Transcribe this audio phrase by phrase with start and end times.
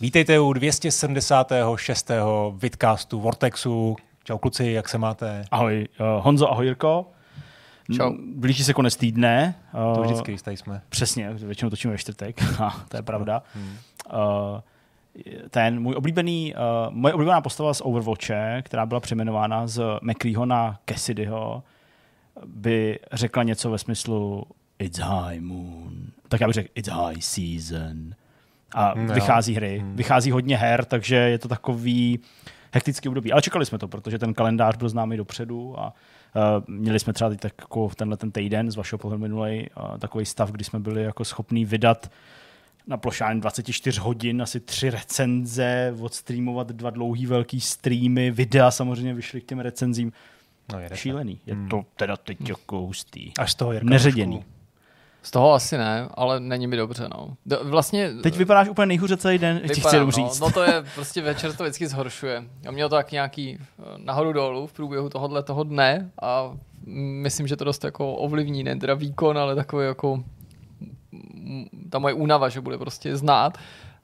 [0.00, 2.10] Vítejte u 276.
[2.56, 3.96] vidcastu Vortexu.
[4.24, 5.44] Čau kluci, jak se máte?
[5.50, 7.06] Ahoj uh, Honzo, ahoj Jirko.
[7.96, 8.12] Čau.
[8.34, 9.54] Blíží se konec týdne.
[9.74, 10.82] Uh, to vždycky tady jsme.
[10.88, 12.36] Přesně, většinou točíme ve čtvrtek,
[12.88, 13.42] to je pravda.
[13.54, 13.76] Hmm.
[14.12, 14.60] Uh,
[15.50, 20.78] ten můj oblíbený, uh, moje oblíbená postava z Overwatche, která byla přejmenována z McCreeho na
[20.88, 21.62] Cassidyho,
[22.46, 24.44] by řekla něco ve smyslu
[24.78, 25.92] It's high moon.
[26.28, 28.14] Tak já bych řekl It's high season.
[28.74, 29.14] A no.
[29.14, 29.78] vychází hry.
[29.78, 29.96] Hmm.
[29.96, 32.18] Vychází hodně her, takže je to takový
[32.72, 33.32] hektický období.
[33.32, 37.30] Ale čekali jsme to, protože ten kalendář byl známý dopředu a uh, měli jsme třeba
[37.30, 40.78] teď tak jako tenhle ten týden z vašeho pohledu minulý uh, takový stav, kdy jsme
[40.78, 42.10] byli jako schopní vydat
[42.86, 49.40] na plošání 24 hodin asi tři recenze, odstreamovat dva dlouhý velký streamy, videa samozřejmě vyšly
[49.40, 50.12] k těm recenzím.
[50.72, 51.40] No, je Šílený.
[51.46, 51.68] Je hmm.
[51.68, 53.32] to teda teď jako hustý.
[53.38, 54.44] Až z toho Neředěný.
[55.22, 57.36] Z toho asi ne, ale není mi dobře, no.
[57.62, 58.10] Vlastně...
[58.22, 60.40] Teď vypadáš úplně nejhůře celý den, ti chci no, říct.
[60.40, 62.44] No to je, prostě večer to vždycky zhoršuje.
[62.68, 66.52] A měl to tak nějaký eh, nahoru dolů v průběhu tohohle toho dne a
[67.22, 70.22] myslím, že to dost jako ovlivní, ne teda výkon, ale takový jako
[71.90, 73.58] ta moje únava, že bude prostě znát.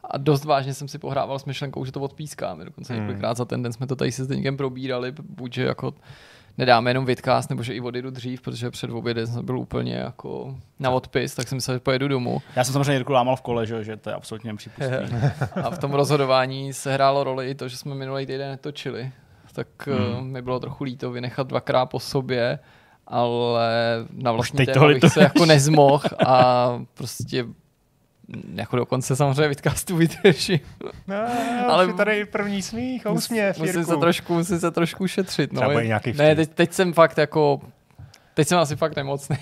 [0.05, 2.64] A dost vážně jsem si pohrával s myšlenkou, že to odpískáme.
[2.64, 3.03] Dokonce hmm.
[3.03, 5.94] několikrát za ten den jsme to tady se s probírali, buď že jako
[6.58, 10.56] nedáme jenom vidcast, nebo že i odjedu dřív, protože před obědem jsem byl úplně jako
[10.78, 12.42] na odpis, tak jsem že pojedu domů.
[12.56, 15.34] Já jsem samozřejmě Jirku lámal v kole, že, že to je absolutně nepřípustné.
[15.64, 19.12] A v tom rozhodování se hrálo roli i to, že jsme minulý týden netočili.
[19.52, 20.27] Tak hmm.
[20.27, 22.58] mi bylo trochu líto vynechat dvakrát po sobě,
[23.06, 23.70] ale
[24.12, 27.44] na vlastní téma bych se jako nezmohl a prostě
[28.55, 30.61] jako dokonce samozřejmě vidcastu vydržím.
[31.06, 31.17] No,
[31.69, 35.53] ale tady první smích a úsměv, musím se, trošku, musím se trošku šetřit.
[35.53, 35.61] No.
[35.61, 37.61] Třeba nějaký ne, teď, teď, jsem fakt jako
[38.34, 39.36] Teď jsem asi fakt nemocný.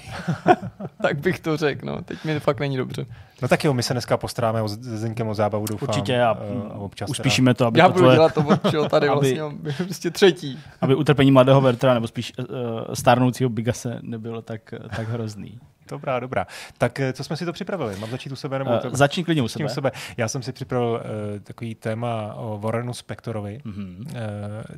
[1.02, 2.02] tak bych to řekl, no.
[2.02, 3.06] Teď mi fakt není dobře.
[3.42, 5.88] No tak jo, my se dneska postaráme se Zenkem o zábavu, doufám.
[5.88, 6.38] Určitě a,
[6.70, 8.16] a občas uspíšíme to, aby Já to budu tvoje...
[8.16, 10.58] dělat to, čo tady vlastně aby, prostě třetí.
[10.80, 12.46] Aby utrpení mladého Vertra, nebo spíš uh,
[12.94, 15.60] stárnoucího Bigase nebylo tak, tak hrozný.
[15.92, 16.46] Dobrá, dobrá.
[16.78, 17.96] Tak eh, co jsme si to připravili?
[17.96, 18.90] Mám začít u sebe nebo u tebe?
[18.90, 19.64] Uh, začni klidně u sebe.
[19.64, 19.92] u sebe.
[20.16, 23.60] Já jsem si připravil uh, takový téma o Warrenu Spektorovi.
[23.64, 23.98] Mm-hmm.
[24.00, 24.14] Uh,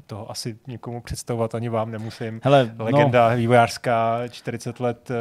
[0.07, 2.41] toho asi někomu představovat ani vám nemusím.
[2.45, 2.85] Hele, no.
[2.85, 3.37] Legenda no.
[3.37, 5.17] vývojářská, 40 let uh,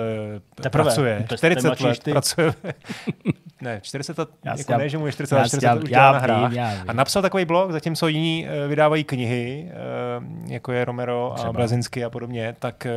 [0.55, 0.83] Teprve.
[0.83, 1.25] pracuje.
[1.29, 2.11] To 40 let ty.
[2.11, 2.53] pracuje.
[3.61, 6.11] ne, 40 let, já jako ne, že mu je 40 let, 40 let už já,
[6.11, 6.53] na hrách.
[6.53, 9.71] Já, já, a napsal takový blog, zatímco jiní uh, vydávají knihy,
[10.19, 11.49] uh, jako je Romero Třeba.
[11.49, 12.87] a Blazinsky a podobně, tak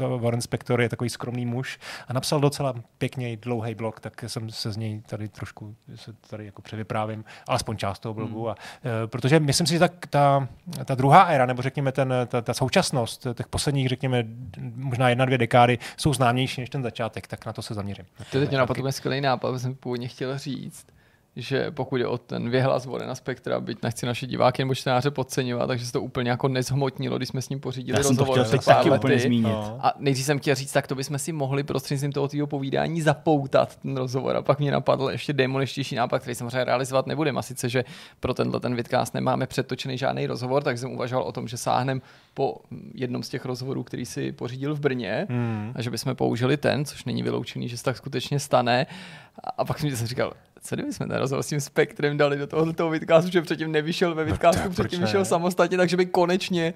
[0.00, 4.50] uh, Warren Spector je takový skromný muž a napsal docela pěkně dlouhý blog, tak jsem
[4.50, 8.42] se z něj tady trošku se tady jako převyprávím, alespoň část toho blogu.
[8.42, 8.50] Hmm.
[8.50, 8.54] A,
[9.04, 10.48] e, protože myslím si, že ta, ta,
[10.84, 14.24] ta druhá éra, nebo řekněme ten, ta, ta současnost těch posledních, řekněme,
[14.74, 18.04] možná jedna, dvě dekády, jsou známější než ten začátek, tak na to se zaměřím.
[18.32, 20.86] To teď mě napadl skvělý nápad, jsem původně chtěl říct,
[21.36, 25.66] že pokud je o ten věhlas na Spektra, byť nechci naše diváky nebo čtenáře podceňovat,
[25.66, 28.38] takže se to úplně jako nezhmotnilo, když jsme s ním pořídili Já rozhovor.
[28.38, 29.42] Já jsem to chtěl taky úplně zmínit.
[29.42, 29.78] No.
[29.80, 33.76] A nejdřív jsem chtěl říct, tak to bychom si mohli prostřednictvím toho tvýho povídání zapoutat
[33.76, 34.36] ten rozhovor.
[34.36, 37.38] A pak mě napadl ještě demoništější nápad, který samozřejmě realizovat nebudeme.
[37.38, 37.84] A sice, že
[38.20, 42.02] pro tenhle ten vidcast nemáme předtočený žádný rozhovor, tak jsem uvažoval o tom, že sáhnem
[42.34, 42.56] po
[42.94, 45.72] jednom z těch rozhovorů, který si pořídil v Brně, hmm.
[45.74, 48.86] a že bychom použili ten, což není vyloučený, že se tak skutečně stane.
[49.58, 50.32] A pak jsem si říkal,
[50.66, 54.14] co kdyby jsme ten rozhovor s tím spektrem dali do tohoto vidcastu, že předtím nevyšel
[54.14, 56.74] ve vidcastu, no, předtím vyšel samostatně, takže by konečně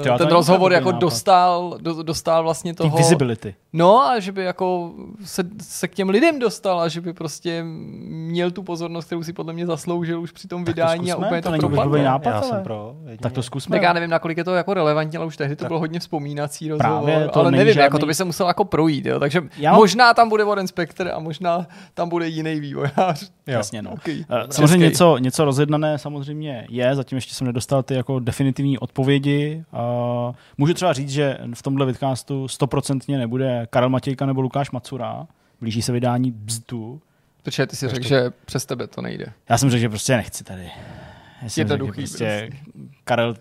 [0.00, 1.00] Třeba ten rozhovor jako nápad.
[1.00, 2.96] dostal, do, dostal vlastně toho...
[2.96, 3.54] Tý visibility.
[3.72, 4.92] No a že by jako
[5.24, 7.64] se, se k těm lidem dostal a že by prostě
[8.08, 11.16] měl tu pozornost, kterou si podle mě zasloužil už při tom tak vydání to a
[11.16, 12.02] úplně to, to propadlo.
[12.02, 12.96] Nápad, já jsem pro.
[13.00, 13.18] Jedině.
[13.18, 13.76] Tak to zkusme.
[13.76, 15.68] Tak já nevím, nakolik je to jako relevantní, ale už tehdy to tak.
[15.68, 17.04] bylo hodně vzpomínací rozhovor.
[17.04, 17.82] Právě to ale nevím, žádný...
[17.82, 19.06] jako to by se musel jako projít.
[19.06, 19.20] Jo.
[19.20, 19.72] Takže já...
[19.72, 23.21] možná tam bude Warren Spector a možná tam bude jiný vývojář.
[23.46, 23.90] Jasně, no.
[23.92, 24.14] Okay.
[24.18, 29.64] Uh, samozřejmě něco, něco rozjednané samozřejmě je, zatím ještě jsem nedostal ty jako definitivní odpovědi.
[29.72, 35.26] Uh, můžu třeba říct, že v tomhle vidcastu stoprocentně nebude Karel Matějka nebo Lukáš Macura.
[35.60, 37.00] Blíží se vydání Bzdu.
[37.42, 39.26] Protože ty si řekl, že přes tebe to nejde.
[39.48, 40.70] Já jsem řekl, že prostě nechci tady.
[41.56, 41.92] Jednoduchý.
[41.92, 42.50] Prostě
[43.04, 43.34] Karel,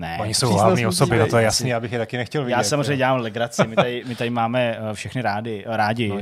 [0.00, 0.18] ne.
[0.20, 2.56] Oni jsou hlavní osoby, no to je jasný, abych je taky nechtěl vidět.
[2.56, 6.08] Já samozřejmě dělám legraci, my tady, my tady máme eh, všechny rádi, rádi.
[6.08, 6.20] No, uh,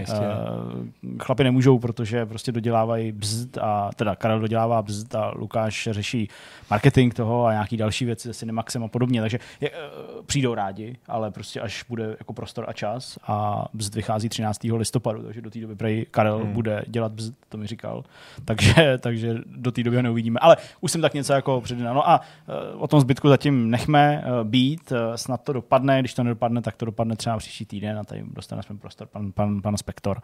[1.21, 6.29] chlapi nemůžou, protože prostě dodělávají bzd a teda Karel dodělává bzd a Lukáš řeší
[6.71, 9.77] marketing toho a nějaký další věci se Cinemaxem a podobně, takže je, uh,
[10.27, 14.65] přijdou rádi, ale prostě až bude jako prostor a čas a bzd vychází 13.
[14.65, 16.53] listopadu, takže do té doby prej Karel hmm.
[16.53, 18.05] bude dělat bzd, to mi říkal,
[18.45, 21.95] takže, takže do té doby ho neuvidíme, ale už jsem tak něco jako předjednal.
[21.95, 22.21] No a
[22.79, 26.77] o tom zbytku zatím nechme uh, být, uh, snad to dopadne, když to nedopadne, tak
[26.77, 30.23] to dopadne třeba příští týden a tady dostane jsme prostor pan, pan, pan Spektor.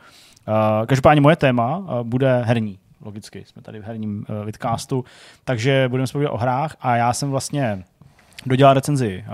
[0.48, 5.04] Uh, každopádně moje téma bude herní logicky, jsme tady v herním vidcastu,
[5.44, 7.84] takže budeme se o hrách a já jsem vlastně
[8.46, 9.24] dodělal recenzi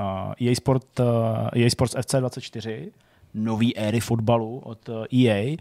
[0.41, 1.07] EA, Sport, uh,
[1.53, 2.93] EA Sports FC 24,
[3.35, 5.57] nový éry fotbalu od EA,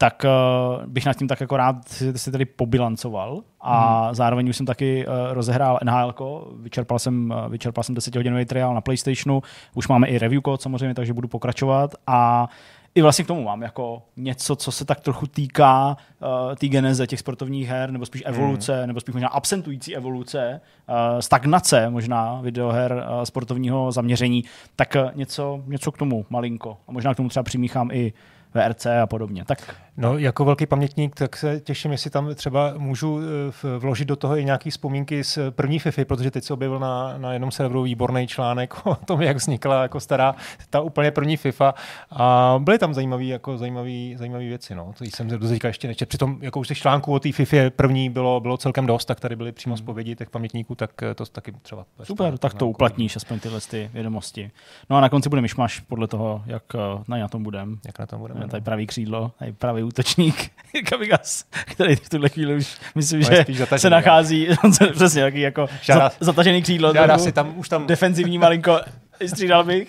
[0.00, 4.14] tak uh, bych nad tím tak jako rád si, si tady pobilancoval a hmm.
[4.14, 6.14] zároveň už jsem taky uh, rozehrál NHL,
[6.60, 9.42] vyčerpal jsem, uh, vyčerpal jsem 10 hodinový trial na PlayStationu,
[9.74, 12.48] už máme i review code samozřejmě, takže budu pokračovat a
[12.94, 17.06] i vlastně k tomu mám jako něco, co se tak trochu týká uh, té geneze
[17.06, 18.86] těch sportovních her, nebo spíš evoluce, hmm.
[18.86, 24.44] nebo spíš možná absentující evoluce, uh, stagnace možná videoher uh, sportovního zaměření,
[24.76, 26.76] tak uh, něco, něco k tomu malinko.
[26.88, 28.12] A možná k tomu třeba přimíchám i
[28.54, 29.44] VRC a podobně.
[29.44, 34.16] Tak No, jako velký pamětník, tak se těším, jestli tam třeba můžu eh, vložit do
[34.16, 37.82] toho i nějaký vzpomínky z první FIFA, protože teď se objevil na, na jednom serveru
[37.82, 40.34] výborný článek o tom, jak vznikla jako stará,
[40.70, 41.74] ta úplně první FIFA
[42.10, 44.92] a byly tam zajímavé jako zajímavý, zajímavý věci, no.
[44.98, 46.08] To jsem do teďka ještě nečet.
[46.08, 49.36] Přitom jako už těch článků o té FIFA první bylo, bylo celkem dost, tak tady
[49.36, 49.78] byly přímo hmm.
[49.78, 51.86] zpovědi těch pamětníků, tak eh, to taky třeba.
[52.02, 54.50] Super, tak to uplatníš aspoň tyhle ty vědomosti.
[54.90, 56.78] No a na konci bude myšmaš podle toho, jak eh,
[57.08, 57.76] na, na tom budeme.
[57.86, 58.40] Jak na tom budeme.
[58.40, 58.64] Tady no.
[58.64, 60.50] pravý křídlo, tady pravý útočník.
[60.90, 63.44] Kamigas, který v tuhle chvíli už myslím, že
[63.76, 64.48] se nachází
[64.92, 66.92] přesně taky jako žádá, zatažený křídlo.
[66.94, 68.80] Žádá si tam, už tam defenzivní malinko
[69.26, 69.88] střídal bych.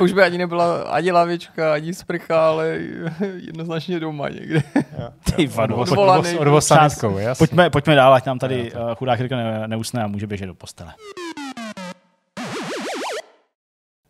[0.00, 2.78] Už by ani nebyla ani lavička, ani sprcha, ale
[3.36, 4.62] jednoznačně doma někde.
[5.36, 5.76] Ty vado.
[5.76, 6.22] Odvolaný.
[7.38, 9.36] Pojďme, pojďme dál, ať nám tady uh, chudák Jirka
[9.66, 10.92] neusne a může běžet do postele.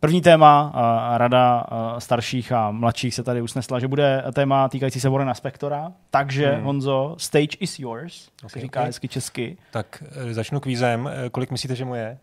[0.04, 0.72] První téma,
[1.16, 1.66] rada
[1.98, 6.64] starších a mladších se tady usnesla, že bude téma týkající se Warrena Spectora, takže hmm.
[6.64, 8.88] Honzo, stage is yours, okay, říká okay.
[8.88, 9.58] hezky česky.
[9.70, 11.10] Tak e, začnu kvízem.
[11.26, 12.18] E, kolik myslíte, že mu je?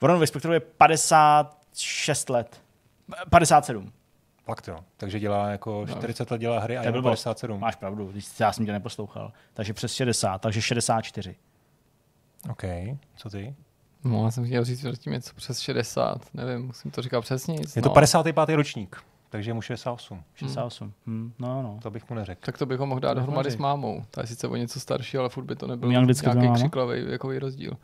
[0.00, 2.60] Warrenovi Spectorovi je 56 let.
[3.30, 3.92] 57.
[4.44, 4.78] Fakt jo.
[4.96, 6.34] Takže dělá jako 40 no.
[6.34, 7.60] let dělá hry a je 57.
[7.60, 9.32] Máš pravdu, já jsem tě neposlouchal.
[9.52, 11.36] Takže přes 60, takže 64.
[12.50, 12.64] OK,
[13.16, 13.54] co ty?
[14.04, 17.54] No, já jsem chtěl říct, že tím něco přes 60, nevím, musím to říkat přesně.
[17.54, 17.82] Je no.
[17.82, 18.56] to 55.
[18.56, 18.96] ročník,
[19.30, 20.22] takže mu 68.
[20.34, 21.16] 68, hmm.
[21.16, 21.32] Hmm.
[21.38, 21.78] no no.
[21.82, 22.40] To bych mu neřekl.
[22.44, 24.04] Tak to bych ho mohl dát dohromady s mámou.
[24.10, 26.54] Ta je sice o něco starší, ale furt by to nebyl nějaký no.
[26.54, 27.76] křiklavý věkový rozdíl.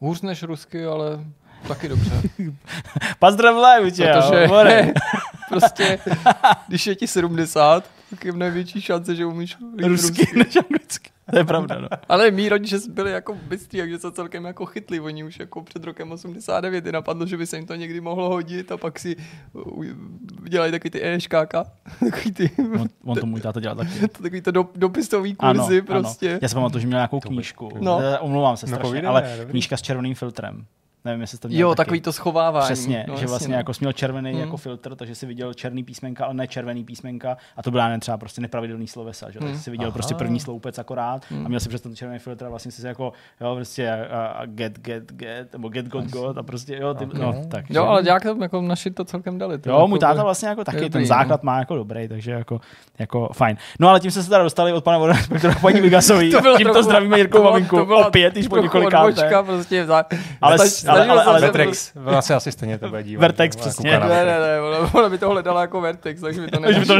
[0.00, 1.24] Hůř než rusky, ale
[1.68, 2.22] taky dobře.
[3.18, 4.48] Pozdrav live, tě, Protože
[5.48, 5.98] prostě,
[6.68, 10.38] když je ti 70, tak je největší šance, že umíš rusky, rusky.
[10.38, 11.10] než anglicky.
[11.30, 11.88] To je pravda, no.
[12.08, 15.00] Ale mý rodiče byli jako bystří, takže se celkem jako chytli.
[15.00, 18.72] Oni už jako před rokem 89 napadlo, že by se jim to někdy mohlo hodit
[18.72, 19.16] a pak si
[20.48, 21.54] dělají takový ty EŠKK.
[22.00, 22.50] Takový ty...
[22.80, 24.08] On, on to můj táta dělá taky.
[24.22, 26.30] takový to do, dopisový kurzy ano, prostě.
[26.30, 26.38] Ano.
[26.42, 27.68] Já si pamatuju, že měl nějakou knížku.
[27.80, 28.00] No.
[28.20, 30.66] Omlouvám se no, strašně, no, ale knížka s červeným filtrem.
[31.04, 31.76] Nevím, jestli to Jo, taky.
[31.76, 32.64] takový to schovávání.
[32.64, 33.58] Přesně, no, že vlastně no.
[33.58, 34.40] jako směl červený hmm.
[34.40, 37.36] jako filtr, takže si viděl černý písmenka, ale ne červený písmenka.
[37.56, 39.38] A to byla ne třeba prostě nepravidelný slovesa, že?
[39.38, 39.48] Hmm.
[39.48, 39.92] Takže si viděl Aha.
[39.94, 41.46] prostě první sloupec akorát hmm.
[41.46, 44.46] a měl si přes ten červený filtr a vlastně si jako, jo, prostě a, a
[44.46, 47.20] get, get, get, nebo get, got, got a prostě, jo, ty, okay.
[47.20, 47.64] no, tak.
[47.70, 49.58] Jo, ale jak to, jako naši to celkem dali.
[49.66, 51.46] Jo, jako můj táta vlastně jako taky, ten základ no.
[51.46, 52.60] má jako dobrý, takže jako,
[52.98, 53.56] jako fajn.
[53.80, 56.30] No ale tím se se teda dostali od pana Vodospektora paní Vigasový.
[56.30, 57.76] to bylo Tímto zdravíme Jirkou Maminku.
[57.76, 59.30] Opět, již po několikáté.
[59.44, 59.86] Prostě,
[60.40, 60.64] ale,
[61.00, 63.20] ale, ale, ale, Vertex, vlastně asi stejně to bude dívat.
[63.20, 63.90] Vertex, přesně.
[63.90, 66.94] Ne, ne, ne, ona, ona by to hledala jako Vertex, takže by to nenašlo.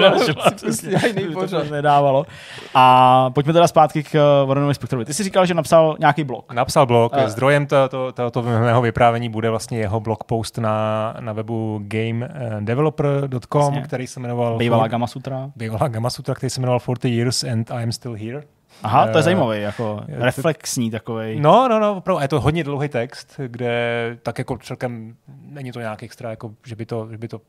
[1.12, 2.26] by to nedávalo.
[2.75, 5.04] A pojďme teda zpátky k uh, Warrenovi Spectorovi.
[5.04, 6.52] Ty jsi říkal, že napsal nějaký blog.
[6.52, 7.16] Napsal blog.
[7.16, 11.80] Uh, Zdrojem to, to, to, mého vyprávění bude vlastně jeho blog post na, na webu
[11.83, 14.59] gamedeveloper.com, který se jmenoval...
[14.59, 15.50] Bývalá Gamasutra.
[15.57, 18.42] Bývalá Gamasutra, který se jmenoval 40 Years and I'm Still Here.
[18.83, 21.40] Aha, to je eh, zajímavý, jako reflexní takový.
[21.40, 22.23] No, no, no, opravdu.
[22.23, 26.76] Je to hodně dlouhý text, kde tak jako celkem není to nějak extra, jako, že,
[26.76, 27.40] by to, že by to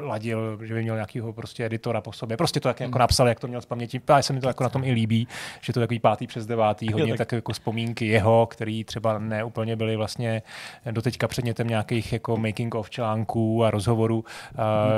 [0.00, 2.36] ladil, že by měl nějakého prostě editora po sobě.
[2.36, 3.00] Prostě to jak, jako hmm.
[3.00, 4.00] napsal, jak to měl z paměti.
[4.08, 5.28] A se mi to jako na tom i líbí,
[5.60, 7.32] že to je takový pátý přes devátý, hodně jo, tak.
[7.32, 10.42] jako vzpomínky jeho, který třeba neúplně byly vlastně
[10.90, 14.24] doteďka předmětem nějakých jako making of článků a rozhovorů.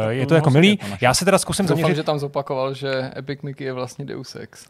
[0.00, 0.78] Uh, je to jako milý.
[1.00, 1.96] Já se teda zkusím zaměřit.
[1.96, 4.68] že tam zopakoval, že Epic Mickey je vlastně Deus Ex.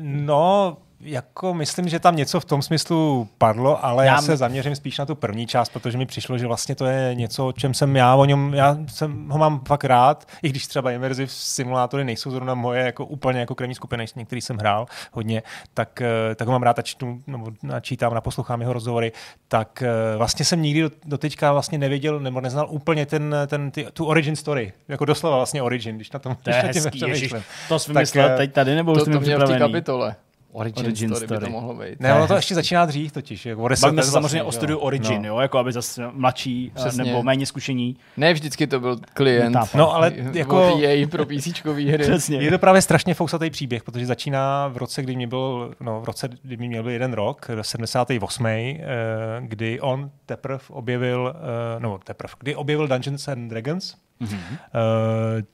[0.00, 4.76] No, jako myslím, že tam něco v tom smyslu padlo, ale já, já se zaměřím
[4.76, 7.74] spíš na tu první část, protože mi přišlo, že vlastně to je něco, o čem
[7.74, 12.04] jsem já o něm, já jsem ho mám fakt rád, i když třeba immersive simulátory
[12.04, 15.42] nejsou zrovna moje jako úplně jako krevní skupiny, některý jsem hrál hodně,
[15.74, 19.12] tak, eh, tak ho mám rád a čtu, nebo načítám, naposlouchám jeho rozhovory,
[19.48, 23.70] tak eh, vlastně jsem nikdy do, do teďka vlastně nevěděl, nebo neznal úplně ten, ten,
[23.70, 27.34] ty, tu origin story, jako doslova vlastně origin, když na tom to je hezký, ježiš,
[27.68, 30.16] to jsi vymyslel eh, teď tady, nebo to, to měl v té kapitole.
[30.56, 32.00] Origin, Origin story, story by to mohlo být.
[32.00, 33.46] Ne, ono to ještě začíná dřív totiž.
[33.46, 35.28] Jako Bavíme se vlastně, samozřejmě o studiu Origin, no.
[35.28, 37.04] jo, jako aby zase mladší eh, Přesně.
[37.04, 37.96] nebo méně zkušení.
[38.16, 39.56] Ne, vždycky to byl klient.
[39.74, 40.76] No, ale jako...
[40.78, 41.98] jej pro PC hry.
[41.98, 42.36] Přesně.
[42.36, 46.04] Je to právě strašně fousatý příběh, protože začíná v roce, kdy mě byl, no v
[46.04, 48.46] roce, kdy mě měl jeden rok, 78.
[48.46, 48.76] Eh,
[49.40, 51.34] kdy on teprve objevil,
[51.78, 54.52] no teprve, kdy objevil Dungeons and Dragons, Mm-hmm.
[54.52, 54.58] Uh,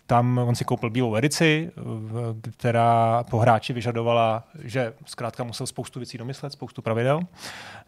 [0.07, 1.71] tam on si koupil bílou edici,
[2.59, 7.21] která po hráči vyžadovala, že zkrátka musel spoustu věcí domyslet, spoustu pravidel.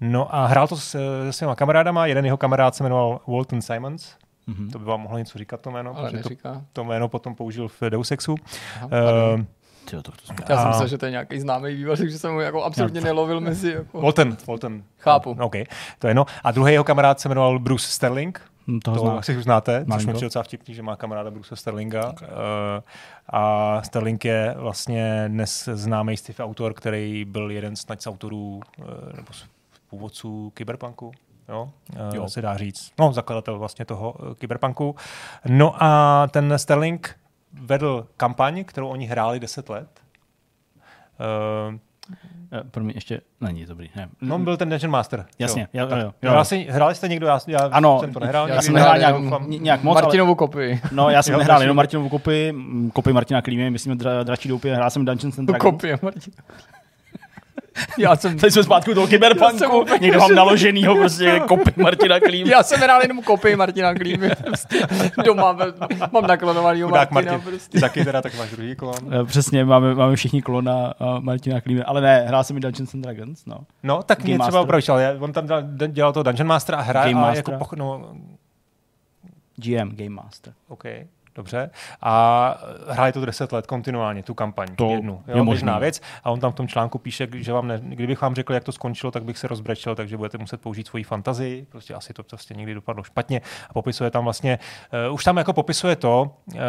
[0.00, 0.90] No a hrál to s,
[1.24, 4.14] se svýma kamarádama, jeden jeho kamarád se jmenoval Walton Simons,
[4.48, 4.70] Mm-hmm.
[4.70, 7.68] To by vám mohlo něco říkat to jméno, Ale protože to, to jméno potom použil
[7.68, 8.34] v Deus Exu.
[8.76, 8.88] Aha,
[9.34, 9.44] uh,
[9.84, 12.40] Tyjo, to, to Já jsem myslel, že to je nějaký známý vývoj, takže jsem ho
[12.40, 13.72] jako absolutně no, nelovil mezi.
[13.72, 14.00] Jako...
[14.00, 14.82] Walton, Walton.
[14.98, 15.36] Chápu.
[15.40, 15.54] OK,
[15.98, 16.26] to je no.
[16.44, 18.40] A druhý jeho kamarád se jmenoval Bruce Sterling.
[18.66, 22.08] Hm, toho to asi už znáte, což mi docela vtipný, že má kamaráda Bruce Sterlinga.
[22.08, 22.28] Okay.
[22.28, 22.34] Uh,
[23.28, 28.84] a Sterling je vlastně dnes známý sci autor, který byl jeden z autorů uh,
[29.16, 29.46] nebo z
[29.90, 31.12] původců Cyberpunku
[31.48, 32.28] jo, uh, jo.
[32.28, 32.92] se dá říct.
[32.98, 34.96] No, zakladatel vlastně toho Cyberpunku.
[35.48, 37.16] No a ten Sterling
[37.52, 40.00] vedl kampaň, kterou oni hráli 10 let.
[41.70, 41.78] Uh,
[42.70, 43.90] pro mě ještě není dobrý.
[43.96, 44.08] Ne.
[44.20, 45.26] No, byl ten Dungeon Master.
[45.38, 45.88] Jasně, jo.
[45.90, 46.30] Jo, jo, jo.
[46.30, 47.26] Hrál jsi, hráli jste někdo?
[47.26, 48.48] Já, já ano, jsem to nehrál.
[48.48, 49.94] Já jsem nehrál nějak, nějak moc.
[49.94, 50.36] Martinovu ale...
[50.36, 50.80] kopii.
[50.92, 52.54] No, já jsem jo, nehrál jenom Martinovu kopii,
[52.92, 55.72] kopii Martina Klímy, myslím, dra, dračí doupě, hrál jsem Dungeons and Dragons.
[55.72, 56.36] Kopie Martina.
[57.98, 58.38] Já jsem...
[58.38, 62.50] Teď jsme zpátky toho kyberpunku, někdo mám naloženýho prostě kopy Martina Klímy.
[62.50, 64.30] Já jsem hrál jenom kopy Martina Klímy.
[65.24, 65.56] Doma
[66.12, 67.20] mám naklonovanýho Martina.
[67.32, 67.70] Martin, prostě.
[67.70, 68.94] Ty taky teda, tak máš druhý klon.
[69.20, 73.00] Eh, přesně, máme, máme všichni klona Martina Klímy, ale ne, hrál jsem i Dungeons and
[73.00, 73.58] Dragons, no.
[73.82, 75.46] No, tak Game mě třeba opravdu, ale on tam
[75.88, 77.36] dělal to Dungeon Master a hra Game a Master.
[77.36, 78.14] jako poch, no,
[79.56, 80.52] GM, Game Master.
[80.68, 81.70] Okay dobře.
[82.02, 82.54] A
[82.88, 85.22] hráli to 10 let kontinuálně, tu kampaň, to jednu.
[85.28, 86.00] Jo, je možná věc.
[86.24, 88.72] A on tam v tom článku píše, že vám ne, kdybych vám řekl, jak to
[88.72, 91.66] skončilo, tak bych se rozbrečel, takže budete muset použít svoji fantazii.
[91.70, 93.40] Prostě asi to prostě někdy dopadlo špatně.
[93.70, 94.58] A popisuje tam vlastně,
[95.08, 96.60] uh, už tam jako popisuje to, uh,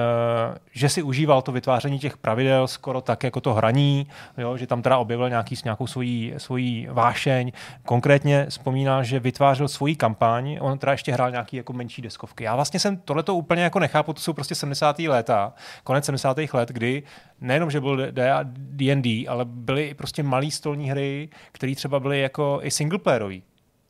[0.71, 4.07] že si užíval to vytváření těch pravidel skoro tak, jako to hraní,
[4.37, 7.51] jo, že tam teda objevil nějaký, nějakou svoji, svoji vášeň.
[7.85, 12.43] Konkrétně vzpomíná, že vytvářel svoji kampaň, on teda ještě hrál nějaký jako menší deskovky.
[12.43, 14.99] Já vlastně jsem tohleto úplně jako nechápu, to jsou prostě 70.
[14.99, 16.37] léta, konec 70.
[16.53, 17.03] let, kdy
[17.41, 18.07] nejenom, že byl
[18.47, 23.43] D&D, ale byly prostě malé stolní hry, které třeba byly jako i singleplayerový.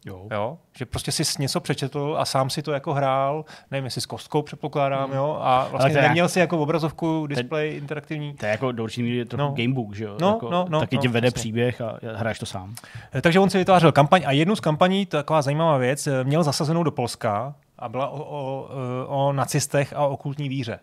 [0.05, 0.27] Jo.
[0.31, 0.57] jo.
[0.77, 4.41] Že prostě si něco přečetl a sám si to jako hrál, nevím, jestli s kostkou
[4.41, 5.15] předpokládám, mm.
[5.15, 6.31] jo, a vlastně neměl jak...
[6.31, 8.33] si jako obrazovku, display ten, interaktivní.
[8.33, 9.53] To je jako do určitý míry trochu no.
[9.57, 10.17] gamebook, že jo?
[10.21, 11.39] No, jako, no, no, taky no, tě vede vlastně.
[11.39, 12.75] příběh a hraješ to sám.
[13.15, 16.43] Eh, takže on si vytvářel kampaň a jednu z kampaní, taková zajímavá věc, eh, měl
[16.43, 18.67] zasazenou do Polska a byla o, o,
[19.07, 20.79] o nacistech a okultní víře.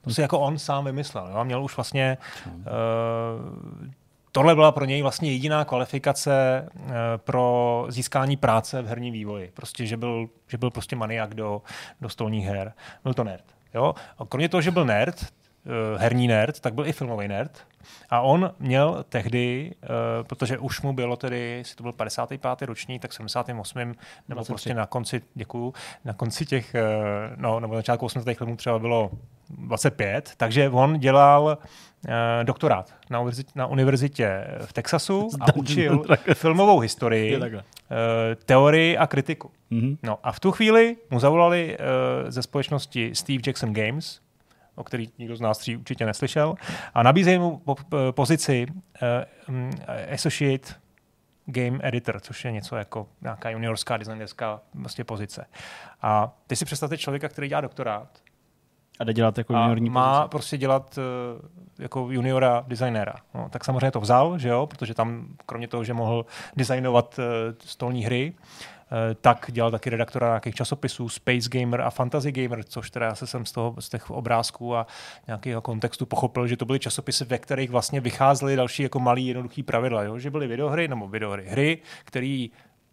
[0.00, 1.28] To si jako on sám vymyslel.
[1.32, 1.44] Jo?
[1.44, 2.18] Měl už vlastně...
[2.46, 2.62] Uh,
[4.32, 9.50] tohle byla pro něj vlastně jediná kvalifikace uh, pro získání práce v herním vývoji.
[9.54, 11.62] Prostě, že byl, že byl prostě maniak do,
[12.00, 12.72] do stolních her.
[13.04, 13.44] Byl to nerd.
[13.74, 13.94] Jo?
[14.18, 15.32] A kromě toho, že byl nerd,
[15.96, 17.66] herní nerd, tak byl i filmový nerd.
[18.10, 19.88] A on měl tehdy, uh,
[20.26, 22.66] protože už mu bylo tedy, jestli to byl 55.
[22.66, 23.78] ročník, tak 78.
[23.78, 23.94] nebo
[24.28, 24.52] 23.
[24.52, 28.40] prostě na konci, děkuju, na konci těch, uh, no, nebo na začátku 80.
[28.40, 29.10] let mu třeba bylo
[29.50, 31.58] 25, takže on dělal
[32.08, 36.04] uh, doktorát na, univerzitě, na univerzitě v Texasu a učil
[36.34, 37.50] filmovou historii, uh,
[38.44, 39.50] teorii a kritiku.
[39.72, 39.98] Mm-hmm.
[40.02, 44.20] No a v tu chvíli mu zavolali uh, ze společnosti Steve Jackson Games,
[44.74, 46.54] o který nikdo z nás tří určitě neslyšel,
[46.94, 47.76] a nabízejí mu po,
[48.10, 49.70] pozici uh,
[50.14, 50.74] Associate
[51.46, 55.46] Game Editor, což je něco jako nějaká juniorská designerská vlastně pozice.
[56.02, 58.08] A ty si představte člověka, který dělá doktorát,
[59.00, 60.30] a jde dělat jako juniorní a má pozici.
[60.30, 61.48] prostě dělat uh,
[61.78, 63.14] jako juniora designéra.
[63.34, 66.26] No, tak samozřejmě to vzal, že jo, protože tam kromě toho, že mohl
[66.56, 67.24] designovat uh,
[67.64, 68.32] stolní hry,
[69.20, 73.26] tak dělal taky redaktora nějakých časopisů, Space Gamer a Fantasy Gamer, což teda já se
[73.26, 74.86] jsem z, toho, z těch obrázků a
[75.26, 79.62] nějakého kontextu pochopil, že to byly časopisy, ve kterých vlastně vycházely další jako malý jednoduchý
[79.62, 80.18] pravidla, jo?
[80.18, 82.46] že byly videohry nebo videohry, hry, které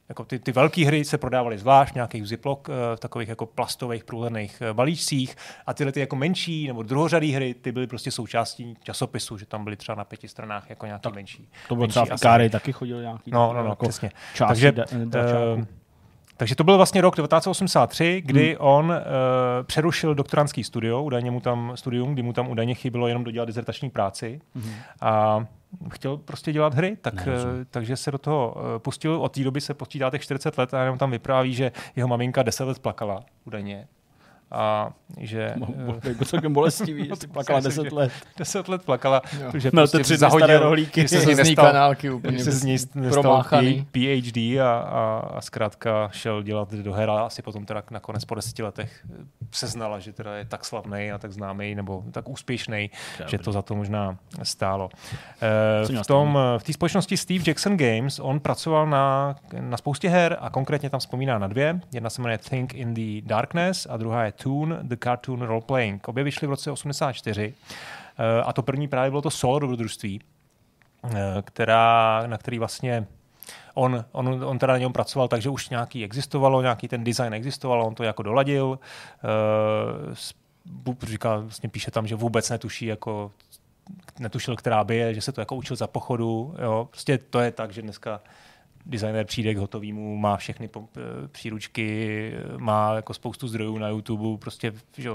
[0.10, 3.46] jako ty, ty velké hry se prodávaly zvlášť v nějakých Ziploc, v eh, takových jako
[3.46, 8.12] plastových průhledných eh, balíčcích a tyhle ty jako menší nebo druhořadý hry, ty byly prostě
[8.12, 11.50] součástí časopisu, že tam byly třeba na pěti stranách jako nějaký tak, menší.
[11.68, 13.32] To bylo třeba Káry taky chodil nějaký.
[13.32, 14.12] No, no, no, jako přesně.
[14.38, 14.86] Takže, da,
[15.56, 15.64] uh,
[16.40, 18.68] takže to byl vlastně rok 1983, kdy hmm.
[18.68, 18.96] on uh,
[19.64, 23.90] přerušil doktorantský studio, údajně mu tam studium, kdy mu tam údajně chybilo jenom dodělat dizertační
[23.90, 24.42] práci.
[24.56, 24.74] Hmm.
[25.02, 25.46] A
[25.90, 29.22] chtěl prostě dělat hry, tak, ne, uh, takže se do toho uh, pustil.
[29.22, 32.44] Od té doby se počítá těch 40 let a jenom tam vypráví, že jeho maminka
[32.44, 33.88] 10 let plakala údajně
[34.52, 35.56] a že...
[36.04, 38.12] Jako celkem bolestivý, že plakala 10 let.
[38.38, 39.52] 10 let plakala, jo.
[39.60, 41.02] že prostě tři zahodil, rohlíky.
[41.02, 43.44] Že se z ní kanálky úplně se z ní nestal
[43.92, 48.64] PhD a, a, a zkrátka šel dělat do hera, asi potom teda nakonec po deseti
[48.64, 49.06] letech
[49.52, 52.92] seznala, že teda je tak slavný a tak známý nebo tak úspěšný,
[53.28, 54.90] že to za to možná stálo.
[55.92, 60.38] E, v tom, v té společnosti Steve Jackson Games on pracoval na, na spoustě her
[60.40, 61.80] a konkrétně tam vzpomíná na dvě.
[61.94, 66.08] Jedna se jmenuje Think in the Darkness a druhá je Toon, The Cartoon Role Playing.
[66.08, 67.54] Obě vyšly v roce 84
[68.18, 70.22] eh, a to první právě bylo to solo dobrodružství,
[71.04, 73.08] eh, která, na který vlastně
[73.74, 77.84] on, on, on teda na něm pracoval, takže už nějaký existovalo, nějaký ten design existoval,
[77.84, 78.80] on to jako doladil.
[80.08, 80.16] Uh,
[81.04, 83.32] říká, vlastně píše tam, že vůbec netuší, jako
[84.20, 86.56] netušil, která by je, že se to jako učil za pochodu.
[86.62, 86.88] Jo.
[86.92, 88.22] Prostě to je tak, že dneska
[88.86, 94.74] designer přijde k hotovýmu, má všechny eh, příručky, má jako spoustu zdrojů na YouTube, prostě
[94.98, 95.10] že,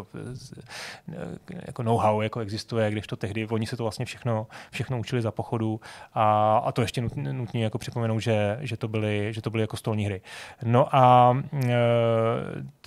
[1.67, 5.31] jako know-how jako existuje, když to tehdy, oni se to vlastně všechno, všechno učili za
[5.31, 5.81] pochodu
[6.15, 9.63] a, a to ještě nutně, nutně jako připomenout, že, že, to byly, že to byly
[9.63, 10.21] jako stolní hry.
[10.65, 11.77] No a e,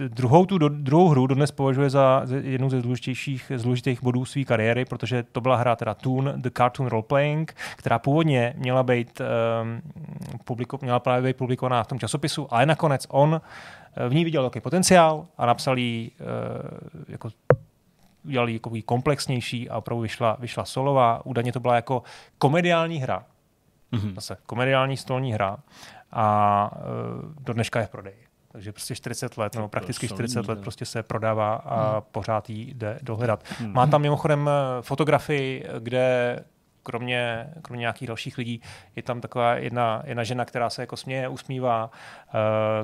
[0.08, 4.86] druhou, tu, do, druhou hru dodnes považuje za jednu ze důležitějších, důležitých bodů své kariéry,
[4.86, 9.82] protože to byla hra teda Toon, The Cartoon Role Playing, která původně měla být um,
[10.82, 13.42] měla právě být publikovaná v tom časopisu, ale nakonec on
[13.96, 16.24] eh, v ní viděl velký potenciál a napsal ji eh,
[17.08, 17.30] jako
[18.26, 21.26] udělal ji komplexnější a opravdu vyšla, vyšla solová.
[21.26, 22.04] Údajně to byla jako
[22.38, 23.26] komediální hra.
[23.94, 24.16] Mm-hmm.
[24.16, 25.58] Zase komediální stolní hra
[26.12, 28.28] a uh, do dneška je v prodeji.
[28.52, 32.02] Takže prostě 40 let, nebo prakticky 40 let prostě se prodává a hmm.
[32.12, 33.44] pořád jí jde dohledat.
[33.60, 33.74] Hmm.
[33.74, 34.50] Má tam mimochodem
[34.82, 36.40] fotografii, kde
[36.88, 38.62] kromě, kromě nějakých dalších lidí
[38.96, 41.92] je tam taková jedna, jedna žena, která se jako směje, usmívá, uh,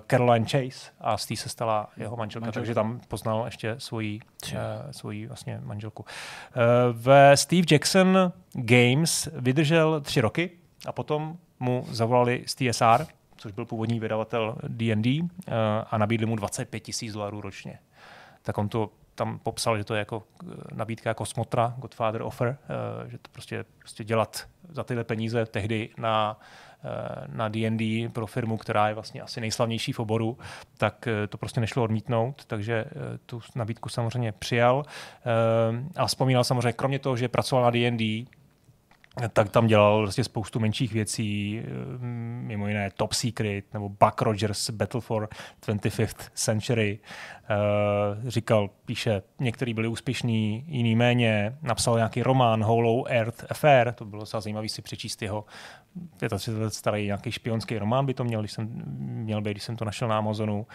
[0.08, 2.60] Caroline Chase a z té se stala jeho manželka, manželka.
[2.60, 4.20] takže tam poznal ještě svoji,
[4.52, 4.60] uh,
[4.92, 6.04] svoji vlastně manželku.
[6.04, 10.50] Uh, ve Steve Jackson Games vydržel tři roky
[10.86, 13.06] a potom mu zavolali z TSR,
[13.38, 15.28] což byl původní vydavatel D&D, uh,
[15.92, 17.80] a nabídli mu 25 tisíc dolarů ročně.
[18.42, 22.58] Tak on to tam popsal, že to je jako eh, nabídka jako smotra, Godfather offer,
[23.04, 26.40] uh, že to prostě, prostě dělat za tyhle peníze tehdy na
[26.84, 26.90] uh,
[27.28, 30.38] na D&D pro firmu, která je vlastně asi nejslavnější v oboru,
[30.78, 32.86] tak to prostě nešlo odmítnout, takže
[33.26, 34.86] tu nabídku samozřejmě přijal.
[35.96, 38.26] A vzpomínal samozřejmě, kromě toho, že pracoval na D&D,
[39.34, 41.62] tak tam dělal vlastně spoustu menších věcí,
[41.98, 45.30] mm, mimo jiné Top Secret nebo Buck Rogers Battle for
[45.68, 47.00] 25th Century.
[47.50, 51.58] Uh, říkal, píše, některý byli úspěšní, jiný méně.
[51.62, 55.46] Napsal nějaký román Hollow Earth Affair, to bylo docela zajímavé si přečíst jeho
[56.38, 59.76] 35 let starý nějaký špionský román by to měl, když jsem, měl být, když jsem
[59.76, 60.68] to našel na Amazonu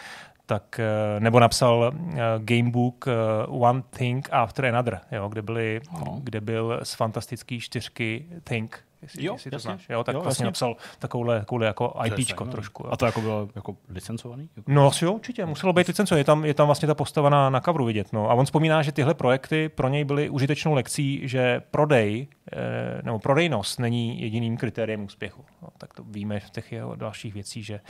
[0.49, 3.05] tak, eh, nebo napsal uh, gamebook
[3.49, 6.21] uh, One Thing After Another, jo, kde, byly, no.
[6.23, 9.89] kde byl z fantastický čtyřky Think, jestli, jo, jestli to znáš.
[9.89, 10.49] Jo, tak jo, vlastně jasně.
[10.49, 12.83] napsal takovouhle, takovouhle jako IPčko trošku.
[12.87, 12.93] Jo.
[12.93, 14.49] A to jako bylo jako licencovaný?
[14.57, 14.73] Jako...
[14.73, 16.21] No asi jo, určitě, muselo být licencovaný.
[16.21, 18.13] Je tam, je tam vlastně ta postava na, na coveru vidět.
[18.13, 18.31] No.
[18.31, 23.19] A on vzpomíná, že tyhle projekty pro něj byly užitečnou lekcí, že prodej eh, nebo
[23.19, 25.45] prodejnost není jediným kritériem úspěchu.
[25.63, 27.81] No, tak to víme v těch jeho dalších věcí, že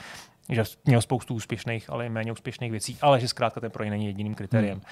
[0.49, 4.07] že měl spoustu úspěšných, ale i méně úspěšných věcí, ale že zkrátka ten prodej není
[4.07, 4.75] jediným kritériem.
[4.75, 4.83] Hmm.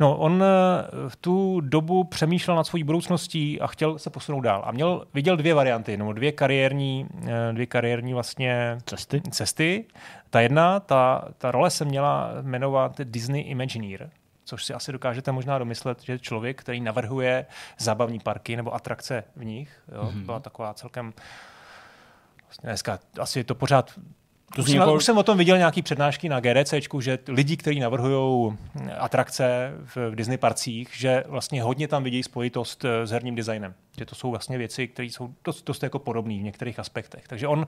[0.00, 4.62] No, on eh, v tu dobu přemýšlel nad svojí budoucností a chtěl se posunout dál.
[4.66, 9.22] A měl, viděl dvě varianty, nebo dvě kariérní, eh, dvě kariérní vlastně cesty.
[9.30, 9.84] cesty.
[10.30, 14.10] Ta jedna, ta, ta role se měla jmenovat Disney Imagineer,
[14.44, 17.46] což si asi dokážete možná domyslet, že člověk, který navrhuje
[17.78, 20.24] zábavní parky nebo atrakce v nich, jo, hmm.
[20.24, 21.12] byla taková celkem
[22.46, 23.90] vlastně dneska asi je to pořád
[24.54, 24.94] to už, jako...
[24.94, 28.56] už jsem o tom viděl nějaký přednášky na GDC, že lidi, kteří navrhují
[28.98, 33.74] atrakce v Disney parcích, že vlastně hodně tam vidí spojitost eh, s herním designem.
[33.98, 37.28] Že to jsou vlastně věci, které jsou dost, dost jako podobné v některých aspektech.
[37.28, 37.66] Takže on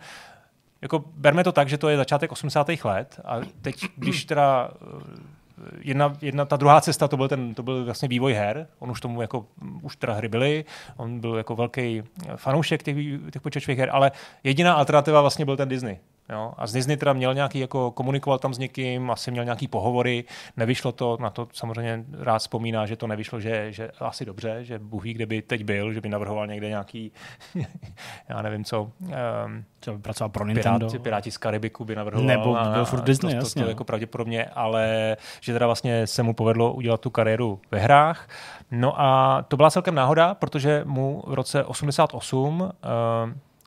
[0.82, 2.68] jako berme to tak, že to je začátek 80.
[2.84, 7.62] let a teď, když teda eh, jedna, jedna, ta druhá cesta, to byl, ten, to
[7.62, 8.66] byl vlastně vývoj her.
[8.78, 9.46] On už tomu jako,
[9.82, 10.64] už teda hry byly,
[10.96, 12.02] on byl jako velký
[12.36, 12.96] fanoušek těch,
[13.32, 14.12] těch počítačových her, ale
[14.44, 15.98] jediná alternativa vlastně byl ten Disney.
[16.28, 16.52] Jo?
[16.56, 20.24] A z Disney teda měl nějaký, jako komunikoval tam s někým, asi měl nějaký pohovory,
[20.56, 24.78] nevyšlo to, na to samozřejmě rád vzpomíná, že to nevyšlo, že, že asi dobře, že
[24.78, 27.12] Bůh ví, kde by teď byl, že by navrhoval někde nějaký,
[28.28, 30.86] já nevím co, um, by pracoval pro Nintendo.
[30.86, 32.26] Piráti, Piráti z Karibiku by navrhoval.
[32.26, 33.62] Nebo byl furt Disney, to, to, jasně.
[33.62, 37.78] To, to, jako pravděpodobně, ale že teda vlastně se mu povedlo udělat tu kariéru ve
[37.78, 38.28] hrách.
[38.70, 42.70] No a to byla celkem náhoda, protože mu v roce 88 uh,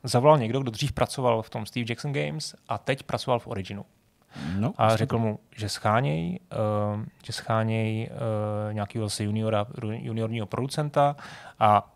[0.04, 3.84] zavolal někdo, kdo dřív pracoval v tom Steve Jackson Games a teď pracoval v Originu.
[4.58, 6.38] no, a řekl mu, že scháněj,
[6.96, 11.16] uh, že scháněj uh, nějakého juniora, juniorního producenta
[11.58, 11.92] a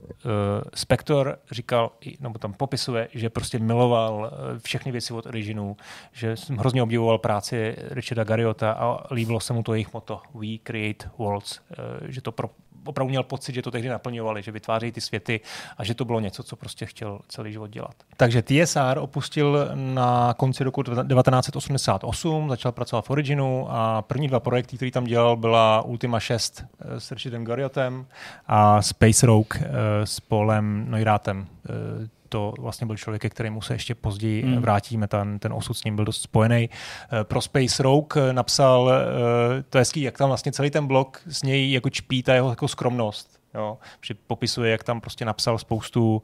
[0.00, 0.30] uh,
[0.74, 5.76] Spector říkal, nebo tam popisuje, že prostě miloval všechny věci od Originu,
[6.12, 10.58] že jsem hrozně obdivoval práci Richarda Garriota a líbilo se mu to jejich moto We
[10.62, 12.50] Create Worlds, uh, že to pro,
[12.88, 15.40] opravdu měl pocit, že to tehdy naplňovali, že vytvářejí ty světy
[15.76, 17.94] a že to bylo něco, co prostě chtěl celý život dělat.
[18.16, 24.76] Takže TSR opustil na konci roku 1988, začal pracovat v Originu a první dva projekty,
[24.76, 28.06] které tam dělal, byla Ultima 6 eh, s Richardem Garriotem
[28.46, 33.74] a Space Rogue eh, s Polem Neuratem eh, to vlastně byl člověk, ke kterému se
[33.74, 34.60] ještě později hmm.
[34.60, 36.70] vrátíme, ten, ten osud s ním byl dost spojený.
[36.70, 41.20] Eh, pro Space Rogue napsal, eh, to je hezký, jak tam vlastně celý ten blok
[41.26, 45.58] z něj jako čpí ta jeho jako skromnost Jo, že popisuje, jak tam prostě napsal
[45.58, 46.22] spoustu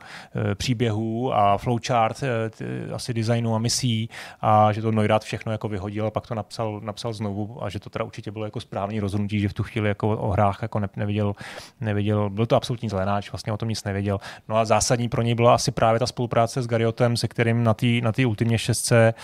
[0.51, 4.11] e, příběhů a flowchart e, t, asi designu a misí
[4.41, 7.81] a že to Neurát všechno jako vyhodil a pak to napsal, napsal znovu a že
[7.81, 10.81] to teda určitě bylo jako správný rozhodnutí, že v tu chvíli jako o hrách jako
[10.81, 11.35] ne, neviděl,
[11.81, 14.19] neviděl, byl to absolutní zelenáč, vlastně o tom nic nevěděl.
[14.49, 17.75] No a zásadní pro něj byla asi právě ta spolupráce s Gariotem, se kterým na
[17.75, 19.15] té na tý ultimě šestce e,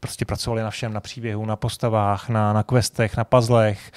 [0.00, 3.92] prostě pracovali na všem, na příběhu, na postavách, na, na questech, na puzzlech.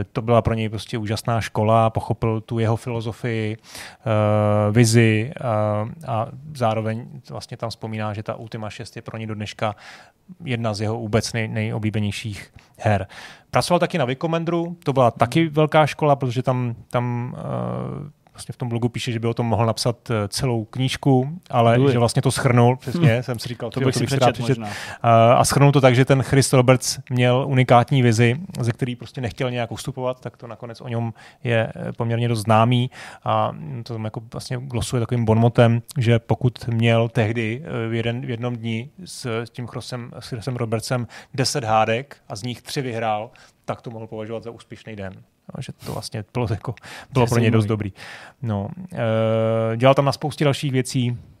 [0.00, 5.90] E, to byla pro něj prostě úžasná škola, pochopil tu jeho filozofii, uh, vizi uh,
[6.06, 9.74] a zároveň vlastně tam vzpomíná, že ta Ultima 6 je pro ně do dneška
[10.44, 13.06] jedna z jeho vůbec nej, nejoblíbenějších her.
[13.50, 18.56] Pracoval taky na Vicomandru, to byla taky velká škola, protože tam, tam uh, vlastně v
[18.56, 21.92] tom blogu píše, že by o tom mohl napsat eh, celou knížku, ale Uj.
[21.92, 23.22] že vlastně to schrnul, přesně, hm.
[23.22, 24.58] jsem si říkal, to bych si přečet, přečet.
[25.02, 29.50] A schrnul to tak, že ten Chris Roberts měl unikátní vizi, ze který prostě nechtěl
[29.50, 31.12] nějak ustupovat, tak to nakonec o něm
[31.44, 32.90] je eh, poměrně dost známý
[33.24, 38.26] a to tam jako vlastně glosuje takovým bonmotem, že pokud měl tehdy eh, v, jeden,
[38.26, 42.62] v jednom dní s, s tím Chrisem, s Chrisem Robertsem 10 hádek a z nich
[42.62, 43.30] tři vyhrál,
[43.64, 45.12] tak to mohl považovat za úspěšný den.
[45.54, 46.74] No, že to vlastně bylo, jako,
[47.12, 47.92] bylo pro ně dost dobrý.
[48.42, 48.68] No,
[49.72, 51.35] e, dělal tam na spoustě dalších věcí, Eh,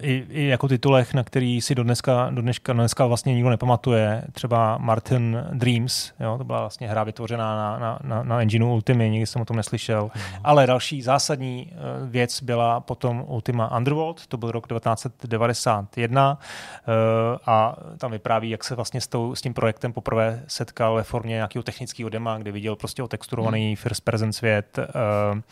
[0.00, 4.22] i, i jako titulech, na který si do dneska, do dneška, dneska vlastně nikdo nepamatuje.
[4.32, 9.10] Třeba Martin Dreams, jo, to byla vlastně hra vytvořená na, na, na, na engineu Ultimy,
[9.10, 10.10] nikdy jsem o tom neslyšel.
[10.14, 10.20] Mm.
[10.44, 17.76] Ale další zásadní eh, věc byla potom Ultima Underworld, to byl rok 1991 eh, a
[17.98, 21.62] tam vypráví, jak se vlastně s, tou, s tím projektem poprvé setkal ve formě nějakého
[21.62, 23.76] technického dema, kde viděl prostě otexturovaný mm.
[23.76, 25.42] first person svět, Eh,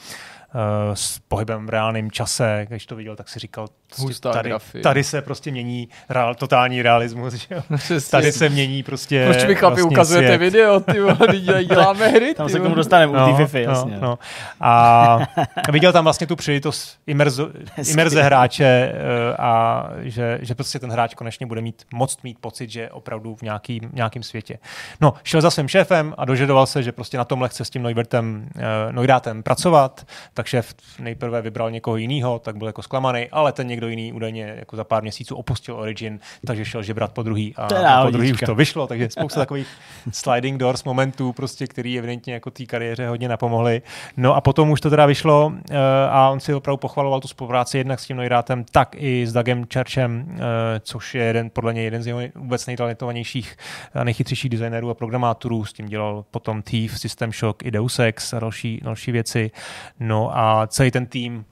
[0.94, 2.66] s pohybem v reálném čase.
[2.68, 7.34] Když to viděl, tak si říkal, prostě tady, tady se prostě mění reál, totální realismus.
[7.34, 7.62] Že jo?
[8.10, 10.52] Tady se mění prostě Proč mi chlapi vlastně ukazujete svět.
[10.52, 11.00] video, ty
[11.64, 12.34] děláme hry.
[12.34, 13.94] Tam se k tomu dostaneme no, u té FIFA, jasně.
[13.94, 14.18] No, no.
[14.60, 15.18] A
[15.72, 17.50] viděl tam vlastně tu příležitost imerzo,
[17.90, 22.70] imerze hráče eh, a že, že prostě ten hráč konečně bude mít moc mít pocit,
[22.70, 24.58] že opravdu v nějaký, nějakým světě.
[25.00, 27.82] No, šel za svým šéfem a dožadoval se, že prostě na tomhle chce s tím
[27.82, 30.06] Neubertem, uh, Neudrátem pracovat,
[30.40, 34.54] tak šéf nejprve vybral někoho jiného, tak byl jako zklamaný, ale ten někdo jiný údajně
[34.58, 38.32] jako za pár měsíců opustil Origin, takže šel žebrat po druhý a, a po druhý
[38.32, 39.66] už to vyšlo, takže spousta takových
[40.12, 43.82] sliding doors momentů, prostě, který evidentně jako té kariéře hodně napomohly.
[44.16, 45.76] No a potom už to teda vyšlo uh,
[46.10, 49.64] a on si opravdu pochvaloval tu spolupráci jednak s tím Noirátem, tak i s Dagem
[49.72, 50.36] Churchem, uh,
[50.80, 53.56] což je jeden, podle něj jeden z jeho vůbec nejtalentovanějších
[53.94, 58.32] a nejchytřejších designérů a programátorů, s tím dělal potom Thief, System Shock i Deus Ex
[58.32, 59.50] a další, další věci.
[60.00, 61.44] No a celý ten tým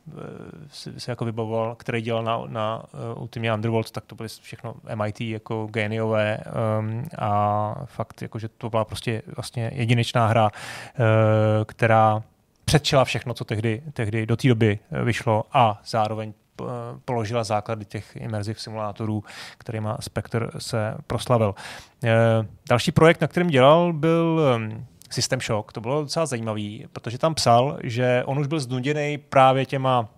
[0.70, 2.82] se, se jako vybavoval, který dělal na, na
[3.14, 6.38] uh, Ultimate Underworld, tak to byly všechno MIT jako geniové
[6.78, 11.04] um, a fakt, jako, že to byla prostě vlastně jedinečná hra, uh,
[11.66, 12.22] která
[12.64, 16.32] předčila všechno, co tehdy, tehdy do té doby vyšlo a zároveň
[17.04, 19.24] položila základy těch immersive simulátorů,
[19.58, 21.54] kterýma Spectre se proslavil.
[22.68, 24.40] Další projekt, na kterém dělal, byl
[25.10, 25.72] System Shock.
[25.72, 30.08] To bylo docela zajímavý, protože tam psal, že on už byl znuděný právě těma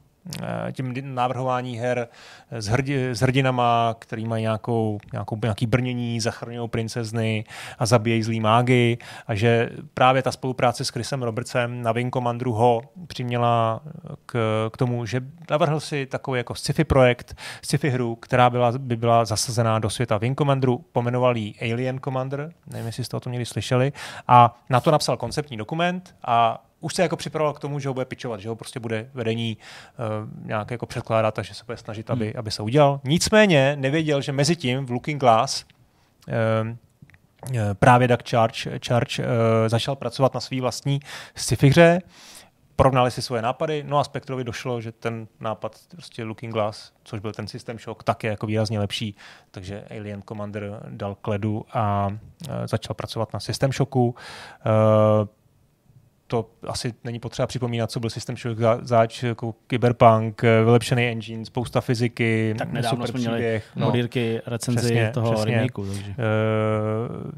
[0.73, 2.09] tím návrhování her
[2.51, 7.45] s, hrdi, s hrdinama, který mají nějakou, nějakou, nějaký brnění, zachrňují princezny
[7.79, 8.99] a zabíjejí zlý mágy.
[9.27, 13.81] A že právě ta spolupráce s Chrisem Robertsem na Wing Commanderu ho přiměla
[14.27, 18.97] k, k tomu, že navrhl si takový jako sci-fi projekt, sci-fi hru, která byla, by
[18.97, 23.31] byla zasazená do světa Wing Commanderu, pomenoval ji Alien Commander, nevím, jestli jste o tom
[23.31, 23.93] měli slyšeli,
[24.29, 27.95] a na to napsal konceptní dokument a už se jako připravoval k tomu, že ho
[27.95, 32.11] bude pičovat, že ho prostě bude vedení uh, nějak jako předkládat, takže se bude snažit,
[32.11, 32.39] aby, hmm.
[32.39, 33.01] aby se udělal.
[33.05, 35.65] Nicméně nevěděl, že mezi tím v Looking Glass
[36.29, 36.35] uh,
[37.79, 39.29] právě Doug Charge, Charge uh,
[39.67, 41.01] začal pracovat na svý vlastní
[41.35, 42.03] sci-fi hře,
[42.77, 47.21] porovnali si svoje nápady, no a Spectrovi došlo, že ten nápad prostě Looking Glass, což
[47.21, 49.17] byl ten System Shock, tak je jako výrazně lepší,
[49.51, 52.11] takže Alien Commander dal kledu a
[52.65, 54.15] začal pracovat na System Shocku
[56.31, 61.81] to asi není potřeba připomínat, co byl systém Shock zač, jako Cyberpunk, vylepšený engine, spousta
[61.81, 63.75] fyziky, tak nedávno super jsme příběh.
[63.75, 65.57] Měli no, modírky, recenzi přesně, toho přesně.
[65.57, 65.87] remakeu.
[65.87, 66.11] Takže.
[66.11, 66.15] E,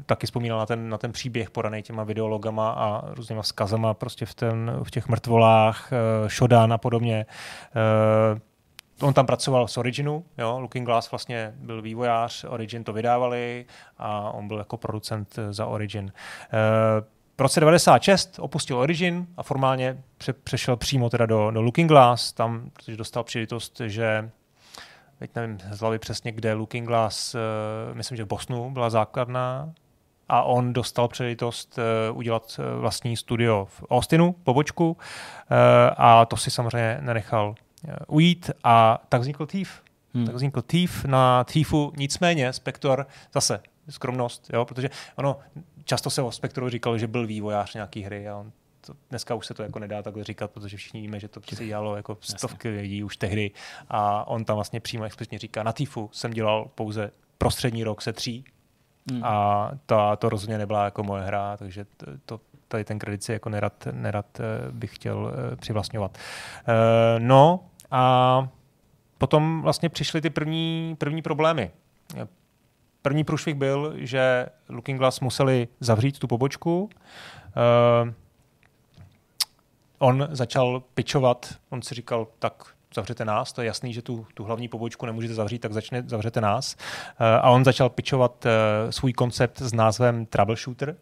[0.05, 4.33] taky vzpomínal na ten, na ten příběh podaný těma videologama a různýma vzkazama prostě v,
[4.33, 7.25] ten, v těch mrtvolách, e, Shodan a podobně.
[8.35, 8.39] E,
[9.01, 13.65] on tam pracoval s Originu, jo, Looking Glass vlastně byl vývojář, Origin to vydávali
[13.97, 16.11] a on byl jako producent za Origin.
[16.53, 21.87] E, v roce 96 opustil Origin a formálně pře- přešel přímo teda do, do Looking
[21.87, 24.29] Glass, tam, protože dostal příležitost, že
[25.19, 27.41] teď nevím z hlavy přesně, kde Looking Glass, uh,
[27.93, 29.73] myslím, že v Bosnu byla základná,
[30.29, 34.97] a on dostal příležitost uh, udělat uh, vlastní studio v Austinu, pobočku, uh,
[35.97, 37.47] a to si samozřejmě nenechal
[37.87, 39.81] uh, ujít a tak vznikl Thief.
[40.13, 40.25] Hmm.
[40.25, 45.39] Tak vznikl Thief na Thiefu, nicméně Spector zase skromnost, jo, protože ono
[45.85, 48.51] často se o Spektru říkalo, že byl vývojář nějaký hry a on
[48.85, 51.65] to, dneska už se to jako nedá takhle říkat, protože všichni víme, že to se
[51.65, 52.81] dělalo jako stovky Jasně.
[52.81, 53.51] lidí už tehdy
[53.89, 58.13] a on tam vlastně přímo explicitně říká, na TIFu jsem dělal pouze prostřední rok se
[58.13, 58.45] tří
[59.11, 59.23] hmm.
[59.23, 63.31] a to, to rozhodně nebyla jako moje hra, takže to, to tady ten kredit si
[63.31, 66.17] jako nerad, nerad eh, bych chtěl eh, přivlastňovat.
[66.17, 68.47] Eh, no a
[69.17, 71.71] potom vlastně přišly ty první, první problémy.
[73.03, 76.83] První průšvih byl, že Looking Glass museli zavřít tu pobočku.
[76.83, 78.09] Uh,
[79.97, 82.63] on začal pičovat, on si říkal, tak
[82.95, 86.41] zavřete nás, to je jasný, že tu, tu hlavní pobočku nemůžete zavřít, tak začne, zavřete
[86.41, 86.75] nás.
[86.75, 88.51] Uh, a on začal pičovat uh,
[88.89, 90.95] svůj koncept s názvem Troubleshooter,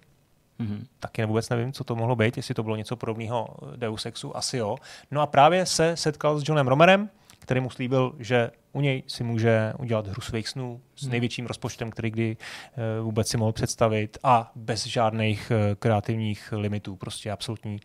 [0.59, 0.85] Mm-hmm.
[0.99, 4.57] Taky vůbec nevím, co to mohlo být, jestli to bylo něco podobného Deus Exu, asi
[4.57, 4.77] jo.
[5.11, 7.09] No a právě se setkal s Johnem Romerem,
[7.41, 11.11] který mu slíbil, že u něj si může udělat hru svých snů s hmm.
[11.11, 16.95] největším rozpočtem, který kdy uh, vůbec si mohl představit a bez žádných uh, kreativních limitů,
[16.95, 17.79] prostě absolutní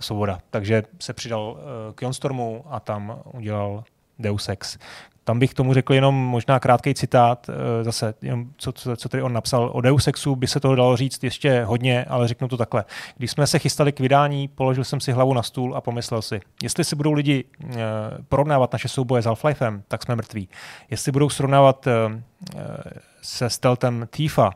[0.00, 0.38] svoboda.
[0.50, 1.58] Takže se přidal uh,
[1.94, 3.84] k Jonstormu a tam udělal
[4.18, 4.78] Deus Ex,
[5.24, 9.22] tam bych tomu řekl jenom možná krátký citát, eh, zase, jenom co, co, co tady
[9.22, 9.70] on napsal.
[9.72, 12.84] O Deus Exu by se toho dalo říct ještě hodně, ale řeknu to takhle.
[13.16, 16.40] Když jsme se chystali k vydání, položil jsem si hlavu na stůl a pomyslel si,
[16.62, 17.70] jestli si budou lidi uh,
[18.28, 20.48] porovnávat naše souboje s Half-Lifem, tak jsme mrtví.
[20.90, 21.92] Jestli budou srovnávat uh,
[23.22, 24.50] se stealthem Thiefa,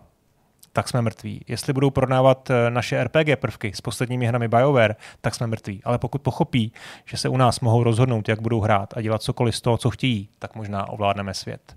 [0.75, 1.45] tak jsme mrtví.
[1.49, 5.81] Jestli budou prodávat eh, naše RPG prvky s posledními hrami BioWare, tak jsme mrtví.
[5.85, 6.73] Ale pokud pochopí,
[7.05, 9.91] že se u nás mohou rozhodnout, jak budou hrát a dělat cokoliv z toho, co
[9.91, 11.75] chtějí, tak možná ovládneme svět.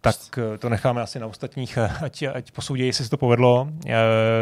[0.00, 3.68] Tak eh, to necháme asi na ostatních, eh, ať, ať posoudí, jestli se to povedlo.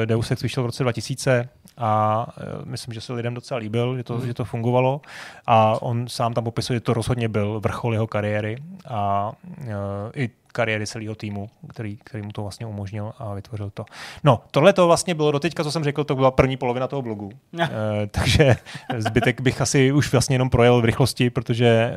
[0.04, 2.26] Deus Ex vyšel v roce 2000 a
[2.64, 4.26] myslím, že se lidem docela líbil, že to, mm.
[4.26, 5.00] že to fungovalo.
[5.46, 8.56] A on sám tam popisuje, že to rozhodně byl vrchol jeho kariéry
[8.88, 9.32] a
[10.14, 13.84] i kariéry celého týmu, který, který mu to vlastně umožnil a vytvořil to.
[14.24, 17.02] No, tohle to vlastně bylo do teďka, co jsem řekl, to byla první polovina toho
[17.02, 17.30] blogu.
[17.64, 18.56] e, takže
[18.98, 21.94] zbytek bych asi už vlastně jenom projel v rychlosti, protože e,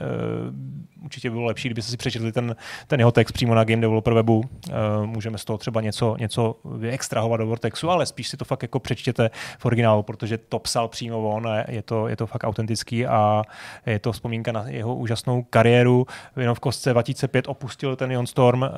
[1.03, 2.55] určitě bylo lepší, kdybyste si přečetli ten,
[2.87, 4.43] ten jeho text přímo na Game Developer webu.
[4.69, 8.61] E, můžeme z toho třeba něco, něco vyextrahovat do Vortexu, ale spíš si to fakt
[8.61, 13.05] jako přečtěte v originálu, protože to psal přímo on je to, je to fakt autentický
[13.05, 13.43] a
[13.85, 16.05] je to vzpomínka na jeho úžasnou kariéru.
[16.37, 18.69] Jenom v kostce 2005 opustil ten Jon Storm, e,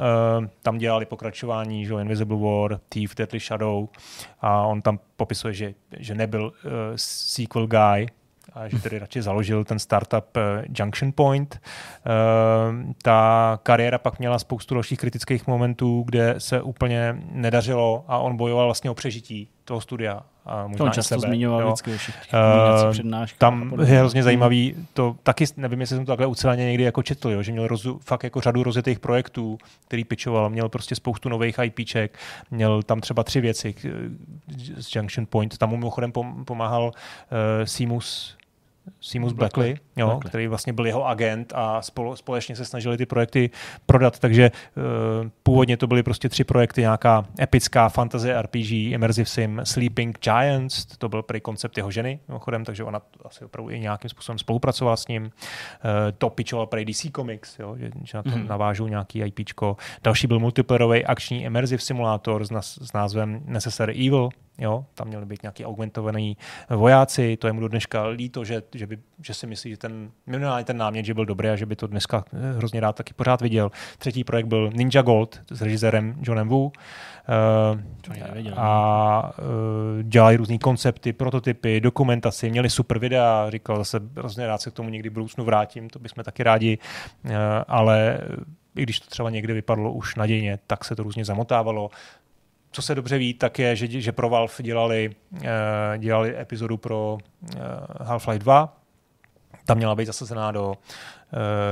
[0.61, 3.87] tam dělali pokračování, že Invisible War, Thief, Deadly Shadow
[4.41, 8.07] a on tam popisuje, že, že nebyl uh, sequel guy,
[8.53, 11.61] a že tedy radši založil ten startup eh, Junction Point.
[11.61, 18.37] Eh, ta kariéra pak měla spoustu dalších kritických momentů, kde se úplně nedařilo a on
[18.37, 20.21] bojoval vlastně o přežití toho studia.
[20.45, 21.67] A možná to často sebe, zmiňoval jo.
[21.67, 26.83] vždycky uh, Tam je hrozně zajímavý, to taky nevím, jestli jsem to takhle uceleně někdy
[26.83, 30.95] jako četl, jo, že měl rozu, fakt jako řadu rozjetých projektů, který pičoval, měl prostě
[30.95, 32.19] spoustu nových IPček,
[32.51, 33.75] měl tam třeba tři věci
[34.77, 36.11] z Junction Point, tam mu mimochodem
[36.45, 36.91] pomáhal uh,
[37.65, 38.37] Simus
[39.01, 42.97] Seamus Blackley, Blackley, jo, Blackley, který vlastně byl jeho agent a spolu, společně se snažili
[42.97, 43.49] ty projekty
[43.85, 44.51] prodat, takže
[45.21, 50.85] uh, původně to byly prostě tři projekty, nějaká epická fantasy RPG, Immersive Sim, Sleeping Giants,
[50.85, 54.97] to byl prý koncept jeho ženy, mimochodem, takže ona asi opravdu i nějakým způsobem spolupracovala
[54.97, 55.23] s ním.
[55.23, 55.29] Uh,
[56.17, 58.47] to pičoval prý DC Comics, jo, že, že na to mm.
[58.47, 59.77] navážou nějaký IPčko.
[60.03, 64.29] Další byl multiplayerový akční Immersive Simulator s, s názvem Necessary Evil,
[64.61, 66.37] jo, tam měli být nějaký augmentovaný
[66.69, 70.11] vojáci, to je mu do dneška líto, že, že, by, že si myslí, že ten,
[70.27, 72.25] minimálně ten námět, že byl dobrý a že by to dneska
[72.57, 73.71] hrozně rád taky pořád viděl.
[73.97, 76.65] Třetí projekt byl Ninja Gold s režisérem Johnem Wu.
[76.65, 76.71] Uh,
[78.55, 84.71] a uh, dělali různé koncepty, prototypy, dokumentaci, měli super videa, říkal zase hrozně rád se
[84.71, 86.77] k tomu někdy v budoucnu vrátím, to bychom taky rádi,
[87.25, 87.31] uh,
[87.67, 88.19] ale
[88.75, 91.89] i když to třeba někde vypadlo už nadějně, tak se to různě zamotávalo
[92.71, 95.39] co se dobře ví, tak je, že, že pro Valve dělali, uh,
[95.97, 97.59] dělali epizodu pro uh,
[98.07, 98.77] Half-Life 2.
[99.65, 100.75] Tam měla být zasazená do uh,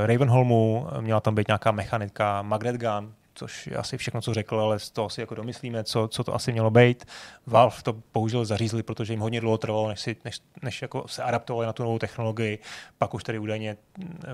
[0.06, 4.78] Ravenholmu, měla tam být nějaká mechanika Magnet Gun, což je asi všechno, co řekl, ale
[4.78, 7.04] z toho si jako domyslíme, co, co to asi mělo být.
[7.46, 11.22] Valve to bohužel zařízli, protože jim hodně dlouho trvalo, než, si, než, než jako se
[11.22, 12.58] adaptovali na tu novou technologii.
[12.98, 13.76] Pak už tady údajně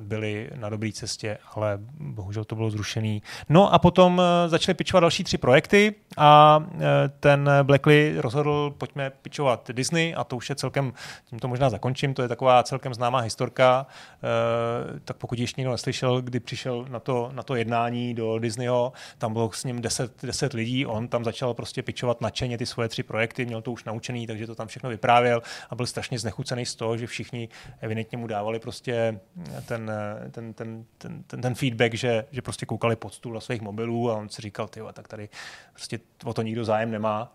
[0.00, 3.22] byli na dobré cestě, ale bohužel to bylo zrušený.
[3.48, 6.78] No a potom eh, začali pičovat další tři projekty a eh,
[7.20, 10.92] ten Blackley rozhodl, pojďme pičovat Disney a to už je celkem,
[11.24, 15.72] tím to možná zakončím, to je taková celkem známá historka, eh, tak pokud ještě někdo
[15.72, 20.24] neslyšel, kdy přišel na to, na to jednání do Disneyho, tam bylo s ním 10,
[20.24, 23.85] 10 lidí, on tam začal prostě pičovat nadšeně ty svoje tři projekty, měl to už
[23.85, 27.48] naučený, takže to tam všechno vyprávěl a byl strašně znechucený z toho, že všichni
[27.80, 29.20] evidentně mu dávali prostě
[29.66, 29.92] ten,
[30.30, 34.11] ten, ten, ten, ten, ten feedback, že, že prostě koukali pod stůl na svých mobilů
[34.11, 35.28] a on si říkal, ty tak tady
[35.72, 37.32] prostě o to nikdo zájem nemá.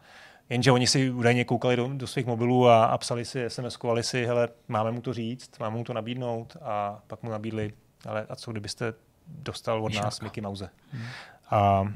[0.49, 4.25] Jenže oni si údajně koukali do, do svých mobilů a, a psali si, SMS-kovali si,
[4.25, 7.73] hele, máme mu to říct, máme mu to nabídnout a pak mu nabídli,
[8.05, 8.93] ale a co kdybyste
[9.27, 10.69] dostal od nás Mickey Mouse.
[10.91, 11.05] Hmm.
[11.51, 11.93] A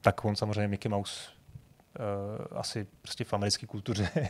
[0.00, 1.36] tak on samozřejmě Mickey Mouse
[1.98, 2.04] uh,
[2.58, 4.08] asi prostě v americké kultuře.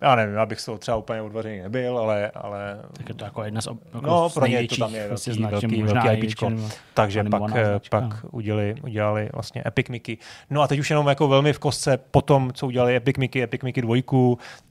[0.00, 2.30] já nevím, já bych z toho třeba úplně odvařený nebyl, ale...
[2.34, 5.08] ale tak je to jako jedna z, ob, jako no, pro ně to tam je
[5.08, 6.52] prostě velký, velký, velký IPčko.
[6.94, 10.18] Takže pak, eh, pak udělali, udělali vlastně Epic Mickey.
[10.50, 13.42] No a teď už jenom jako velmi v kostce po tom, co udělali Epic Mickey,
[13.42, 13.96] Epic Mickey 2,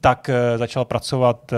[0.02, 1.58] tak uh, začal pracovat, uh,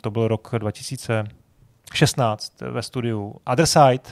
[0.00, 4.02] to byl rok 2016 ve studiu Other Side,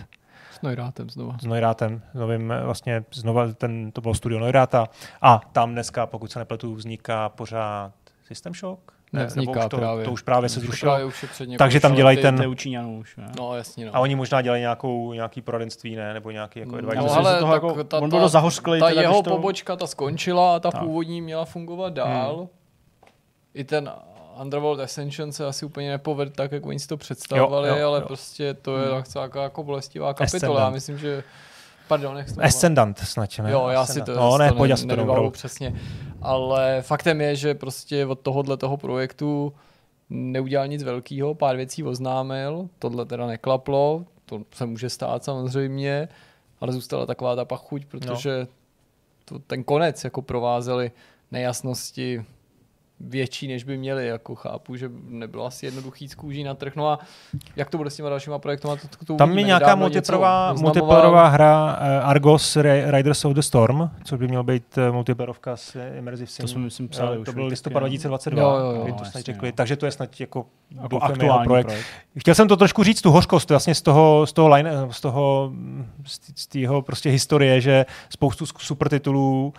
[0.61, 1.37] s Neurátem znova.
[1.43, 4.89] S Neurátem, novým eh, vlastně znova, ten, to bylo studio Neuráta.
[5.23, 7.93] A tam dneska, pokud se nepletu, vzniká pořád
[8.25, 8.93] System Shock?
[9.13, 10.05] Ne, vzniká to, právě.
[10.05, 10.93] To už právě se zrušilo.
[10.93, 11.25] Právě už
[11.59, 12.47] Takže tam dělají ten...
[12.49, 13.33] už, ne?
[13.39, 13.87] No, jasně.
[13.87, 13.97] No.
[13.97, 16.15] A oni možná dělají nějakou, nějaký poradenství, ne?
[16.15, 16.97] Nebo nějaký jako advice.
[16.97, 18.81] No, ale toho jako, ta, on byl zahořklý.
[18.81, 19.31] Ta, ta jeho to...
[19.31, 20.81] pobočka, ta skončila a ta no.
[20.81, 22.37] původní měla fungovat dál.
[22.37, 22.49] Hmm.
[23.55, 23.93] I ten
[24.41, 28.01] Underworld Ascension se asi úplně nepovedl tak, jak oni si to představovali, jo, jo, ale
[28.01, 28.07] jo.
[28.07, 29.03] prostě to je hmm.
[29.03, 30.61] taková jako bolestivá kapitola.
[30.61, 31.25] Já myslím, že
[31.91, 33.51] Pardon, jak to Ascendant snad, ne?
[33.51, 35.81] Jo, já si to, no, ne, to ne, nevybavu přesně.
[36.23, 39.53] Ale faktem je, že prostě od tohohle toho projektu
[40.11, 46.09] neudělal nic velkého, pár věcí oznámil, tohle teda neklaplo, to se může stát samozřejmě,
[46.61, 48.47] ale zůstala taková ta pachuť, protože no.
[49.25, 50.91] to, ten konec jako provázely
[51.31, 52.25] nejasnosti,
[53.01, 54.07] větší, než by měli.
[54.07, 56.77] Jako chápu, že nebylo asi jednoduchý z kůží na trh.
[56.77, 56.99] No a
[57.57, 58.69] jak to bude s těma dalšíma projekty?
[58.99, 64.19] To, to Tam je nějaká multiplayerová, multiplayerová hra uh, Argos Riders of the Storm, což
[64.19, 66.43] by měl být uh, multiplayerovka s Immersive Sim.
[66.43, 68.43] To jsme myslím psali uh, To byl listopad 2022.
[68.43, 69.53] Jo, jo, jo, to snad řekli.
[69.53, 70.47] Takže to je snad jako,
[70.83, 71.67] jako aktuální projekt.
[71.67, 71.87] projekt.
[72.19, 75.53] Chtěl jsem to trošku říct, tu hořkost vlastně z toho, z toho, line, z toho
[76.35, 79.53] z tého prostě historie, že spoustu super titulů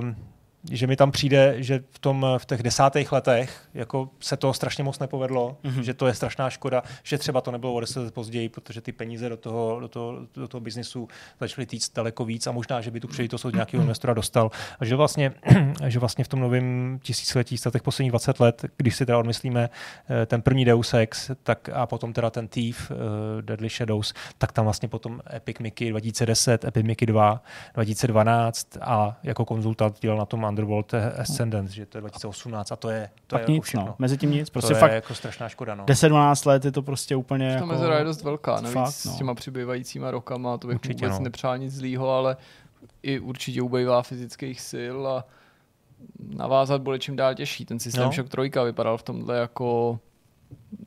[0.00, 0.31] uh,
[0.70, 4.84] že mi tam přijde, že v, tom, v těch desátých letech jako se to strašně
[4.84, 5.80] moc nepovedlo, mm-hmm.
[5.80, 8.92] že to je strašná škoda, že třeba to nebylo o deset let později, protože ty
[8.92, 11.08] peníze do toho, do toho, do toho biznisu
[11.40, 14.50] začaly týct daleko víc a možná, že by tu příležitost od nějakého investora dostal.
[14.78, 15.32] A že vlastně,
[15.86, 19.70] že vlastně v tom novém tisíciletí, z těch posledních 20 let, když si teda odmyslíme
[20.22, 22.96] eh, ten první Deus Ex tak a potom teda ten Thief, uh,
[23.42, 27.42] Deadly Shadows, tak tam vlastně potom Epic Mickey 2010, Epic Mickey 2,
[27.74, 32.90] 2012 a jako konzultant dělal na tom Underworld Ascendant, že to je 2018 a to
[32.90, 33.94] je, to je nic, jako no.
[33.98, 34.50] Mezi tím nic.
[34.50, 35.74] Prostě to fakt je jako strašná škoda.
[35.74, 35.84] No.
[35.84, 37.66] 10-12 let je to prostě úplně to jako...
[37.66, 39.12] mezera je dost velká, navíc fakt, no.
[39.12, 41.24] s těma přibývajícíma rokama, to bych určitě, vůbec no.
[41.24, 42.36] nepřál nic zlýho, ale
[43.02, 45.24] i určitě ubejvá fyzických sil a
[46.34, 47.64] navázat bude čím dál těžší.
[47.64, 48.12] Ten systém no.
[48.12, 49.98] Shock 3 vypadal v tomhle jako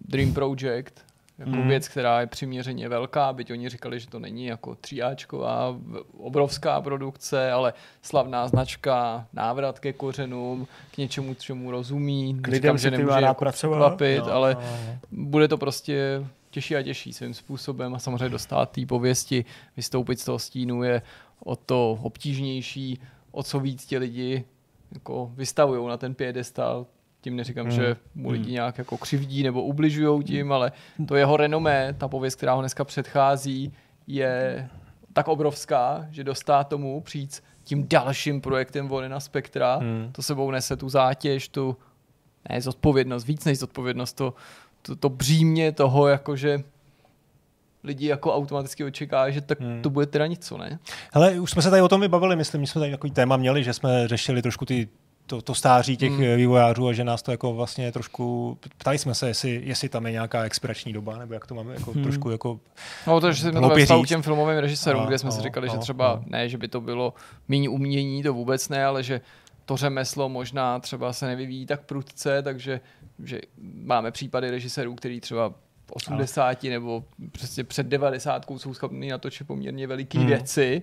[0.08, 1.05] Dream Project,
[1.38, 1.68] jako mm.
[1.68, 5.76] věc, která je přiměřeně velká, byť oni říkali, že to není jako tříáčková,
[6.18, 12.38] obrovská produkce, ale slavná značka, návrat ke kořenům, k něčemu, čemu rozumí.
[12.42, 14.98] K lidem, že nemůže jako překvapit, no, ale no, no.
[15.12, 19.46] bude to prostě těžší a těžší svým způsobem a samozřejmě dostat té pověsti,
[19.78, 21.02] vystoupit z toho stínu je
[21.44, 23.00] o to obtížnější,
[23.32, 24.44] o co víc ti lidi
[24.94, 26.86] jako vystavují na ten piedestal,
[27.26, 27.76] tím neříkám, hmm.
[27.76, 28.54] že mu lidi hmm.
[28.54, 30.72] nějak jako křivdí nebo ubližují tím, ale
[31.08, 33.74] to jeho renomé, ta pověst, která ho dneska předchází,
[34.08, 34.70] je
[35.14, 39.76] tak obrovská, že dostá tomu přijít tím dalším projektem Volina Spektra.
[39.76, 40.10] Hmm.
[40.12, 41.78] To sebou nese tu zátěž, tu
[42.50, 44.34] ne, zodpovědnost, víc než zodpovědnost, to,
[44.82, 46.64] to, to břímě toho, jakože
[47.84, 49.82] lidi jako automaticky očekávají, že tak hmm.
[49.82, 50.80] to bude teda něco, ne?
[51.14, 53.64] Hele, už jsme se tady o tom vybavili, myslím, že jsme tady takový téma měli,
[53.64, 54.88] že jsme řešili trošku ty
[55.28, 56.36] to, to stáří těch hmm.
[56.36, 60.12] vývojářů a že nás to jako vlastně trošku, ptali jsme se, jestli, jestli tam je
[60.12, 62.04] nějaká expirační doba, nebo jak to máme jako hmm.
[62.04, 62.60] trošku jako
[63.08, 65.42] No to, že jsme to ve k těm filmovým režisérům, a, kde jsme a, si
[65.42, 66.24] říkali, a, že třeba a.
[66.26, 67.14] ne, že by to bylo
[67.48, 69.22] méně umění, to vůbec ne, ale že
[69.66, 72.82] to řemeslo možná třeba se nevyvíjí tak prudce, takže
[73.24, 73.42] že
[73.84, 75.50] máme případy režisérů, který třeba
[75.86, 76.70] v 80 ale.
[76.70, 80.28] nebo přesně před 90 jsou schopni natočit poměrně veliký hmm.
[80.28, 80.82] věci,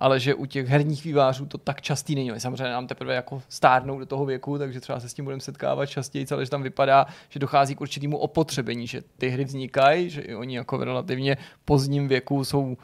[0.00, 2.32] ale že u těch herních vývářů to tak častý není.
[2.38, 5.86] Samozřejmě nám teprve jako stárnou do toho věku, takže třeba se s tím budeme setkávat
[5.86, 10.20] častěji, ale že tam vypadá, že dochází k určitému opotřebení, že ty hry vznikají, že
[10.20, 12.76] i oni jako v relativně pozdním věku jsou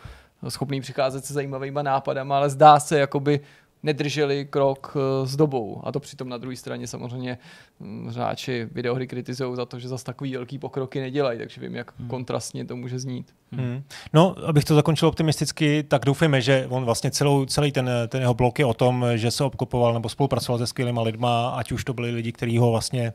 [0.49, 3.41] schopní přicházet se zajímavými nápadama, ale zdá se, jakoby
[3.83, 5.81] nedrželi krok eh, s dobou.
[5.85, 7.39] A to přitom na druhé straně samozřejmě
[7.81, 11.99] hm, hráči videohry kritizují za to, že zase takový velký pokroky nedělají, takže vím, jak
[11.99, 12.09] hmm.
[12.09, 13.35] kontrastně to může znít.
[13.53, 13.83] Hmm.
[14.13, 18.35] No, abych to zakončil optimisticky, tak doufejme, že on vlastně celou, celý ten, ten jeho
[18.35, 21.95] blok je o tom, že se obkopoval nebo spolupracoval se skvělýma lidma, ať už to
[21.95, 23.13] byli lidi, kteří ho vlastně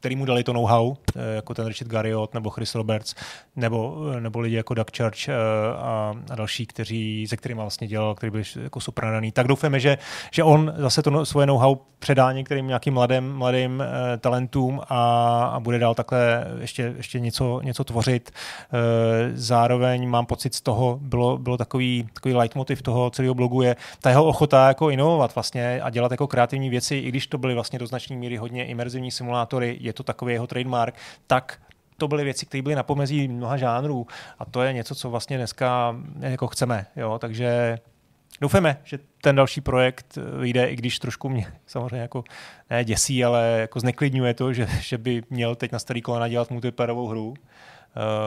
[0.00, 3.14] který mu dali to know-how, eh, jako ten Richard Garriott nebo Chris Roberts,
[3.56, 5.34] nebo, eh, nebo lidi jako Doug Church eh,
[5.76, 9.32] a, a další, kteří, se kterými vlastně dělal, který byli jako super nadaný.
[9.32, 9.98] Tak doufáme, že,
[10.32, 13.82] že on zase to no, svoje know-how předá některým nějakým mladým, mladým
[14.20, 18.30] talentům a, a bude dál takhle ještě, ještě něco, něco tvořit.
[19.34, 24.10] Zároveň mám pocit z toho, bylo, bylo takový, takový leitmotiv toho celého blogu je ta
[24.10, 27.78] jeho ochota jako inovovat vlastně a dělat jako kreativní věci, i když to byly vlastně
[27.78, 30.94] do značné míry hodně imerzivní simulátory, je to takový jeho trademark,
[31.26, 31.60] tak
[31.96, 34.06] to byly věci, které byly na pomezí mnoha žánrů
[34.38, 36.86] a to je něco, co vlastně dneska jako chceme.
[36.96, 37.18] Jo?
[37.18, 37.78] Takže
[38.40, 42.24] doufáme, že ten další projekt vyjde, i když trošku mě samozřejmě jako
[42.70, 46.50] ne děsí, ale jako zneklidňuje to, že, že by měl teď na starý kolena dělat
[46.50, 47.34] multiplayerovou hru.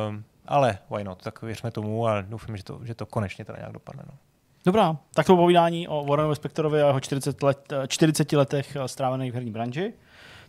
[0.10, 3.58] Um, ale why not, tak věřme tomu a doufám, že to, že to konečně teda
[3.58, 4.04] nějak dopadne.
[4.08, 4.18] No.
[4.66, 9.36] Dobrá, tak to povídání o Warrenu Spektorovi a jeho 40, let, 40 letech strávených v
[9.36, 9.94] herní branži.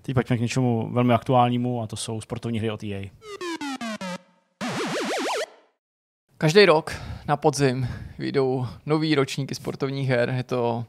[0.02, 3.04] Teď pojďme k něčemu velmi aktuálnímu a to jsou sportovní hry od EA.
[6.38, 6.92] Každý rok
[7.28, 7.88] na podzim
[8.18, 10.30] vyjdou nový ročníky sportovních her.
[10.36, 10.84] Je to,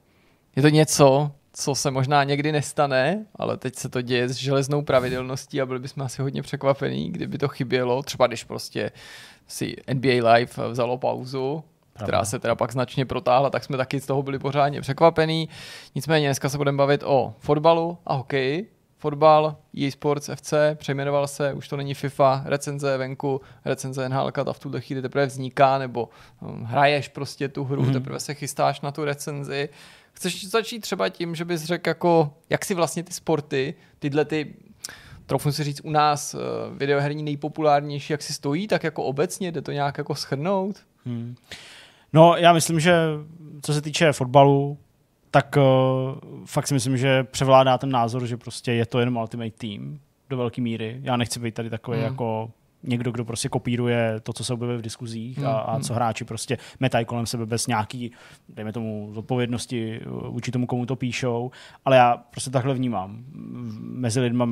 [0.55, 4.81] je to něco, co se možná někdy nestane, ale teď se to děje s železnou
[4.81, 8.03] pravidelností a byli bychom asi hodně překvapení, kdyby to chybělo.
[8.03, 8.91] Třeba když prostě
[9.47, 12.05] si NBA Live vzalo pauzu, Pravda.
[12.05, 15.49] která se teda pak značně protáhla, tak jsme taky z toho byli pořádně překvapení.
[15.95, 18.71] Nicméně dneska se budeme bavit o fotbalu a hokeji,
[19.01, 24.53] fotbal, EA Sports FC, přejmenoval se, už to není FIFA, recenze venku, recenze NHL, ta
[24.53, 26.09] v tuhle chvíli teprve vzniká, nebo
[26.41, 27.93] um, hraješ prostě tu hru, mm-hmm.
[27.93, 29.69] teprve se chystáš na tu recenzi.
[30.13, 34.53] Chceš začít třeba tím, že bys řekl, jako, jak si vlastně ty sporty, tyhle ty
[35.25, 36.41] trochu si říct, u nás uh,
[36.77, 40.75] videoherní nejpopulárnější, jak si stojí, tak jako obecně, jde to nějak jako schrnout?
[41.05, 41.35] Hmm.
[42.13, 42.93] No, já myslím, že
[43.61, 44.77] co se týče fotbalu,
[45.31, 45.63] tak uh,
[46.45, 50.37] fakt si myslím, že převládá ten názor, že prostě je to jenom Ultimate Team do
[50.37, 50.99] velké míry.
[51.03, 52.03] Já nechci být tady takový mm.
[52.03, 52.51] jako
[52.83, 55.45] někdo, kdo prostě kopíruje to, co se objevuje v diskuzích mm.
[55.45, 55.83] a, a hmm.
[55.83, 58.11] co hráči prostě metají kolem sebe bez nějaký,
[58.49, 61.51] dejme tomu, zodpovědnosti vůči tomu, komu to píšou,
[61.85, 63.23] ale já prostě takhle vnímám.
[63.79, 64.45] Mezi lidma,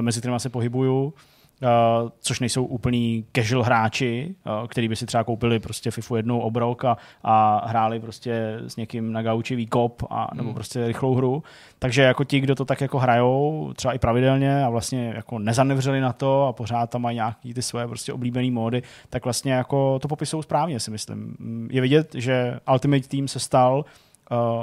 [0.00, 1.14] mezi kterými se pohybuju,
[1.62, 6.40] Uh, což nejsou úplní casual hráči, uh, který by si třeba koupili prostě FIFU jednou
[6.40, 10.54] obrok a, a hráli prostě s někým na gauči výkop a, nebo hmm.
[10.54, 11.42] prostě rychlou hru.
[11.78, 16.00] Takže jako ti, kdo to tak jako hrajou, třeba i pravidelně a vlastně jako nezanevřeli
[16.00, 19.98] na to a pořád tam mají nějaký ty svoje prostě oblíbené módy, tak vlastně jako
[19.98, 21.36] to popisují správně, si myslím.
[21.70, 24.11] Je vidět, že Ultimate Team se stal uh,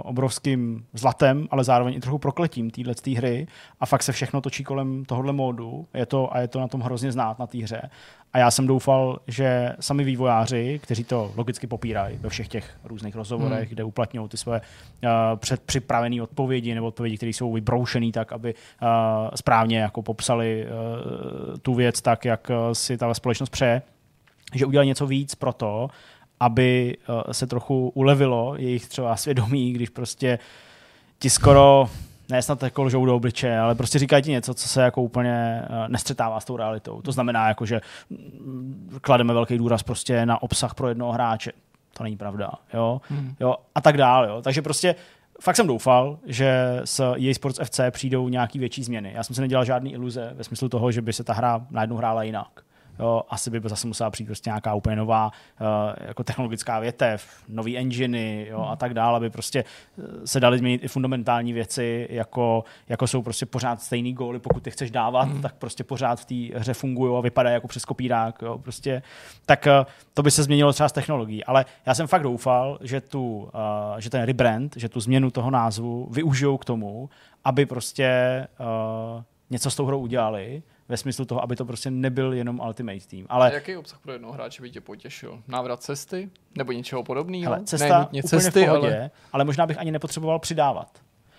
[0.03, 3.47] obrovským zlatem, ale zároveň i trochu prokletím téhle hry
[3.80, 6.82] a fakt se všechno točí kolem tohohle módu je to, a je to na tom
[6.82, 7.89] hrozně znát na té hře.
[8.34, 13.15] A já jsem doufal, že sami vývojáři, kteří to logicky popírají ve všech těch různých
[13.15, 13.70] rozhovorech, hmm.
[13.70, 18.89] kde uplatňují ty své uh, předpřipravené odpovědi nebo odpovědi, které jsou vybroušené tak, aby uh,
[19.36, 23.82] správně jako popsali uh, tu věc tak, jak si ta společnost přeje,
[24.55, 25.89] že udělají něco víc pro to,
[26.39, 26.97] aby
[27.29, 30.39] eh, se trochu ulevilo jejich třeba svědomí, když prostě
[31.19, 31.89] ti skoro
[32.29, 35.61] ne snad jako lžou do obličeje, ale prostě říkají ti něco, co se jako úplně
[35.63, 37.01] eh, nestřetává s tou realitou.
[37.01, 41.51] To znamená, jako, že mm, klademe velký důraz prostě na obsah pro jednoho hráče.
[41.97, 42.51] To není pravda.
[42.73, 43.01] Jo?
[43.09, 43.35] Hmm.
[43.39, 43.55] Jo?
[43.75, 44.27] A tak dále.
[44.27, 44.41] Jo?
[44.41, 44.95] Takže prostě
[45.41, 49.11] fakt jsem doufal, že s EA Sports FC přijdou nějaký větší změny.
[49.15, 51.95] Já jsem si nedělal žádný iluze ve smyslu toho, že by se ta hra najednou
[51.95, 52.61] hrála jinak
[53.30, 55.26] asi by zase musela přijít prostě nějaká úplně nová
[55.62, 55.68] uh,
[56.08, 60.84] jako technologická větev, nový enginy jo, a tak dále, aby prostě eh, se daly změnit
[60.84, 65.41] i fundamentální věci, jako, jako jsou prostě pořád stejný góly, pokud ty chceš dávat, mm.
[65.41, 68.41] tak prostě pořád v té hře fungují a vypadají jako přes kopírák.
[68.41, 69.02] Jo, prostě.
[69.45, 71.43] Tak uh, to by se změnilo třeba s technologií.
[71.43, 73.50] Ale já jsem fakt doufal, že, tu,
[73.97, 77.10] že ten rebrand, že tu změnu toho názvu využijou k tomu,
[77.43, 78.47] aby prostě
[79.50, 83.25] něco s tou hrou udělali, ve smyslu toho, aby to prostě nebyl jenom Ultimate Team.
[83.29, 85.41] Ale a jaký obsah pro jednoho hráče by tě potěšil?
[85.47, 86.29] Návrat cesty?
[86.57, 87.43] Nebo něčeho podobného?
[87.43, 89.11] Hele, cesta ne cesty, v pohodě, ale...
[89.33, 90.87] ale možná bych ani nepotřeboval přidávat.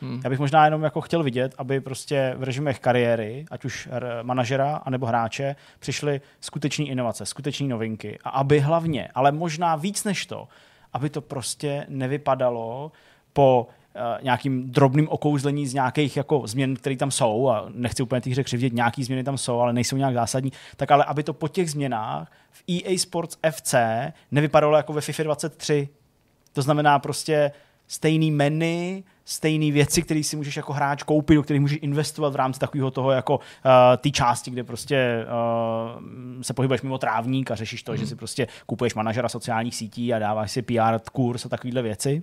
[0.02, 0.20] Hmm.
[0.24, 3.88] Já bych možná jenom jako chtěl vidět, aby prostě v režimech kariéry, ať už
[4.22, 8.18] manažera anebo hráče, přišly skuteční inovace, skuteční novinky.
[8.24, 10.48] A aby hlavně, ale možná víc než to,
[10.92, 12.92] aby to prostě nevypadalo
[13.32, 13.68] po
[14.22, 18.72] nějakým drobným okouzlení z nějakých jako změn, které tam jsou, a nechci úplně těch křivdět,
[18.72, 22.32] nějaký změny tam jsou, ale nejsou nějak zásadní, tak ale aby to po těch změnách
[22.50, 23.74] v EA Sports FC
[24.30, 25.88] nevypadalo jako ve FIFA 23.
[26.52, 27.52] To znamená prostě
[27.86, 32.36] stejný menu, stejné věci, které si můžeš jako hráč koupit, do kterých můžeš investovat v
[32.36, 33.40] rámci takového toho jako uh,
[33.96, 35.26] té části, kde prostě
[35.96, 36.02] uh,
[36.42, 37.98] se pohybuješ mimo trávník a řešíš to, mm.
[37.98, 42.22] že si prostě kupuješ manažera sociálních sítí a dáváš si PR kurz a takovéhle věci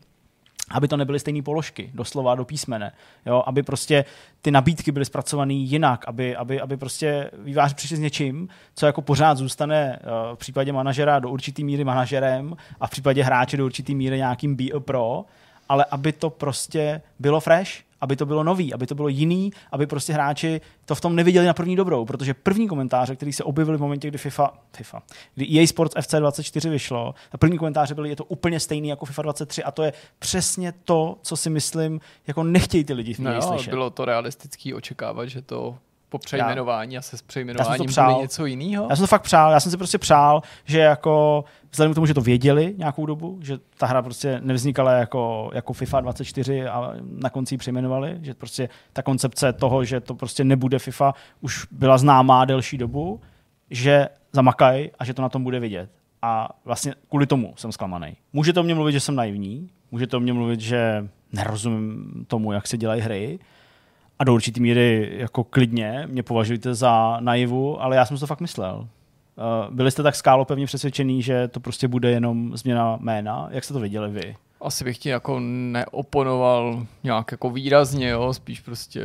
[0.71, 2.91] aby to nebyly stejné položky, doslova do písmene,
[3.25, 3.43] jo?
[3.45, 4.05] aby prostě
[4.41, 9.01] ty nabídky byly zpracované jinak, aby, aby, aby prostě vývář přišli s něčím, co jako
[9.01, 13.65] pořád zůstane uh, v případě manažera do určitý míry manažerem a v případě hráče do
[13.65, 15.25] určitý míry nějakým BE Pro,
[15.69, 19.87] ale aby to prostě bylo fresh, aby to bylo nový, aby to bylo jiný, aby
[19.87, 23.77] prostě hráči to v tom neviděli na první dobrou, protože první komentáře, které se objevily
[23.77, 25.01] v momentě, kdy FIFA, FIFA,
[25.35, 29.05] kdy EA Sports FC 24 vyšlo, a první komentáře byly, je to úplně stejný jako
[29.05, 33.19] FIFA 23 a to je přesně to, co si myslím, jako nechtějí ty lidi v
[33.19, 35.77] no jo, bylo to realistický očekávat, že to
[36.09, 38.21] po přejmenování a se s přejmenováním přál.
[38.21, 38.87] něco jiného?
[38.89, 42.07] Já jsem to fakt přál, já jsem si prostě přál, že jako vzhledem k tomu,
[42.07, 46.93] že to věděli nějakou dobu, že ta hra prostě nevznikala jako, jako FIFA 24 a
[47.01, 51.67] na konci ji přejmenovali, že prostě ta koncepce toho, že to prostě nebude FIFA, už
[51.71, 53.21] byla známá delší dobu,
[53.69, 55.89] že zamakají a že to na tom bude vidět.
[56.21, 58.17] A vlastně kvůli tomu jsem zklamaný.
[58.33, 62.67] Může to mě mluvit, že jsem naivní, může to mě mluvit, že nerozumím tomu, jak
[62.67, 63.39] se dělají hry,
[64.19, 68.41] a do určitý míry jako klidně mě považujete za naivu, ale já jsem to fakt
[68.41, 68.87] myslel.
[69.37, 73.47] Eh, byli jste tak skálopevně přesvědčený, že to prostě bude jenom změna jména?
[73.51, 74.35] Jak jste to viděli vy?
[74.61, 78.33] Asi bych ti jako neoponoval nějak jako výrazně, jo?
[78.33, 79.01] spíš prostě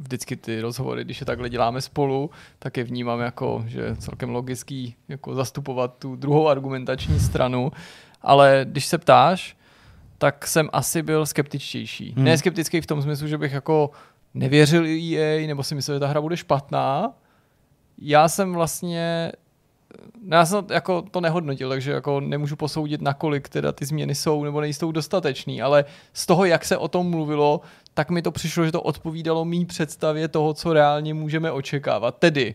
[0.00, 4.94] vždycky ty rozhovory, když je takhle děláme spolu, tak je vnímám jako, že celkem logický
[5.08, 7.72] jako zastupovat tu druhou argumentační stranu,
[8.22, 9.56] ale když se ptáš,
[10.18, 12.12] tak jsem asi byl skeptičtější.
[12.16, 12.24] Hmm.
[12.24, 13.90] Ne skeptický v tom smyslu, že bych jako
[14.38, 17.14] nevěřil EA, nebo si myslel, že ta hra bude špatná.
[17.98, 19.32] Já jsem vlastně
[20.24, 24.44] no já jsem jako to nehodnotil, takže jako nemůžu posoudit, nakolik teda ty změny jsou
[24.44, 27.60] nebo nejsou dostatečný, ale z toho, jak se o tom mluvilo,
[27.94, 32.18] tak mi to přišlo, že to odpovídalo mý představě toho, co reálně můžeme očekávat.
[32.18, 32.54] Tedy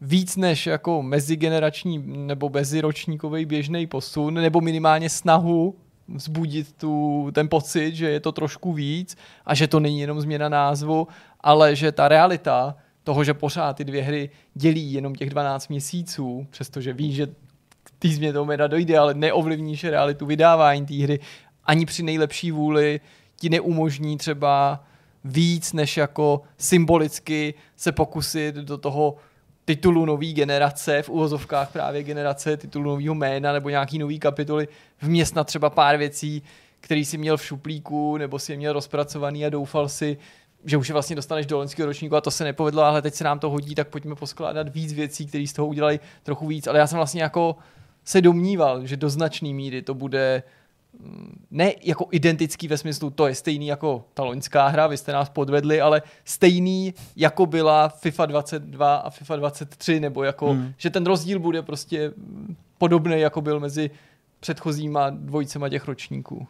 [0.00, 5.76] víc než jako mezigenerační nebo meziročníkový běžný posun, nebo minimálně snahu
[6.08, 10.48] vzbudit tu, ten pocit, že je to trošku víc a že to není jenom změna
[10.48, 11.08] názvu,
[11.40, 16.46] ale že ta realita toho, že pořád ty dvě hry dělí jenom těch 12 měsíců,
[16.50, 17.26] přestože víš, že
[17.98, 21.20] ty změně toho meda dojde, ale neovlivníš realitu vydávání té hry,
[21.64, 23.00] ani při nejlepší vůli
[23.36, 24.84] ti neumožní třeba
[25.24, 29.16] víc, než jako symbolicky se pokusit do toho
[29.64, 34.68] titulu nový generace, v uvozovkách právě generace titulu nového jména nebo nějaký nový kapitoly
[35.02, 36.42] vměstnat třeba pár věcí,
[36.80, 40.16] který si měl v šuplíku nebo si je měl rozpracovaný a doufal si,
[40.64, 43.24] že už je vlastně dostaneš do loňského ročníku a to se nepovedlo, ale teď se
[43.24, 46.66] nám to hodí, tak pojďme poskládat víc věcí, které z toho udělají trochu víc.
[46.66, 47.56] Ale já jsem vlastně jako
[48.04, 50.42] se domníval, že do značné míry to bude
[51.50, 55.28] ne jako identický ve smyslu, to je stejný jako ta loňská hra, vy jste nás
[55.28, 60.72] podvedli, ale stejný jako byla FIFA 22 a FIFA 23, nebo jako, hmm.
[60.76, 62.12] že ten rozdíl bude prostě
[62.78, 63.90] podobný, jako byl mezi
[64.40, 66.46] předchozíma dvojicema těch ročníků.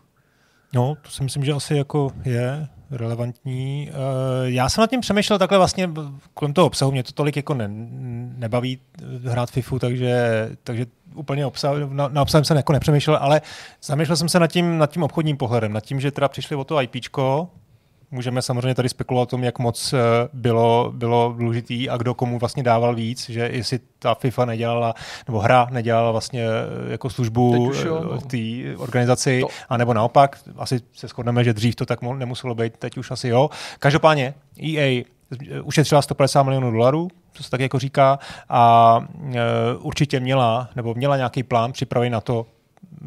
[0.74, 3.90] No, to si myslím, že asi jako je relevantní.
[3.90, 3.94] Eh,
[4.44, 5.90] já jsem nad tím přemýšlel takhle vlastně
[6.34, 7.68] kolem toho obsahu, mě to tolik jako ne,
[8.38, 8.78] nebaví
[9.24, 13.40] hrát FIFU, takže, takže úplně obsah, na, na obsahem jsem jako nepřemýšlel, ale
[13.82, 16.64] zamýšlel jsem se nad tím, nad tím obchodním pohledem, nad tím, že teda přišli o
[16.64, 17.48] to IPčko,
[18.10, 19.98] můžeme samozřejmě tady spekulovat o tom, jak moc eh,
[20.32, 24.94] bylo, bylo důležitý a kdo komu vlastně dával víc, že jestli ta FIFA nedělala,
[25.26, 28.20] nebo hra nedělala vlastně eh, jako službu eh, no.
[28.20, 29.48] té organizaci, to.
[29.68, 33.50] anebo naopak, asi se shodneme, že dřív to tak nemuselo být, teď už asi jo.
[33.78, 35.04] Každopádně EA
[35.62, 39.00] ušetřila 150 milionů dolarů, co se tak jako říká, a
[39.78, 42.46] určitě měla, nebo měla nějaký plán připravený na to,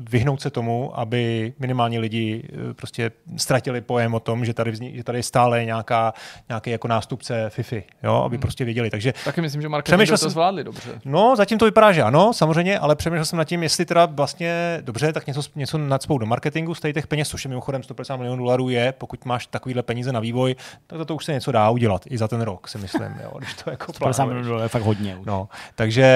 [0.10, 4.93] vyhnout se tomu, aby minimálně lidi eh, prostě ztratili pojem o tom, že tady, vzni,
[4.95, 6.14] že tady je stále nějaká,
[6.50, 8.41] nějaký jako nástupce FIFI, jo, aby hmm.
[8.41, 8.89] prostě věděli.
[8.89, 11.02] Takže Taky myslím, že marketing to jsem, zvládli dobře.
[11.06, 14.80] No, zatím to vypadá, že ano, samozřejmě, ale přemýšlel jsem nad tím, jestli teda vlastně
[14.82, 18.43] dobře, tak něco, něco nadspou do marketingu z těch peněz, což je mimochodem 150 milionů
[18.43, 20.56] dolarů je, pokud máš takovýhle peníze na vývoj,
[20.88, 23.32] tak to, to už se něco dá udělat i za ten rok, si myslím, jo,
[23.38, 25.16] když to jako 150 milionů dolarů je fakt hodně.
[25.16, 25.26] Už.
[25.26, 26.08] No, takže,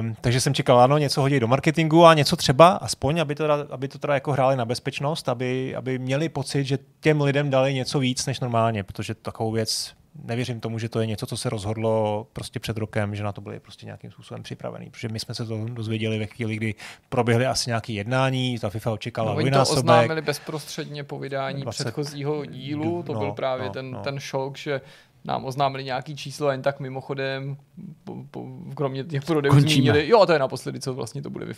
[0.00, 3.44] uh, takže jsem čekal, ano, něco hodit do marketingu a něco třeba aspoň, aby to,
[3.72, 7.74] aby to teda jako hráli na bezpečnost, aby, aby měli pocit, že těm lidem dali
[7.74, 9.94] něco víc než normálně, protože takovou věc
[10.24, 13.40] nevěřím tomu, že to je něco, co se rozhodlo prostě před rokem, že na to
[13.40, 16.74] byli prostě nějakým způsobem připravený, protože my jsme se to dozvěděli ve chvíli, kdy
[17.08, 21.84] proběhly asi nějaké jednání, ta FIFA očekala no, Oni to oznámili bezprostředně po vydání 20...
[21.84, 24.02] předchozího dílu, to no, byl právě no, ten, no.
[24.02, 24.80] ten šok, že
[25.24, 27.56] nám oznámili nějaký číslo jen tak mimochodem,
[28.04, 31.54] po, po, kromě těch prodejů zmínili, jo, to je naposledy, co vlastně to bude wi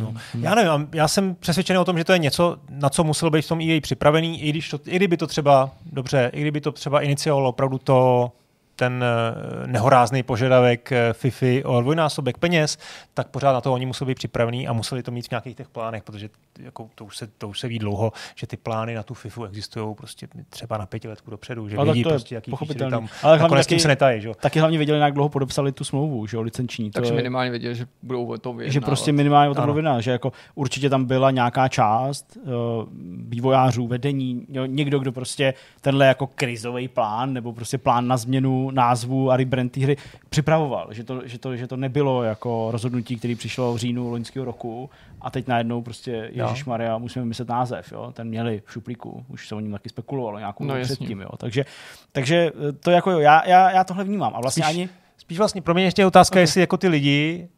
[0.00, 0.14] No.
[0.40, 3.44] Já nevím, já jsem přesvědčený o tom, že to je něco, na co musel být
[3.44, 6.72] v tom EA připravený, i, když to, i kdyby to třeba, dobře, i kdyby to
[6.72, 8.32] třeba iniciovalo opravdu to
[8.76, 12.78] ten eh, nehorázný požadavek eh, FIFI o dvojnásobek peněz,
[13.14, 15.68] tak pořád na to oni museli být připravení a museli to mít v nějakých těch
[15.68, 16.28] plánech, protože
[16.58, 19.44] jako to, už se, to už se ví dlouho, že ty plány na tu FIFU
[19.44, 22.52] existují prostě třeba na pětiletku dopředu, že vědí prostě, jaký
[22.90, 24.20] tam ale hlavně taky, se netají.
[24.20, 24.30] Že?
[24.40, 26.90] Taky hlavně věděli, jak dlouho podepsali tu smlouvu, že licenční.
[26.90, 30.10] Takže to minimálně věděli, že budou o tom Že prostě minimálně o tom budou že
[30.10, 32.52] jako určitě tam byla nějaká část uh,
[33.28, 38.70] vývojářů, vedení, jo, někdo, kdo prostě tenhle jako krizový plán nebo prostě plán na změnu
[38.70, 39.96] názvu a rebrand té hry
[40.28, 44.44] připravoval, že to, že, to, že to nebylo jako rozhodnutí, které přišlo v říjnu loňského
[44.44, 44.90] roku
[45.24, 48.12] a teď najednou prostě Ježíš Maria, musíme myslet název, jo?
[48.12, 51.28] ten měli v šuplíku, už se o něm taky spekulovalo nějakou no, předtím, jo?
[51.36, 51.64] Takže,
[52.12, 54.88] takže eh, to jako jo, já, já, já tohle vnímám a vlastně spíš, ani...
[55.16, 56.42] Spíš vlastně, pro mě ještě otázka, okay.
[56.42, 57.48] jestli jako ty lidi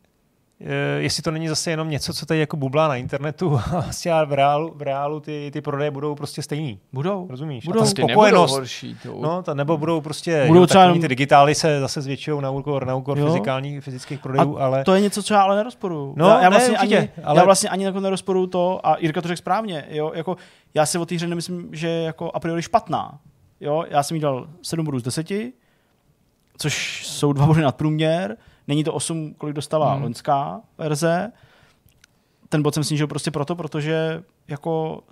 [0.98, 4.32] jestli to není zase jenom něco, co tady jako bublá na internetu a vlastně v
[4.32, 6.78] reálu, v reálu ty, ty prodeje budou prostě stejný.
[6.92, 7.26] Budou.
[7.30, 7.64] Rozumíš?
[7.64, 7.80] Budou.
[7.80, 8.54] A ta spokojenost.
[8.54, 9.18] Horší, to.
[9.20, 10.92] No, ta, nebo budou prostě, budou jo, třeba...
[10.92, 14.84] ty digitály se zase zvětšují na úkor, na úkor fyzikálních, fyzických prodejů, a ale...
[14.84, 16.14] to je něco, co já ale nerozporuju.
[16.16, 17.40] No, já, já, vlastně ne, určitě, ani, ale...
[17.40, 20.36] já vlastně ani jako nerozporuju to, a Jirka to řekl správně, jo, jako
[20.74, 23.18] já si o té hře nemyslím, že je jako a priori špatná.
[23.61, 25.26] Jo, já jsem jí dal 7 bodů z 10,
[26.59, 28.36] což jsou dva body nad průměr,
[28.68, 30.02] Není to 8, kolik dostala hmm.
[30.02, 31.32] loňská verze.
[32.48, 35.02] Ten bod jsem snížil prostě proto, protože jako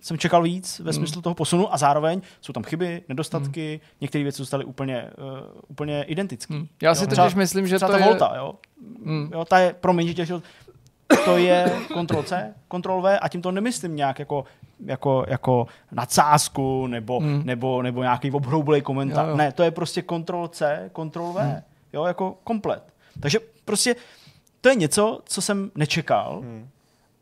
[0.00, 0.92] jsem čekal víc ve hmm.
[0.92, 1.22] smyslu hmm.
[1.22, 3.90] toho posunu a zároveň jsou tam chyby, nedostatky, hmm.
[4.00, 6.54] některé věci zůstaly úplně, uh, úplně identické.
[6.54, 6.66] Hmm.
[6.82, 8.04] Já si totiž myslím, že to ta je...
[8.04, 8.54] Volta, jo?
[9.04, 9.30] Hmm.
[9.32, 10.40] jo ta je, promiň, že
[11.24, 14.44] to je Ctrl C, Ctrl V a tím to nemyslím nějak jako,
[14.84, 17.42] jako, jako nadsázku nebo, hmm.
[17.44, 19.24] nebo, nebo nějaký obhroublej komentář.
[19.24, 19.36] Jo, jo.
[19.36, 21.40] Ne, to je prostě Ctrl C, Ctrl V.
[21.40, 21.62] Hmm
[21.92, 22.94] jo, jako komplet.
[23.20, 23.96] Takže prostě
[24.60, 26.40] to je něco, co jsem nečekal.
[26.40, 26.68] Hmm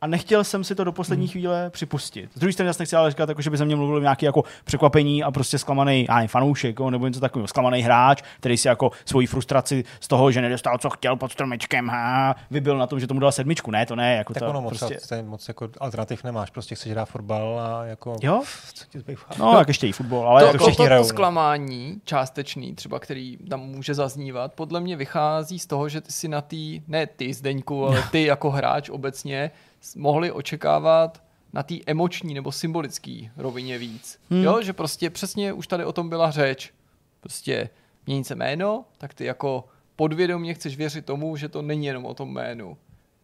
[0.01, 1.31] a nechtěl jsem si to do poslední hmm.
[1.31, 2.29] chvíle připustit.
[2.33, 4.43] Z druhé strany zase nechci ale říkat, jako, že by se mě mluvil nějaký jako
[4.63, 8.91] překvapení a prostě zklamaný já fanoušek jo, nebo něco takového, zklamaný hráč, který si jako
[9.05, 13.07] svoji frustraci z toho, že nedostal, co chtěl pod stromečkem, ha, vybil na tom, že
[13.07, 13.71] tomu dal sedmičku.
[13.71, 14.15] Ne, to ne.
[14.15, 15.23] Jako tak to, ono moc, prostě...
[15.23, 18.15] moc jako alternativ nemáš, prostě chceš hrát fotbal a jako...
[18.21, 18.43] Jo?
[18.73, 22.01] Co ti no, tak ještě i fotbal, ale to, jako všichni to, to, to zklamání
[22.03, 26.41] částečný, třeba který tam může zaznívat, podle mě vychází z toho, že ty si na
[26.41, 29.51] tý, ne ty Zdeňku, ale ty jako hráč obecně
[29.95, 31.23] mohli očekávat
[31.53, 34.19] na té emoční nebo symbolické rovině víc.
[34.29, 34.43] Hmm.
[34.43, 36.73] Jo, že prostě přesně už tady o tom byla řeč.
[37.21, 37.69] Prostě
[38.05, 39.65] mění se jméno, tak ty jako
[39.95, 42.77] podvědomě chceš věřit tomu, že to není jenom o tom jménu.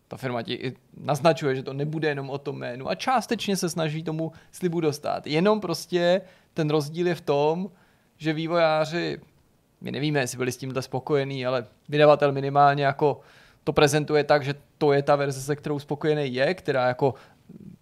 [0.08, 3.70] Ta firma ti i naznačuje, že to nebude jenom o tom jménu a částečně se
[3.70, 5.28] snaží tomu slibu dostat.
[5.28, 6.22] Jenom prostě
[6.54, 7.72] ten rozdíl je v tom,
[8.18, 9.20] že vývojáři,
[9.82, 13.20] my nevíme, jestli byli s tímhle spokojení, ale vydavatel minimálně jako
[13.64, 17.14] to prezentuje tak, že to je ta verze, se kterou spokojený je, která jako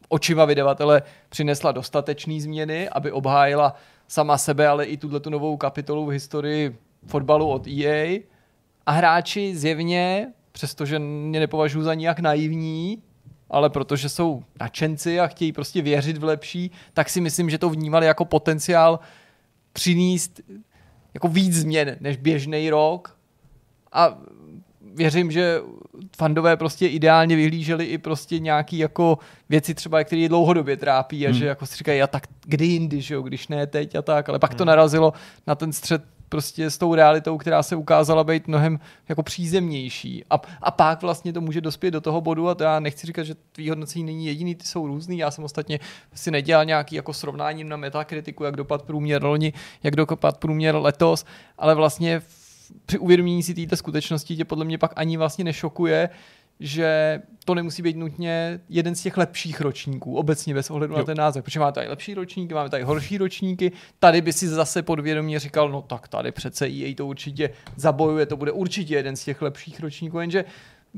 [0.10, 3.76] očima vydavatele přinesla dostatečné změny, aby obhájila
[4.08, 6.78] sama sebe, ale i tuhle novou kapitolu v historii
[7.08, 8.20] fotbalu od EA.
[8.86, 13.04] A hráči zjevně, přestože mě nepovažuji za nijak naivní,
[13.50, 17.70] ale protože jsou nadšenci a chtějí prostě věřit v lepší, tak si myslím, že to
[17.70, 19.00] vnímali jako potenciál
[19.74, 20.42] přinést
[21.14, 23.18] jako víc změn než běžný rok.
[23.92, 24.18] A
[24.96, 25.60] věřím, že
[26.18, 29.18] fandové prostě ideálně vyhlíželi i prostě nějaký jako
[29.50, 31.39] věci třeba, které dlouhodobě trápí a hmm.
[31.39, 34.30] že jako si říkají, a tak kdy jindy, že jo, když ne teď a tak,
[34.30, 34.58] ale pak hmm.
[34.58, 35.14] to narazilo
[35.48, 38.80] na ten střed prostě s tou realitou, která se ukázala být mnohem
[39.10, 40.24] jako přízemnější.
[40.30, 43.24] A, a pak vlastně to může dospět do toho bodu, a to já nechci říkat,
[43.24, 45.18] že tvý hodnocení není jediný, ty jsou různý.
[45.18, 45.80] Já jsem ostatně
[46.14, 51.26] si nedělal nějaký jako srovnání na metakritiku, jak dopad průměr loni, jak dopad průměr letos,
[51.58, 52.41] ale vlastně v,
[52.86, 56.10] při uvědomění si této skutečnosti tě podle mě pak ani vlastně nešokuje,
[56.60, 60.98] že to nemusí být nutně jeden z těch lepších ročníků, obecně bez ohledu jo.
[60.98, 64.48] na ten název, protože máme tady lepší ročníky, máme tady horší ročníky, tady by si
[64.48, 69.16] zase podvědomě říkal, no tak tady přece EA to určitě zabojuje, to bude určitě jeden
[69.16, 70.46] z těch lepších ročníků, jenže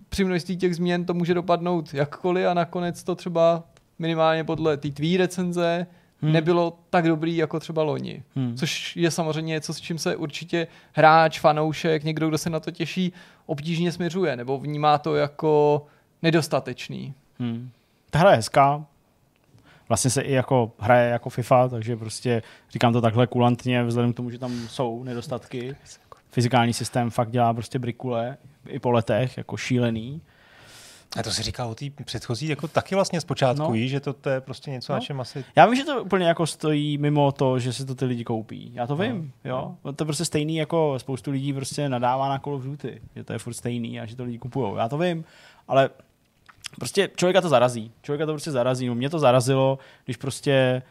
[0.10, 3.64] při množství těch změn to může dopadnout jakkoliv a nakonec to třeba
[4.00, 5.88] minimálně podle té tvý recenze
[6.24, 6.34] hmm.
[6.34, 8.24] nebylo tak dobrý jako třeba loni.
[8.36, 8.58] Hmm.
[8.58, 12.72] Což je samozřejmě něco, s čím se určitě hráč, fanoušek, někdo, kdo se na to
[12.72, 13.14] těší,
[13.46, 15.86] obtížně směřuje, nebo vnímá to jako
[16.22, 17.14] nedostatečný.
[17.40, 17.70] Hmm.
[18.10, 18.86] Ta hra je hezká,
[19.90, 24.16] vlastně se i jako hraje jako FIFA, takže prostě říkám to takhle kulantně, vzhledem k
[24.16, 25.76] tomu, že tam jsou nedostatky.
[26.32, 30.22] Fyzikální systém fakt dělá prostě brikule i po letech, jako šílený.
[31.20, 33.74] A to si říkal o té předchozí jako taky vlastně zpočátku, no.
[33.74, 34.97] jí, že to, to je prostě něco, no.
[34.97, 35.45] na čem asi...
[35.55, 38.72] Já vím, že to úplně jako stojí mimo to, že si to ty lidi koupí.
[38.74, 39.03] Já to no.
[39.03, 39.51] vím, no.
[39.51, 39.93] jo.
[39.95, 43.34] To je prostě stejný, jako spoustu lidí prostě nadává na Call of Duty, že to
[43.34, 44.74] je furt stejný a že to lidi kupují.
[44.78, 45.26] Já to vím,
[45.68, 45.89] ale
[46.80, 47.91] prostě člověka to zarazí.
[48.01, 48.88] Člověka to prostě zarazí.
[48.88, 50.82] No, mě to zarazilo, když prostě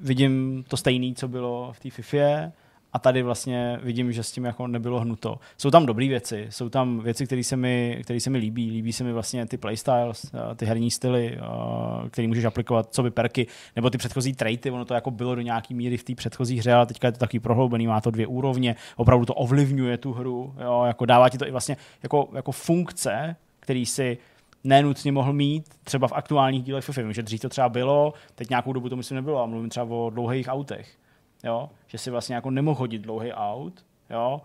[0.00, 2.52] vidím to stejný, co bylo v té FIFA
[2.94, 5.38] a tady vlastně vidím, že s tím jako nebylo hnuto.
[5.58, 8.70] Jsou tam dobré věci, jsou tam věci, které se, mi, které se mi líbí.
[8.70, 13.02] Líbí se mi vlastně ty playstyles, eh, ty herní styly, eh, které můžeš aplikovat, co
[13.02, 16.14] by perky, nebo ty předchozí traity, ono to jako bylo do nějaký míry v té
[16.14, 19.98] předchozí hře, ale teďka je to taky prohloubený, má to dvě úrovně, opravdu to ovlivňuje
[19.98, 24.18] tu hru, jo, jako dává ti to i vlastně jako, jako funkce, který si
[24.64, 27.12] nenutně mohl mít třeba v aktuálních dílech FIFA.
[27.12, 30.10] že dřív to třeba bylo, teď nějakou dobu to myslím nebylo a mluvím třeba o
[30.10, 31.03] dlouhých autech
[31.44, 34.42] jo, že si vlastně jako nemohl hodit dlouhý aut, jo,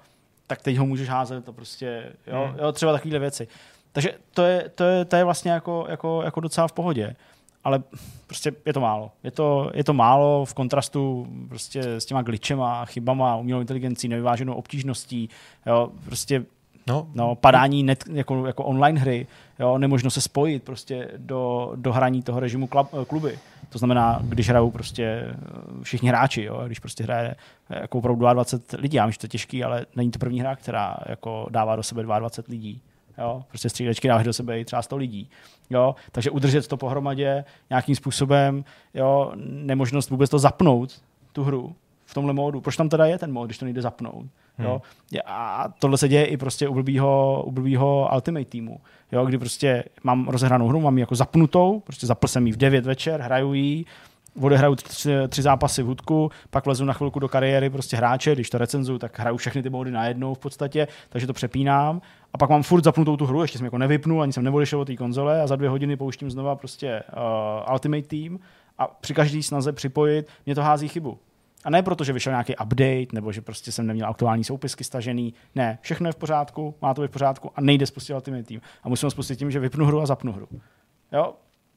[0.48, 2.60] tak teď ho můžeš házet to prostě, jo, hmm.
[2.60, 3.48] jo třeba takovéhle věci.
[3.92, 7.16] Takže to je, to je, to je vlastně jako, jako, jako docela v pohodě.
[7.64, 7.84] Ale
[8.28, 9.12] prostě je to málo.
[9.24, 14.54] Je to, je to málo v kontrastu prostě s těma glitchema, chybama, umělou inteligencí, nevyváženou
[14.54, 15.30] obtížností.
[15.66, 16.46] Jo, prostě
[16.88, 19.28] No, no padání net, jako, jako online hry,
[19.60, 23.40] jo, nemožno se spojit prostě do, do hraní toho režimu klub, kluby.
[23.70, 25.36] To znamená, když hrajou prostě eh,
[25.84, 27.36] všichni hráči, jo, když prostě hraje
[27.70, 30.56] jako opravdu 22 lidí, já vím, že to je těžký, ale není to první hra,
[30.56, 32.82] která jako dává do sebe 22 lidí.
[33.18, 35.30] Jo, prostě střílečky dáváš do sebe i třeba 100 lidí.
[35.70, 38.64] Jo, takže udržet to pohromadě nějakým způsobem,
[38.94, 41.02] jo, nemožnost vůbec to zapnout,
[41.34, 42.62] tu hru, v tomhle módu.
[42.62, 44.26] Proč tam teda je ten mód, když to nejde zapnout?
[44.58, 44.68] Hmm.
[44.68, 44.82] Jo?
[45.26, 48.80] A tohle se děje i prostě u blbýho, u blbýho Ultimate týmu.
[49.12, 49.26] Jo?
[49.26, 52.86] Kdy prostě mám rozehranou hru, mám ji jako zapnutou, prostě zapl jsem ji v 9
[52.86, 53.86] večer, hraju ji,
[54.42, 58.50] odehraju tři, tři zápasy v hudku, pak vlezu na chvilku do kariéry prostě hráče, když
[58.50, 62.02] to recenzuju, tak hraju všechny ty módy najednou v podstatě, takže to přepínám
[62.34, 64.86] a pak mám furt zapnutou tu hru, ještě jsem jako nevypnul, ani jsem neodešel od
[64.86, 67.04] té konzole a za dvě hodiny pouštím znova prostě
[67.68, 68.40] uh, Ultimate Team
[68.78, 71.20] a při každý snaze připojit mě to hází chybu.
[71.64, 75.34] A ne proto, že vyšel nějaký update, nebo že prostě jsem neměl aktuální soupisky stažený.
[75.56, 78.62] Ne, všechno je v pořádku, má to být v pořádku a nejde spustit Ultimate Team.
[78.84, 80.48] A musím ho spustit tím, že vypnu hru a zapnu hru.
[81.12, 81.34] Jo,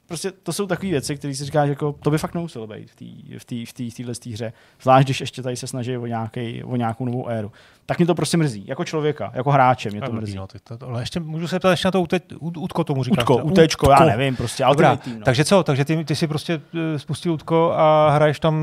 [0.06, 2.90] prostě to jsou takové věci, které si říká, že jako, to by fakt nemuselo být
[2.90, 4.52] v téhle v tý, v tý, v téhle hře.
[4.82, 7.52] Zvlášť, když ještě tady se snaží o, nějaký, o nějakou novou éru.
[7.86, 8.64] Tak mě to prostě mrzí.
[8.66, 10.36] Jako člověka, jako hráče mě to mrzí.
[10.36, 13.22] No, to, ale ještě můžu se ptát ještě na to ute, Utko tomu říkáš.
[13.22, 15.24] Utko, Utečko, já nevím, prostě Dobrá, tým, no.
[15.24, 18.54] Takže co, takže ty, ty si prostě uh, spustil Utko a hraješ tam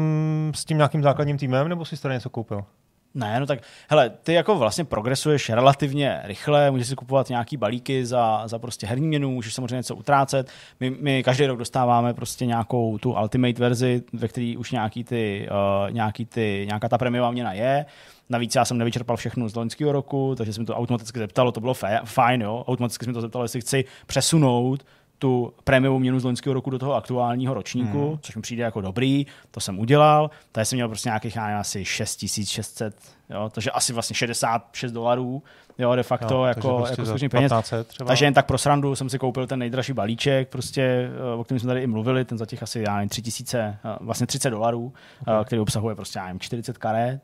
[0.55, 2.63] s tím nějakým základním týmem, nebo si tady něco koupil?
[3.13, 8.05] Ne, no tak, hele, ty jako vlastně progresuješ relativně rychle, můžeš si kupovat nějaký balíky
[8.05, 10.49] za, za prostě herní měnu, můžeš samozřejmě něco utrácet.
[10.79, 15.49] My, my každý rok dostáváme prostě nějakou tu ultimate verzi, ve které už nějaký ty,
[15.51, 17.85] uh, nějaký ty, nějaká ta premiová měna je.
[18.29, 21.73] Navíc já jsem nevyčerpal všechno z loňského roku, takže jsem to automaticky zeptalo, to bylo
[22.05, 22.63] fajn, jo.
[22.67, 24.83] Automaticky jsem to zeptal, jestli chci přesunout
[25.19, 28.19] tu prémiovou měnu z loňského roku do toho aktuálního ročníku, hmm.
[28.21, 30.29] což mi přijde jako dobrý, to jsem udělal.
[30.51, 32.95] Tady jsem měl prostě nějakých, já nevím, asi 6600,
[33.29, 35.43] jo, takže asi vlastně 66 dolarů,
[35.77, 37.51] jo, de facto, jo, jako, prostě jako skutečný peněz.
[37.87, 38.07] Třeba.
[38.07, 41.59] Takže jen tak pro srandu jsem si koupil ten nejdražší balíček, prostě, eh, o kterém
[41.59, 44.93] jsme tady i mluvili, ten za těch asi, já nevím, 3000, eh, vlastně 30 dolarů,
[45.21, 45.45] okay.
[45.45, 47.21] který obsahuje prostě, já nevím, 40 karet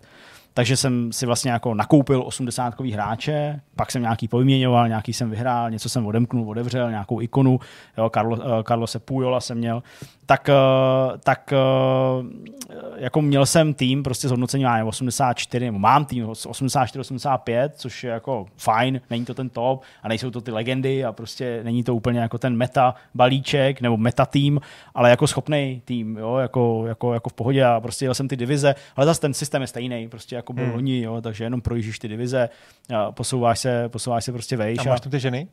[0.57, 5.71] takže jsem si vlastně jako nakoupil 80 hráče, pak jsem nějaký pojměňoval, nějaký jsem vyhrál,
[5.71, 7.59] něco jsem odemknul, odevřel, nějakou ikonu,
[7.97, 9.83] jo, Carlo, eh, Carlo se Pujola jsem měl,
[10.25, 11.57] tak, eh, tak eh,
[12.95, 19.01] jako měl jsem tým prostě zhodnocení 84, nebo mám tým 84-85, což je jako fajn,
[19.09, 22.37] není to ten top a nejsou to ty legendy a prostě není to úplně jako
[22.37, 24.61] ten meta balíček nebo meta tým,
[24.93, 28.35] ale jako schopný tým, jo, jako, jako, jako v pohodě a prostě jel jsem ty
[28.35, 30.73] divize, ale zase ten systém je stejný, prostě jako byl hmm.
[30.73, 32.49] loni, jo, takže jenom projíždíš ty divize,
[33.11, 34.79] posouváš se, posouváš se prostě vejš.
[34.79, 35.47] A máš tu ty ženy?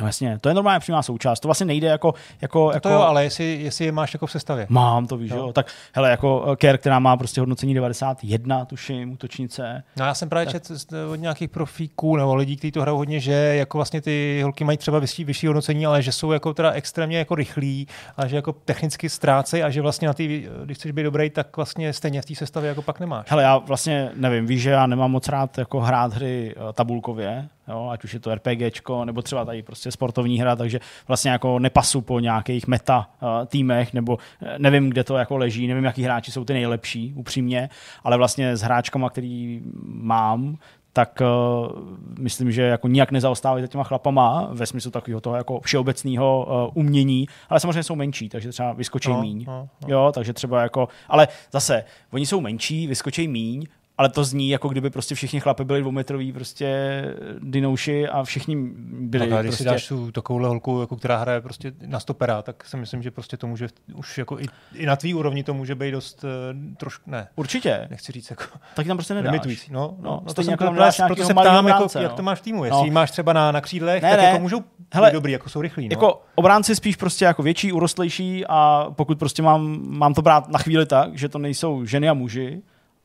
[0.00, 1.40] No jasně, to je normálně přímá součást.
[1.40, 2.14] To vlastně nejde jako...
[2.40, 2.88] jako, to, jako...
[2.88, 4.66] to jo, ale jestli, jestli je máš jako v sestavě.
[4.68, 5.36] Mám, to víš, no.
[5.36, 5.52] jo.
[5.52, 9.82] Tak hele, jako eh, Kerr, která má prostě hodnocení 91, tuším, útočnice.
[9.96, 10.52] No já jsem právě tak...
[10.52, 14.64] čet od nějakých profíků nebo lidí, kteří to hrajou hodně, že jako vlastně ty holky
[14.64, 17.86] mají třeba vyšší, vyšší hodnocení, ale že jsou jako teda extrémně jako rychlí
[18.16, 21.56] a že jako technicky ztrácejí a že vlastně na ty, když chceš být dobrý, tak
[21.56, 23.26] vlastně stejně v té sestavě jako pak nemáš.
[23.30, 27.48] Hele, já vlastně nevím, víš, že já nemám moc rád jako hrát hry eh, tabulkově,
[27.68, 31.58] jo, ať už je to RPGčko, nebo třeba tady prostě sportovní hra, takže vlastně jako
[31.58, 36.02] nepasu po nějakých meta uh, týmech, nebo eh, nevím, kde to jako leží, nevím, jaký
[36.02, 37.68] hráči jsou ty nejlepší, upřímně,
[38.04, 40.58] ale vlastně s hráčkama, který mám,
[40.92, 41.78] tak uh,
[42.18, 46.82] myslím, že jako nijak nezaostávají za těma chlapama ve smyslu takového toho jako všeobecného uh,
[46.82, 49.44] umění, ale samozřejmě jsou menší, takže třeba vyskočí no, míň.
[49.48, 49.88] No, no.
[49.88, 53.66] Jo, takže třeba jako, ale zase, oni jsou menší, vyskočí míň,
[54.00, 57.02] ale to zní, jako kdyby prostě všichni chlapy byli dvoumetrový prostě
[57.38, 58.56] dinouši a všichni
[59.00, 59.64] byli tak, a když prostě...
[59.64, 63.10] si dáš tu takovouhle holku, jako, která hraje prostě na stopera, tak si myslím, že
[63.10, 64.44] prostě to může už jako i,
[64.74, 66.30] i na tvý úrovni to může být dost uh,
[66.76, 67.28] trošku, ne.
[67.36, 67.86] Určitě.
[67.90, 68.44] Nechci říct jako.
[68.74, 69.32] Tak tam prostě nedáš.
[69.32, 69.72] Limitující.
[69.72, 72.00] No, no, no, no to jsem jako proto, proto se ptám, jako, no.
[72.00, 72.64] jak to máš v týmu.
[72.64, 72.94] Jestli no.
[72.94, 74.26] máš třeba na, na křídlech, ne, tak ne.
[74.26, 74.60] jako můžou
[74.94, 75.88] Hele, být dobrý, jako jsou rychlí.
[75.88, 75.92] No.
[75.92, 80.58] Jako obránci spíš prostě jako větší, urostlejší a pokud prostě mám, mám to brát na
[80.58, 82.62] chvíli tak, že to nejsou ženy a muži,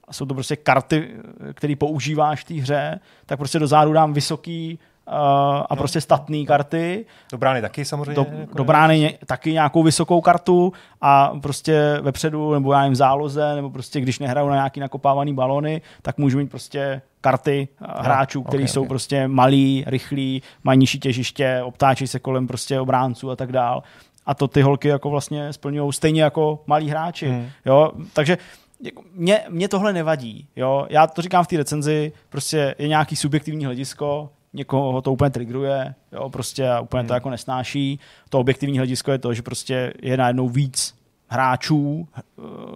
[0.08, 1.10] a jsou to prostě karty,
[1.54, 5.76] které používáš v té hře, tak prostě do zádu dám vysoký uh, a no.
[5.76, 6.48] prostě statný no.
[6.48, 7.06] karty.
[7.32, 8.16] Do brány taky samozřejmě.
[8.16, 12.94] Do, jako do brány ně, taky nějakou vysokou kartu a prostě vepředu, nebo já nevím,
[12.94, 17.68] v záloze, nebo prostě když nehraju na nějaký nakopávaný balony, tak můžu mít prostě karty
[17.82, 18.90] no, hráčů, kteří okay, jsou okay.
[18.90, 23.84] prostě malí, rychlí, mají nižší těžiště, obtáčí se kolem prostě obránců a tak dál.
[24.26, 27.28] A to ty holky jako vlastně splňují stejně jako malí hráči.
[27.28, 27.50] Hmm.
[27.66, 27.92] Jo?
[28.14, 28.38] Takže
[28.80, 30.48] jako, mě, mě tohle nevadí.
[30.56, 30.88] Jo?
[30.90, 35.96] Já to říkám v té recenzi, prostě je nějaký subjektivní hledisko, někoho to úplně trigruje,
[36.12, 37.08] jo, prostě a úplně hmm.
[37.08, 38.00] to jako nesnáší.
[38.30, 40.96] To objektivní hledisko je to, že prostě je najednou víc
[41.28, 42.22] hráčů, eh,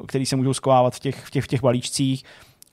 [0.08, 2.24] který se můžou skovávat v těch, v těch, v těch balíčcích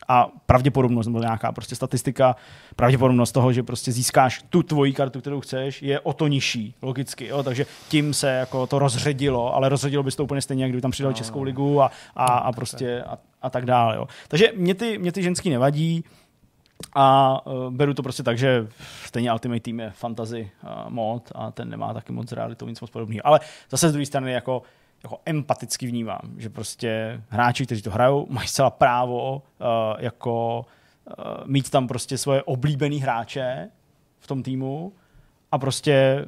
[0.08, 2.36] a pravděpodobnost, nebo nějaká prostě statistika,
[2.76, 7.26] pravděpodobnost toho, že prostě získáš tu tvoji kartu, kterou chceš, je o to nižší, logicky.
[7.26, 7.42] Jo?
[7.42, 10.82] Takže tím se jako to rozředilo, ale rozředilo by se to úplně stejně, jak kdyby
[10.82, 13.96] tam přidali no, Českou ligu a, a, a prostě a, a tak dále.
[13.96, 14.08] Jo?
[14.28, 16.04] Takže mě ty, mě ty ženský nevadí,
[16.94, 18.68] a uh, beru to prostě tak, že
[19.04, 22.90] stejně Ultimate Team je fantasy uh, mod a ten nemá taky moc realitou nic moc
[22.90, 23.26] podobného.
[23.26, 23.40] Ale
[23.70, 24.62] zase z druhé strany jako
[25.02, 29.66] jako empaticky vnímám, že prostě hráči, kteří to hrajou, mají zcela právo uh,
[29.98, 30.66] jako
[31.18, 33.68] uh, mít tam prostě svoje oblíbený hráče
[34.18, 34.92] v tom týmu
[35.52, 36.26] a prostě,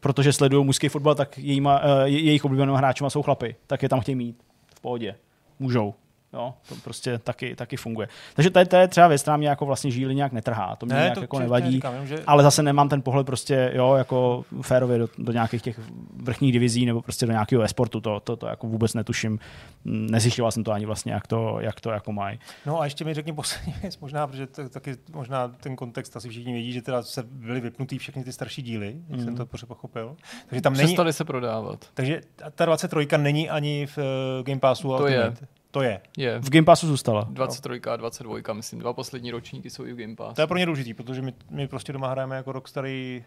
[0.00, 4.00] protože sledují mužský fotbal, tak jejima, uh, jejich oblíbeným hráčema jsou chlapy, tak je tam
[4.00, 4.42] chtějí mít
[4.74, 5.14] v pohodě.
[5.58, 5.94] Můžou.
[6.32, 8.08] Jo, to prostě taky, taky funguje.
[8.34, 10.86] Takže to je, to je třeba věc, která mě jako vlastně žíly nějak netrhá, to
[10.86, 12.18] mě ne, nějak to, jako nevadí, říkám, že...
[12.26, 15.80] ale zase nemám ten pohled prostě, jo, jako férově do, do nějakých těch
[16.16, 19.38] vrchních divizí nebo prostě do nějakého esportu, to, to, to jako vůbec netuším,
[19.84, 22.38] nezjišťoval jsem to ani vlastně, jak to, jak to jako mají.
[22.66, 26.28] No a ještě mi řekni poslední věc, možná, protože to, taky možná ten kontext asi
[26.28, 29.24] všichni vědí, že teda se byly vypnutý všechny ty starší díly, jak mm.
[29.24, 30.16] jsem to pořád pochopil.
[30.46, 30.86] Takže tam není...
[30.86, 31.86] Přestali se prodávat.
[31.94, 32.20] Takže
[32.54, 34.04] ta 23 není ani v uh,
[34.44, 34.96] Game Passu.
[34.96, 35.34] To je.
[35.70, 36.00] To je.
[36.16, 36.38] je.
[36.38, 37.26] V Game Passu zůstala.
[37.30, 38.80] 23 a 22, myslím.
[38.80, 40.34] Dva poslední ročníky jsou i v Game Pass.
[40.34, 43.24] To je pro ně důležitý, protože my, my prostě doma hrajeme jako Rockstarý,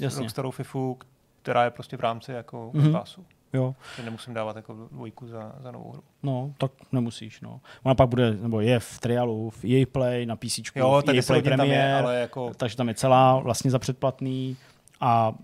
[0.00, 0.98] uh, Rockstarou FIFU,
[1.42, 2.82] která je prostě v rámci jako mm-hmm.
[2.82, 3.24] Game Passu.
[3.52, 3.74] Jo.
[3.96, 6.02] Že nemusím dávat jako dvojku za, za novou hru.
[6.22, 7.60] No, tak nemusíš, no.
[7.82, 11.22] Ona pak bude, nebo je v trialu, v EA Play, na PC, jo, v EA
[11.26, 12.52] Play tam je, ale jako...
[12.56, 14.56] takže tam je celá vlastně za předplatný
[15.00, 15.34] a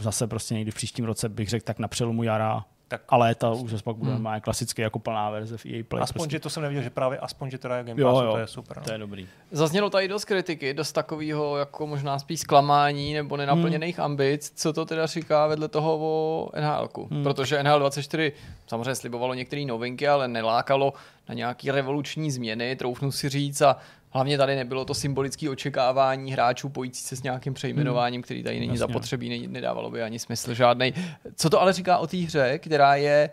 [0.00, 3.50] zase prostě někdy v příštím roce bych řekl tak na přelomu jara tak ale ta
[3.50, 4.22] už zase pak bude hmm.
[4.22, 6.02] má klasicky jako plná verze v EA Play.
[6.02, 6.36] Aspoň, prostě.
[6.36, 8.38] že to jsem neviděl, že právě aspoň, že teda je Game Pass, jo, jo, to
[8.38, 8.76] je super.
[8.76, 8.82] No.
[8.82, 9.28] To je dobrý.
[9.50, 14.04] Zaznělo tady dost kritiky, dost takového jako možná spíš zklamání nebo nenaplněných hmm.
[14.04, 14.52] ambic.
[14.56, 16.88] Co to teda říká vedle toho o NHL?
[17.10, 17.22] Hmm.
[17.22, 18.32] Protože NHL 24
[18.66, 20.92] samozřejmě slibovalo některé novinky, ale nelákalo
[21.28, 23.76] na nějaké revoluční změny, troufnu si říct a
[24.10, 28.22] Hlavně tady nebylo to symbolické očekávání hráčů pojící se s nějakým přejmenováním, hmm.
[28.22, 28.78] který tady není Jasně.
[28.78, 30.94] zapotřebí, nedávalo by ani smysl žádný.
[31.34, 33.30] Co to ale říká o té hře, která je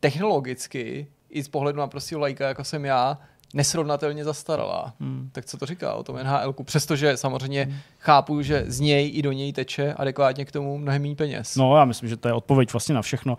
[0.00, 3.18] technologicky i z pohledu na prostě lajka, jako jsem já,
[3.54, 4.92] nesrovnatelně zastaralá.
[5.00, 5.28] Hmm.
[5.32, 6.54] Tak co to říká o tom NHL?
[6.64, 7.74] Přestože samozřejmě hmm.
[7.98, 11.56] chápu, že z něj i do něj teče adekvátně k tomu mnohem méně peněz.
[11.56, 13.36] No, já myslím, že to je odpověď vlastně na všechno.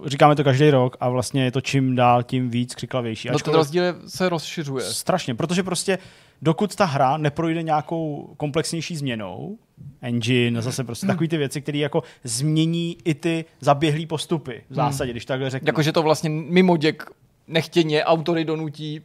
[0.00, 3.28] Uh, říkáme to každý rok a vlastně je to čím dál tím víc křiklavější.
[3.32, 4.84] No ten rozdíl se rozšiřuje.
[4.84, 5.98] Strašně, protože prostě
[6.42, 9.58] dokud ta hra neprojde nějakou komplexnější změnou,
[10.00, 15.08] engine, zase prostě takový ty věci, které jako změní i ty zaběhlé postupy v zásadě,
[15.08, 15.12] hmm.
[15.12, 15.66] když takhle řeknu.
[15.66, 17.04] Jakože to vlastně mimo děk
[17.48, 19.00] nechtěně autory donutí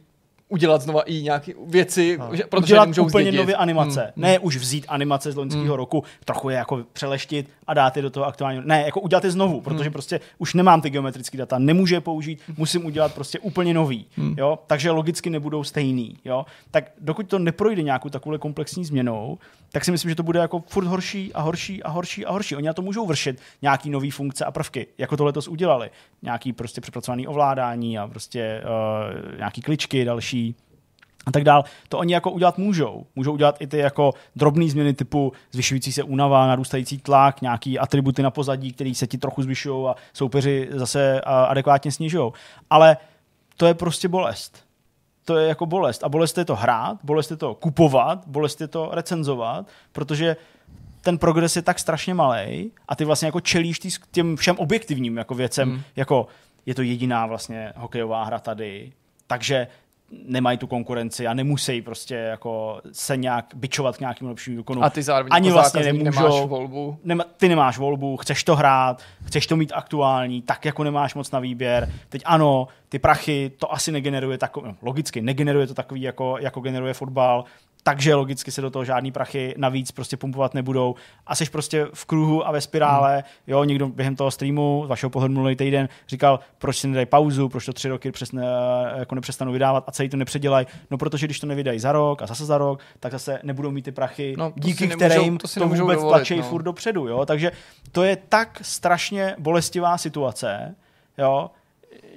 [0.48, 2.36] udělat znova i nějaké věci, no.
[2.36, 4.00] že, protože udělat úplně nové animace.
[4.00, 4.12] Hmm.
[4.16, 5.74] Ne už vzít animace z loňského hmm.
[5.74, 8.64] roku, trochu je jako přeleštit a dát je do toho aktuálního.
[8.66, 9.92] Ne, jako udělat je znovu, protože hmm.
[9.92, 14.06] prostě už nemám ty geometrické data, nemůžu je použít, musím udělat prostě úplně nový.
[14.16, 14.34] Hmm.
[14.38, 14.58] Jo?
[14.66, 16.16] Takže logicky nebudou stejný.
[16.24, 16.46] Jo?
[16.70, 19.38] Tak dokud to neprojde nějakou takovou komplexní změnou,
[19.72, 22.56] tak si myslím, že to bude jako furt horší a horší a horší a horší.
[22.56, 25.90] Oni na to můžou vršit nějaký nové funkce a prvky, jako to letos udělali.
[26.22, 30.37] Nějaký prostě přepracovaný ovládání a prostě uh, nějaký kličky další
[31.26, 31.64] a tak dál.
[31.88, 33.06] To oni jako udělat můžou.
[33.16, 38.22] Můžou udělat i ty jako drobné změny typu zvyšující se únava, narůstající tlak, nějaký atributy
[38.22, 42.32] na pozadí, které se ti trochu zvyšují a soupeři zase adekvátně snižují.
[42.70, 42.96] Ale
[43.56, 44.68] to je prostě bolest
[45.28, 46.04] to je jako bolest.
[46.04, 50.36] A bolest je to hrát, bolest je to kupovat, bolest je to recenzovat, protože
[51.00, 55.16] ten progres je tak strašně malý a ty vlastně jako čelíš tý, těm všem objektivním
[55.16, 55.80] jako věcem, mm.
[55.96, 56.26] jako
[56.66, 58.92] je to jediná vlastně hokejová hra tady,
[59.26, 59.66] takže
[60.10, 64.84] nemají tu konkurenci a nemusí prostě jako se nějak bičovat k nějakým lepším výkonu.
[64.84, 66.98] A ty zároveň Ani jako vlastně nemůžou, nemáš volbu.
[67.04, 71.30] Nema, ty nemáš volbu, chceš to hrát, chceš to mít aktuální, tak jako nemáš moc
[71.30, 71.92] na výběr.
[72.08, 76.60] Teď ano, ty prachy to asi negeneruje takový, no, logicky negeneruje to takový, jako, jako
[76.60, 77.44] generuje fotbal,
[77.88, 80.94] takže logicky se do toho žádný prachy navíc prostě pumpovat nebudou.
[81.26, 83.22] A jsi prostě v kruhu a ve spirále, hmm.
[83.46, 87.48] jo, někdo během toho streamu, z vašeho pohledu minulý týden, říkal, proč si nedají pauzu,
[87.48, 88.46] proč to tři roky přesne,
[88.96, 92.26] jako nepřestanou vydávat a celý to nepředělají, no protože když to nevydají za rok a
[92.26, 95.68] zase za rok, tak zase nebudou mít ty prachy, no, díky nemůžou, kterým to, to
[95.68, 96.42] vůbec dovolit, tlačí no.
[96.42, 97.52] furt dopředu, jo, takže
[97.92, 100.74] to je tak strašně bolestivá situace,
[101.18, 101.50] jo,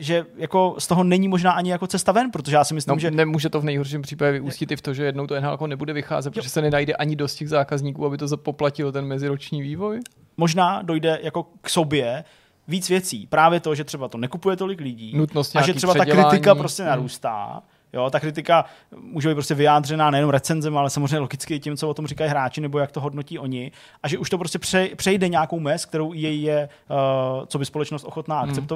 [0.02, 3.00] že jako z toho není možná ani jako cesta ven, protože já si myslím, no,
[3.00, 3.12] že...
[3.12, 5.94] Nemůže to v nejhorším případě vyústit i v to, že jednou to NHL jako nebude
[5.94, 6.42] vycházet, jo.
[6.42, 10.00] protože se nenajde ani dost těch zákazníků, aby to poplatilo ten meziroční vývoj?
[10.38, 12.24] Možná dojde jako k sobě
[12.68, 13.28] víc věcí.
[13.28, 16.84] Právě to, že třeba to nekupuje tolik lidí Nutnost a že třeba ta kritika prostě
[16.84, 16.90] hmm.
[16.90, 17.64] narůstá.
[17.94, 18.66] Jo, ta kritika
[19.02, 22.62] může být prostě vyjádřená nejenom recenzem, ale samozřejmě logicky tím, co o tom říkají hráči,
[22.62, 23.72] nebo jak to hodnotí oni.
[24.04, 24.60] A že už to prostě
[24.96, 28.68] přejde nějakou mez, kterou jej je, uh, co by společnost ochotná hmm.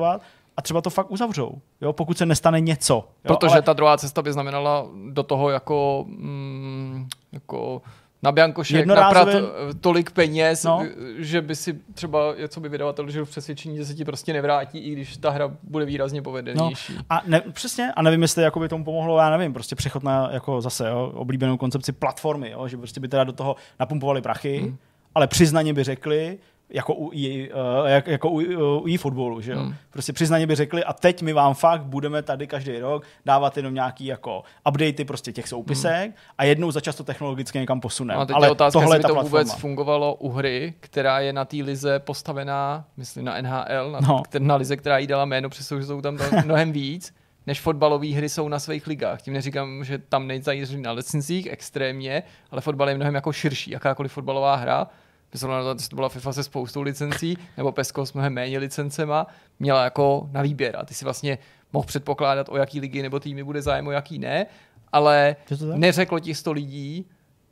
[0.58, 2.94] A třeba to fakt uzavřou, jo, pokud se nestane něco.
[2.94, 3.62] Jo, Protože ale...
[3.62, 7.82] ta druhá cesta by znamenala do toho jako, mm, jako
[8.24, 9.34] na Biankošek Jednorázově...
[9.34, 10.86] naprat eh, tolik peněz, no.
[11.18, 14.80] že by si třeba, co by vydavatel žil v přesvědčení, že se ti prostě nevrátí,
[14.80, 16.94] i když ta hra bude výrazně povedenější.
[16.96, 17.02] No.
[17.10, 20.30] A ne, přesně, a nevím, jestli jako by tomu pomohlo, já nevím, prostě přechod na
[20.32, 24.58] jako zase jo, oblíbenou koncepci platformy, jo, že prostě by teda do toho napumpovali prachy,
[24.58, 24.78] hmm.
[25.16, 26.38] ale přiznaně by řekli,
[26.70, 28.42] jako u, e, uh, jak, jako u,
[28.82, 29.60] u e-fotbalu, že jo.
[29.60, 29.76] Hmm.
[29.90, 33.74] Prostě přiznaně by řekli, a teď my vám fakt budeme tady každý rok dávat jenom
[33.74, 36.14] nějaký jako updaty prostě těch soupisek hmm.
[36.38, 38.26] a jednou za často technologicky někam posuneme.
[38.26, 39.44] Teď Ale je otázka, tohle jestli by to platforma.
[39.44, 44.24] vůbec fungovalo u hry, která je na té lize postavená, myslím na NHL, na, no.
[44.40, 47.14] na lize, která jí dala jméno, přestože jsou tam mnohem víc
[47.48, 49.22] než fotbalové hry jsou na svých ligách.
[49.22, 53.72] Tím neříkám, že tam nejzajíří na licencích extrémně, ale fotbal je mnohem jako širší.
[53.72, 54.88] Jakákoliv fotbalová hra
[55.36, 59.28] zrovna to byla FIFA se spoustou licencí, nebo PESCO s mnohem méně licencema,
[59.60, 61.38] měla jako na výběr a ty si vlastně
[61.74, 64.46] mohl předpokládat, o jaký ligy nebo týmy bude zájem, o jaký ne,
[64.92, 65.36] ale
[65.76, 67.06] neřeklo ti 100 lidí,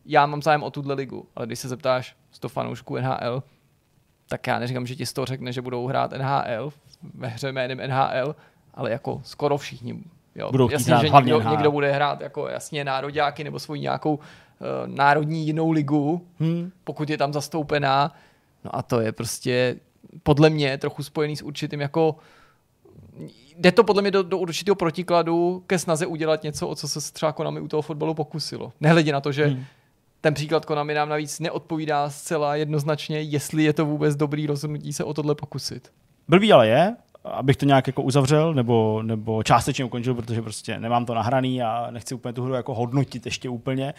[0.05, 3.43] já mám zájem o tuhle ligu, ale když se zeptáš 100 fanoušků NHL,
[4.27, 6.73] tak já neříkám, že ti 100 řekne, že budou hrát NHL
[7.13, 8.36] ve hře jménem NHL,
[8.73, 10.03] ale jako skoro všichni.
[10.36, 10.51] Jo.
[10.51, 14.19] Budou jasně, že někdo, někdo, bude hrát jako jasně nároďáky nebo svoji nějakou
[14.85, 16.71] národní jinou ligu, hmm.
[16.83, 18.15] pokud je tam zastoupená.
[18.65, 19.75] No a to je prostě
[20.23, 22.15] podle mě trochu spojený s určitým jako
[23.57, 27.13] jde to podle mě do, do určitého protikladu ke snaze udělat něco, o co se
[27.13, 28.73] třeba Konami u toho fotbalu pokusilo.
[28.81, 29.63] Nehledě na to, že hmm.
[30.21, 35.03] ten příklad Konami nám navíc neodpovídá zcela jednoznačně, jestli je to vůbec dobrý rozhodnutí se
[35.03, 35.91] o tohle pokusit.
[36.27, 41.05] Blbý ale je, abych to nějak jako uzavřel nebo, nebo částečně ukončil, protože prostě nemám
[41.05, 43.93] to nahraný a nechci úplně tu hru jako hodnotit ještě úplně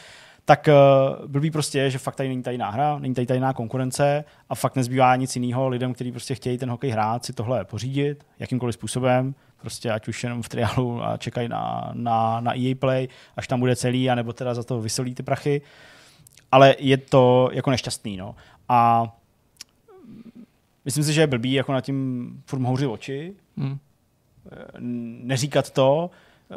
[0.45, 4.25] tak uh, blbý prostě je, že fakt tady není tajná hra, není tady tajná konkurence
[4.49, 8.27] a fakt nezbývá nic jiného lidem, kteří prostě chtějí ten hokej hrát, si tohle pořídit
[8.39, 13.09] jakýmkoliv způsobem, prostě ať už jenom v triálu a čekají na, na, na EA Play,
[13.37, 15.63] až tam bude celý, anebo teda za to vysolí ty prachy.
[16.53, 18.35] Ale je to jako nešťastný, no.
[18.69, 19.07] A
[20.85, 23.79] myslím si, že je blbý jako na tím furt houřit oči, hmm.
[25.25, 26.11] neříkat to,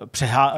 [0.06, 0.54] přehá,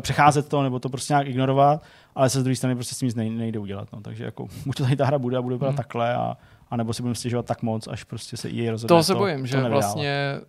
[0.00, 1.82] přecházet to nebo to prostě nějak ignorovat
[2.14, 3.88] ale se z druhé strany prostě s tím nic nejde udělat.
[3.92, 4.00] No.
[4.00, 5.76] Takže jako, buď to tady ta hra bude a bude vypadat hmm.
[5.76, 6.36] takhle, a,
[6.70, 8.88] a nebo si budeme stěžovat tak moc, až prostě se jej rozhodne.
[8.88, 9.80] Toho se to, bojím, to že nevydává.
[9.80, 10.40] vlastně,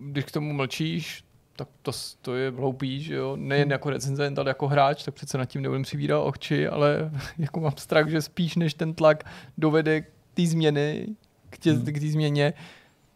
[0.00, 1.24] když k tomu mlčíš,
[1.56, 1.92] tak to,
[2.22, 3.72] to je hloupý, že jo, nejen hmm.
[3.72, 7.72] jako recenzent, ale jako hráč, tak přece nad tím nebudem přivírat oči, ale jako mám
[7.76, 9.24] strach, že spíš než ten tlak
[9.58, 11.06] dovede k té změny,
[11.50, 12.10] k té hmm.
[12.10, 12.52] změně,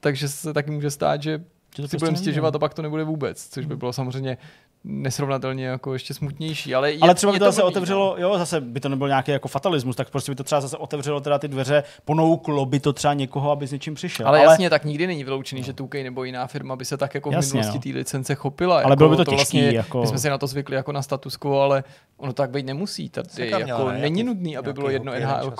[0.00, 1.44] takže se taky může stát, že
[1.86, 3.78] si budeme stěžovat a pak to nebude vůbec, což by hmm.
[3.78, 4.38] bylo samozřejmě
[4.86, 6.74] nesrovnatelně jako ještě smutnější.
[6.74, 8.22] Ale, je, ale třeba by to, to zase blbý, otevřelo, no.
[8.22, 11.20] jo, zase by to nebyl nějaký jako fatalismus, tak prostě by to třeba zase otevřelo
[11.20, 14.28] teda ty dveře, ponouklo by to třeba někoho, aby s něčím přišel.
[14.28, 17.14] Ale, ale jasně, tak nikdy není vyloučený, že Tukej nebo jiná firma by se tak
[17.14, 17.92] jako jasně, v minulosti no.
[17.92, 18.74] té licence chopila.
[18.74, 19.58] Ale jako, bylo by to, to těžký.
[19.58, 20.00] Vlastně, jako...
[20.00, 21.84] My jsme si na to zvykli jako na status quo, ale
[22.16, 23.08] ono tak být nemusí.
[23.08, 25.54] Tady jako ne, není nutný, aby bylo jedno NHL.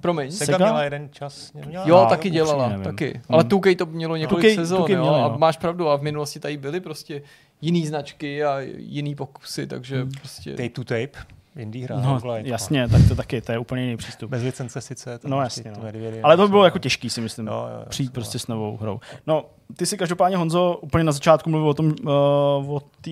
[0.00, 0.30] Promiň.
[0.30, 1.52] Sega měla jeden čas.
[1.66, 3.20] Měla, jo, taky dělala, taky.
[3.28, 5.88] Ale Tukej to mělo několik sezon, a máš pravdu.
[5.88, 7.22] A v minulosti tady byly prostě
[7.62, 10.10] jiný značky a jiný pokusy, takže hmm.
[10.10, 10.50] prostě...
[10.50, 11.12] Tape to tape.
[11.56, 12.00] Indie hra.
[12.00, 14.30] No, online, jasně, tak to taky, to je úplně jiný přístup.
[14.30, 15.18] Bez licence sice.
[15.24, 15.82] No jasně, no.
[16.22, 18.76] Ale to by bylo jako těžký, si myslím, jo, jo, jo, přijít prostě s novou
[18.76, 19.00] hrou.
[19.26, 19.44] No,
[19.76, 23.10] ty si každopádně, Honzo, úplně na začátku mluvil o tom, uh, o té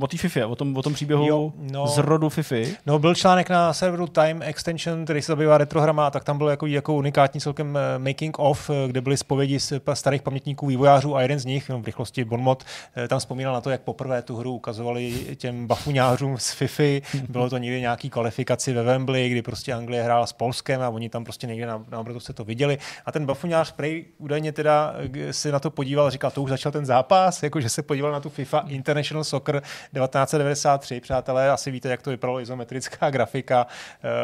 [0.00, 2.56] o té FIFA, o tom, o tom příběhu jo, no, z rodu FIFA.
[2.86, 6.66] No, byl článek na serveru Time Extension, který se zabývá retrohrama, tak tam byl jako,
[6.66, 11.22] jako unikátní celkem eh, making of, eh, kde byly zpovědi z starých pamětníků vývojářů a
[11.22, 12.64] jeden z nich, no, v rychlosti Bonmot,
[12.96, 17.06] eh, tam vzpomínal na to, jak poprvé tu hru ukazovali těm bafuňářům z FIFA.
[17.28, 21.08] Bylo to někdy nějaký kvalifikaci ve Wembley, kdy prostě Anglie hrála s Polskem a oni
[21.08, 22.78] tam prostě někde na, na se to viděli.
[23.06, 24.94] A ten bafuňář prej údajně teda
[25.30, 28.12] si na to podíval a říkal, to už začal ten zápas, jako že se podíval
[28.12, 29.62] na tu FIFA International Soccer
[29.94, 33.66] 1993, přátelé, asi víte, jak to vypadalo izometrická grafika.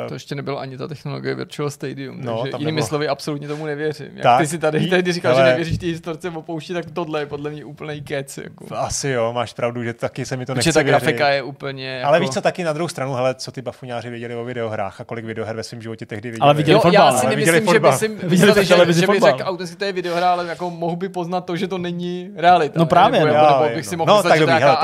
[0.09, 2.87] To ještě nebylo ani ta technologie Virtual Stadium, no, takže jinými nebylo.
[2.87, 4.11] slovy absolutně tomu nevěřím.
[4.15, 5.43] Jak tak, ty si tady, tady říkal, ale...
[5.43, 8.39] že nevěříš ty historce o poušti, tak tohle je podle mě úplný kec.
[8.39, 8.67] Jako.
[8.77, 12.09] Asi jo, máš pravdu, že taky se mi to nechce ta grafika je úplně jako...
[12.09, 15.05] Ale víš co, taky na druhou stranu, hele, co ty bafuňáři věděli o videohrách a
[15.05, 16.45] kolik videoher ve svém životě tehdy viděli.
[16.45, 19.21] Ale viděli jo, fotbal, já si nemyslím, že by si viděli že, že, že by
[19.21, 22.79] řekl autenticky to je videohra, ale jako mohu by poznat to, že to není realita.
[22.79, 23.63] No právě, nebo, no.
[23.63, 24.77] nebo bych si mohl no, tak dobrý, hele,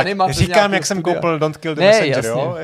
[0.54, 2.30] říkám, jak jsem koupil Don't Kill the ne, Messenger, jasně.
[2.30, 2.56] jo?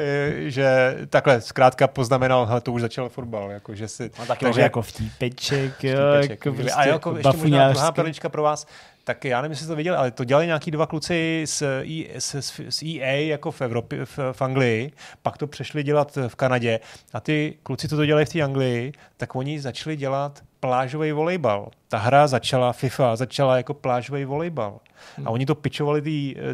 [0.47, 4.11] že takhle zkrátka poznamenal, hele, to už začal fotbal, jako, že si...
[4.18, 8.43] No, tak takže, jako vtípeček, jo, jako prostě A jako ještě možná druhá perlička pro
[8.43, 8.66] vás,
[9.05, 12.20] tak já nevím, jestli jste to viděli, ale to dělali nějaký dva kluci z, e,
[12.20, 16.80] z, z EA jako v Evropě, v, v Anglii, pak to přešli dělat v Kanadě
[17.12, 21.71] a ty kluci, co to dělají v té Anglii, tak oni začali dělat plážový volejbal.
[21.89, 24.81] Ta hra začala, FIFA začala jako plážový volejbal.
[25.17, 25.29] Hmm.
[25.29, 26.03] A oni to pičovali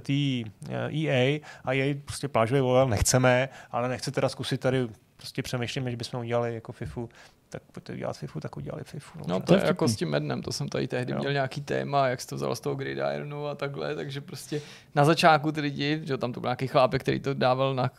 [0.01, 0.45] tý
[0.91, 5.97] EA a EA prostě plážový volejbal nechceme, ale nechce teda zkusit tady prostě přemýšlíme, že
[5.97, 7.09] bychom udělali jako FIFU,
[7.49, 9.19] tak pojďte udělat FIFU, tak udělali FIFU.
[9.19, 11.19] No, no to, to je jako s tím Mednem, to jsem tady tehdy jo.
[11.19, 14.61] měl nějaký téma, jak jsi to vzal z toho Gridironu a takhle, takže prostě
[14.95, 17.91] na začátku ty lidi, že tam to byl nějaký chlápek, který to dával na,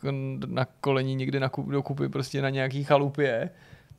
[0.46, 3.50] na kolení někde na kup, do kupy prostě na nějaký chalupě,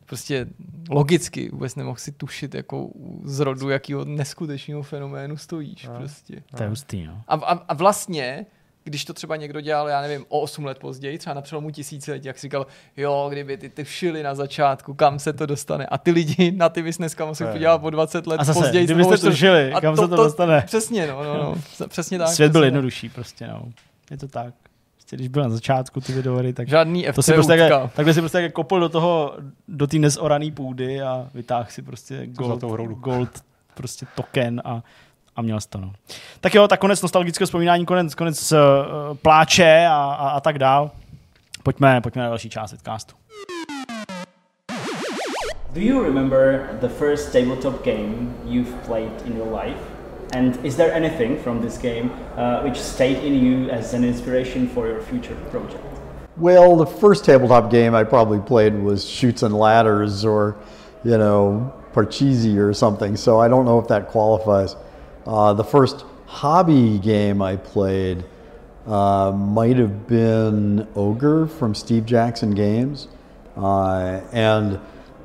[0.07, 0.47] prostě
[0.91, 2.91] logicky vůbec nemohl si tušit jako
[3.25, 5.87] z rodu jakého neskutečného fenoménu stojíš.
[5.87, 6.43] No, prostě.
[6.57, 7.23] To je hustý, no.
[7.29, 8.47] A, a, a vlastně
[8.85, 12.27] když to třeba někdo dělal, já nevím, o 8 let později, třeba na přelomu tisíciletí,
[12.27, 15.87] jak si říkal, jo, kdyby ty, ty všili na začátku, kam se to dostane.
[15.87, 18.85] A ty lidi na ty bys dneska museli podívat po 20 let a zase, později.
[18.85, 20.63] Kdybyste to všili, kam to, se to, to dostane.
[20.67, 21.89] Přesně, no, no, no.
[21.89, 22.29] přesně tak.
[22.29, 23.63] Svět byl jednodušší prostě, no.
[24.11, 24.55] Je to tak.
[25.07, 28.21] Prostě, když byl na začátku ty videohry, tak Žádný to si prostě tak, takhle si
[28.21, 29.35] prostě kopl do toho,
[29.69, 32.61] do té nezorané půdy a vytáhl si prostě gold,
[32.95, 33.45] gold
[33.75, 34.83] prostě token a
[35.37, 35.79] a měl jsi to.
[35.79, 35.93] No.
[36.41, 38.59] Tak jo, tak konec nostalgického vzpomínání, konec, konec uh,
[39.17, 40.91] pláče a, a, a tak dál.
[41.63, 43.15] Pojďme, pojďme na další část vidcastu.
[45.73, 49.96] Do you remember the first tabletop game you've played in your life?
[50.33, 54.69] And is there anything from this game uh, which stayed in you as an inspiration
[54.69, 55.83] for your future project?
[56.37, 60.57] Well, the first tabletop game I probably played was Shoots and Ladders or,
[61.05, 64.77] you know, Parcheesi or something, so I don't know if that qualifies.
[65.27, 68.25] Uh, the first hobby game I played
[68.87, 73.09] uh, might have been Ogre from Steve Jackson Games.
[73.57, 74.79] Uh, and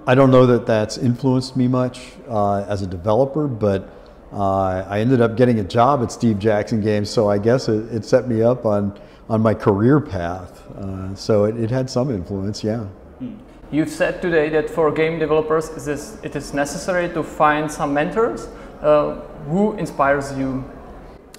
[0.08, 3.90] I don't know that that's influenced me much uh, as a developer, but
[4.34, 7.94] uh, I ended up getting a job at Steve Jackson Games, so I guess it,
[7.94, 8.98] it set me up on,
[9.30, 10.66] on my career path.
[10.78, 12.86] Uh, so it, it, had some influence, yeah.
[13.20, 13.36] Hmm.
[13.72, 17.94] You've said today that for game developers it is, it is necessary to find some
[17.94, 18.48] mentors.
[18.82, 19.16] Uh,
[19.48, 20.64] who inspires you?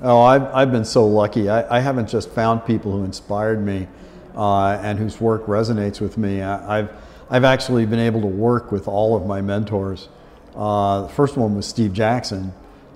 [0.02, 1.48] Oh, I've, I've been so lucky.
[1.48, 3.86] I, I haven't just found people who inspired me
[4.34, 6.42] uh, and whose work resonates with me.
[6.42, 6.92] I, have
[7.30, 10.08] I've actually been able to work with all of my mentors.
[10.54, 12.52] Uh, the first one was Steve Jackson,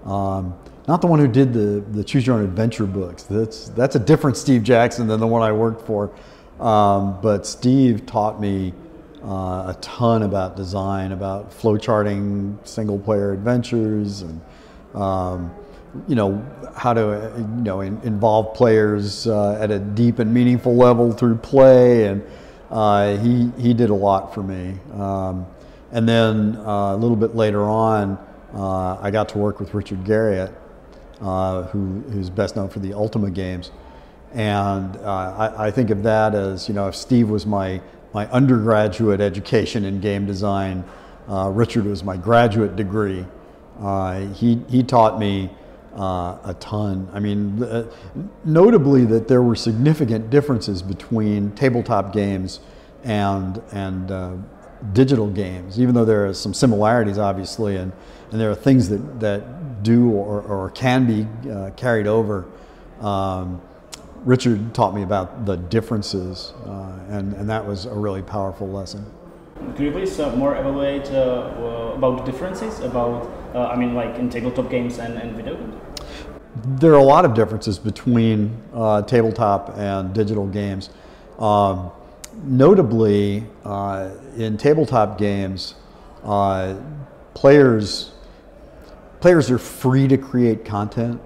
[0.07, 0.55] um,
[0.89, 3.25] not the one who did the, the Choose Your Own Adventure books.
[3.25, 6.13] That's, that's a different Steve Jackson than the one I worked for.
[6.61, 8.73] Um, but Steve taught me
[9.23, 14.41] uh, a ton about design, about flowcharting single player adventures, and
[14.95, 15.53] um,
[16.07, 16.45] you know
[16.76, 21.37] how to you know in, involve players uh, at a deep and meaningful level through
[21.37, 22.22] play, and
[22.71, 24.76] uh, he he did a lot for me.
[24.95, 25.47] Um,
[25.93, 28.18] and then uh, a little bit later on,
[28.55, 30.55] uh, I got to work with Richard Garriott,
[31.21, 33.71] uh, who who's best known for the Ultima games
[34.33, 37.81] And uh, I, I, think of that as, you know, if Steve was my,
[38.13, 40.85] my undergraduate education in game design,
[41.29, 43.25] uh, Richard was my graduate degree.
[43.81, 45.51] Uh, he, he taught me
[45.95, 47.09] uh, a ton.
[47.13, 47.89] I mean,
[48.45, 52.61] notably that there were significant differences between tabletop games
[53.05, 54.45] and, and
[54.93, 57.93] digital games, even though there are some similarities, obviously, and,
[58.31, 62.47] and there are things that, that do or, or can be uh, carried over.
[63.01, 63.61] Um,
[64.25, 69.07] Richard taught me about the differences, uh, and, and that was a really powerful lesson.
[69.77, 74.17] Could you please uh, more evaluate uh, about the differences about, uh, I mean, like
[74.17, 75.75] in tabletop games and, and video games?
[76.81, 80.91] There are a lot of differences between uh, tabletop and digital games.
[81.39, 81.91] Um,
[82.43, 85.75] notably, uh, in tabletop games,
[86.25, 86.75] uh,
[87.35, 88.13] players
[89.27, 91.21] players are free to create content.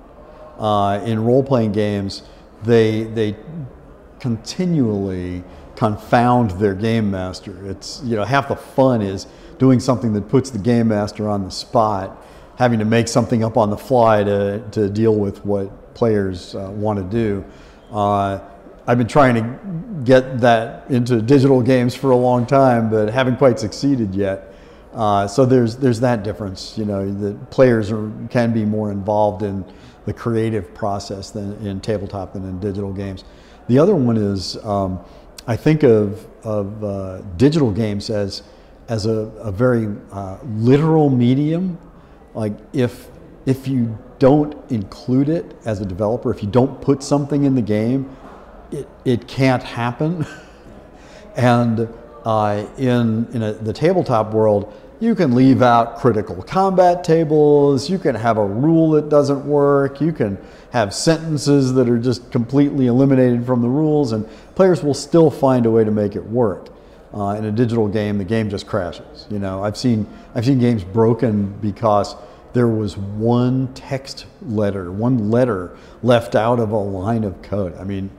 [1.05, 2.23] in role-playing games,
[2.63, 3.37] they they
[4.19, 5.45] continually
[5.77, 7.55] confound their game master.
[7.69, 9.27] It's you know half the fun is
[9.59, 13.59] doing something that puts the game master on the spot, having to make something up
[13.59, 17.45] on the fly to to deal with what players uh, want to do.
[17.93, 18.39] Uh,
[18.87, 23.37] I've been trying to get that into digital games for a long time, but haven't
[23.37, 24.50] quite succeeded yet.
[24.93, 26.77] Uh, so there's there's that difference.
[26.77, 29.65] You know, the players are, can be more involved in
[30.05, 33.25] the creative process than in tabletop than in digital games.
[33.69, 35.01] The other one is um,
[35.47, 38.43] I think of of uh, digital games as
[38.89, 41.79] as a, a very uh, literal medium.
[42.35, 43.09] Like if
[43.47, 47.63] if you don't include it as a developer, if you don't put something in the
[47.63, 48.15] game,
[48.71, 50.27] it, it can't happen.
[51.37, 51.89] and
[52.25, 57.99] uh, in, in a, the tabletop world, you can leave out critical combat tables, you
[57.99, 60.39] can have a rule that doesn't work, you can
[60.71, 65.67] have sentences that are just completely eliminated from the rules, and players will still find
[65.67, 66.69] a way to make it work.
[67.13, 69.27] Uh, in a digital game, the game just crashes.
[69.31, 72.15] You know, I've seen I've seen games broken because
[72.53, 77.77] there was one text letter, one letter left out of a line of code.
[77.79, 78.11] I mean,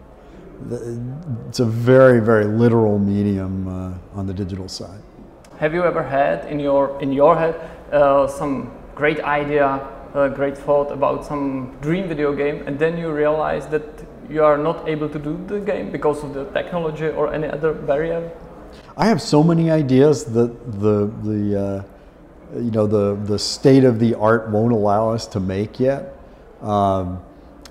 [1.48, 5.02] it's a very, very literal medium uh, on the digital side.
[5.62, 7.54] Have you ever had in your in your head
[7.94, 9.80] uh, some great idea,
[10.16, 13.84] a great thought about some dream video game, and then you realize that
[14.28, 17.74] you are not able to do the game because of the technology or any other
[17.74, 18.32] barrier?
[18.98, 20.50] I have so many ideas that
[20.82, 21.84] the the uh,
[22.60, 26.18] you know the the state of the art won't allow us to make yet.
[26.64, 27.22] Um,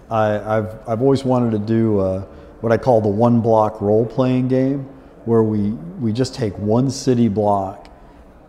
[0.09, 1.99] I, have I've always wanted to do.
[1.99, 2.25] Uh,
[2.61, 4.87] what I call the one block role playing game,
[5.25, 5.71] where we,
[6.01, 7.89] we just take one city block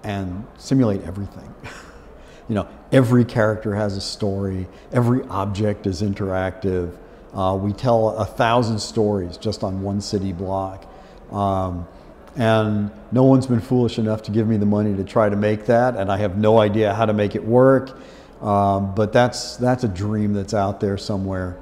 [0.03, 1.53] and simulate everything.
[2.49, 6.95] you know, every character has a story, every object is interactive.
[7.33, 10.85] Uh, we tell a thousand stories just on one city block.
[11.31, 11.87] Um,
[12.35, 15.65] and no one's been foolish enough to give me the money to try to make
[15.65, 17.97] that, and I have no idea how to make it work.
[18.41, 21.57] Um, but that's, that's a dream that's out there somewhere.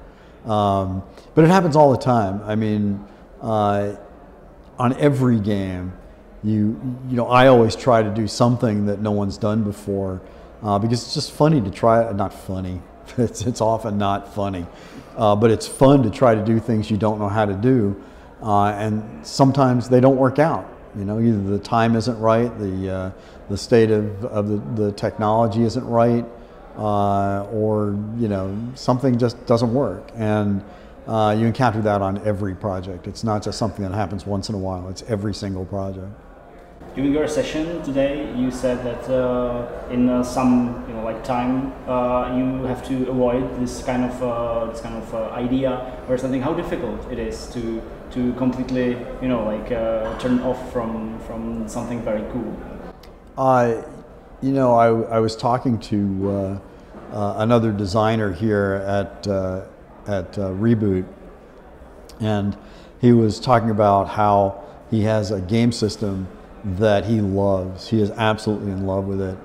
[0.46, 1.04] Um,
[1.36, 2.42] but it happens all the time.
[2.44, 3.06] I mean,
[3.42, 3.96] uh,
[4.80, 5.94] on every game,
[6.44, 6.80] you
[7.10, 10.22] you know, I always try to do something that no one's done before
[10.64, 12.12] uh, because it's just funny to try.
[12.14, 12.82] Not funny.
[13.18, 14.68] It's it's often not funny,
[15.18, 18.02] uh, but it's fun to try to do things you don't know how to do,
[18.44, 20.70] uh, and sometimes they don't work out.
[20.96, 23.12] You know, either the time isn't right, the uh,
[23.50, 26.24] the state of, of the, the technology isn't right,
[26.78, 30.64] uh, or you know something just doesn't work and
[31.10, 33.08] uh, you encounter that on every project.
[33.08, 34.88] It's not just something that happens once in a while.
[34.90, 36.08] It's every single project.
[36.96, 41.74] During your session today you said that uh, in uh, some you know like time
[41.88, 45.72] uh, you have to avoid this kind of uh, this kind of idea
[46.08, 46.42] or something.
[46.42, 47.82] How difficult it is to
[48.12, 49.70] to completely you know like
[50.20, 52.56] turn off from from something very cool?
[53.40, 53.86] I,
[54.42, 56.60] you know, I, I was talking to uh,
[57.14, 59.62] uh, another designer here at, uh,
[60.10, 61.06] at uh, Reboot,
[62.20, 62.58] and
[63.00, 66.28] he was talking about how he has a game system
[66.64, 67.88] that he loves.
[67.90, 69.38] He is absolutely in love with it,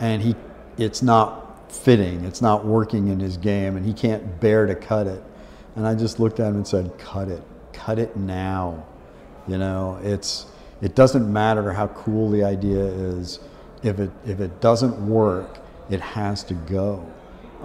[0.00, 0.36] and he
[0.78, 2.24] it's not fitting.
[2.24, 5.22] It's not working in his game, and he can't bear to cut it.
[5.74, 7.42] And I just looked at him and said, "Cut it,
[7.72, 8.86] cut it now."
[9.48, 10.46] You know, it's
[10.80, 13.40] it doesn't matter how cool the idea is.
[13.82, 15.58] If it if it doesn't work,
[15.90, 17.04] it has to go.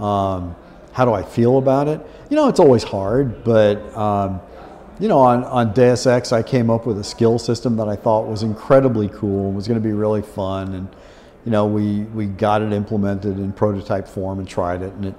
[0.03, 0.55] Um,
[0.97, 2.01] how do I feel about it?
[2.31, 4.41] You know, it's always hard, but um,
[4.99, 7.95] you know, on, on Deus Ex, I came up with a skill system that I
[7.95, 10.87] thought was incredibly cool, was going to be really fun, and
[11.45, 15.15] you know, we we got it implemented in prototype form and tried it, and it,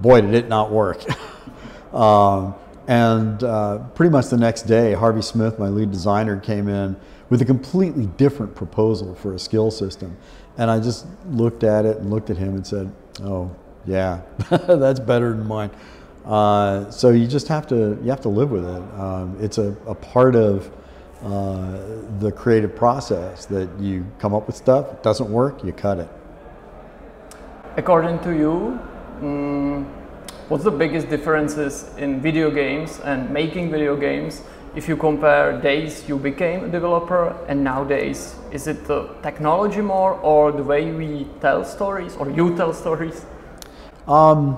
[0.00, 1.04] boy, did it not work.
[1.92, 2.54] um,
[2.86, 6.96] And uh, pretty much the next day, Harvey Smith, my lead designer, came in
[7.28, 10.16] with a completely different proposal for a skill system.
[10.56, 12.90] And I just looked at it and looked at him and said,
[13.22, 13.50] "Oh,
[13.88, 14.20] yeah,
[14.50, 15.70] that's better than mine."
[16.24, 18.82] Uh, so you just have to you have to live with it.
[19.00, 20.70] Um, it's a, a part of
[21.22, 21.78] uh,
[22.20, 24.92] the creative process that you come up with stuff.
[24.92, 26.08] It doesn't work, you cut it.
[27.76, 28.78] According to you,
[29.22, 29.84] um,
[30.48, 34.42] what's the biggest differences in video games and making video games
[34.76, 38.36] if you compare days you became a developer and nowadays?
[38.52, 43.24] Is it the technology more or the way we tell stories or you tell stories?
[44.08, 44.56] Um,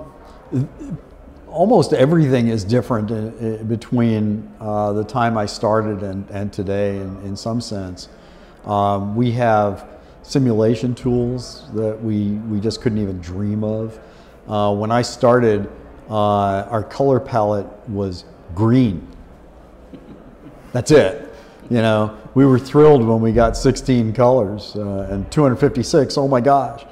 [1.48, 6.98] almost everything is different in, in between uh, the time I started and, and today
[6.98, 8.08] in, in some sense.
[8.64, 9.88] Um, we have
[10.22, 13.98] simulation tools that we, we just couldn't even dream of.
[14.46, 15.68] Uh, when I started,
[16.08, 18.24] uh, our color palette was
[18.54, 19.06] green.
[20.72, 21.34] That's it.
[21.68, 26.16] You know, we were thrilled when we got 16 colors uh, and 256.
[26.16, 26.84] Oh my gosh.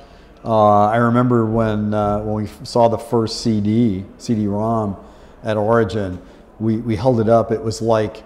[0.45, 4.97] Uh, I remember when uh, when we saw the first CD, CD-ROM
[5.43, 6.21] at Origin,
[6.59, 7.51] we, we held it up.
[7.51, 8.25] It was like,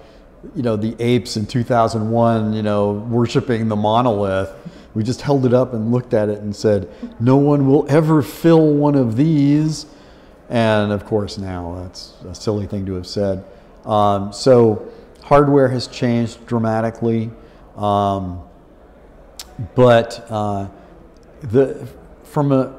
[0.55, 4.51] you know, the apes in 2001, you know, worshiping the monolith.
[4.95, 8.23] We just held it up and looked at it and said, no one will ever
[8.23, 9.87] fill one of these.
[10.51, 13.45] And of course, now that's a silly thing to have said.
[13.87, 17.31] Um, so hardware has changed dramatically.
[17.77, 18.43] Um,
[19.75, 20.69] but uh,
[21.41, 21.89] the
[22.33, 22.75] from a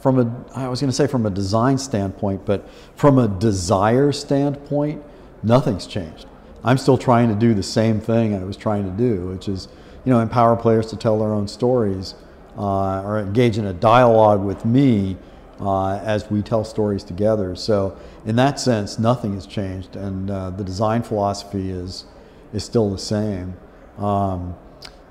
[0.00, 4.12] from a I was going to say from a design standpoint, but from a desire
[4.12, 5.02] standpoint,
[5.42, 6.26] nothing's changed.
[6.64, 9.66] I'm still trying to do the same thing I was trying to do, which is
[10.04, 12.14] you know empower players to tell their own stories
[12.56, 15.16] uh, or engage in a dialogue with me
[15.60, 17.56] uh, as we tell stories together.
[17.56, 22.04] So in that sense, nothing has changed, and uh, the design philosophy is
[22.52, 23.56] is still the same.
[23.98, 24.54] Um,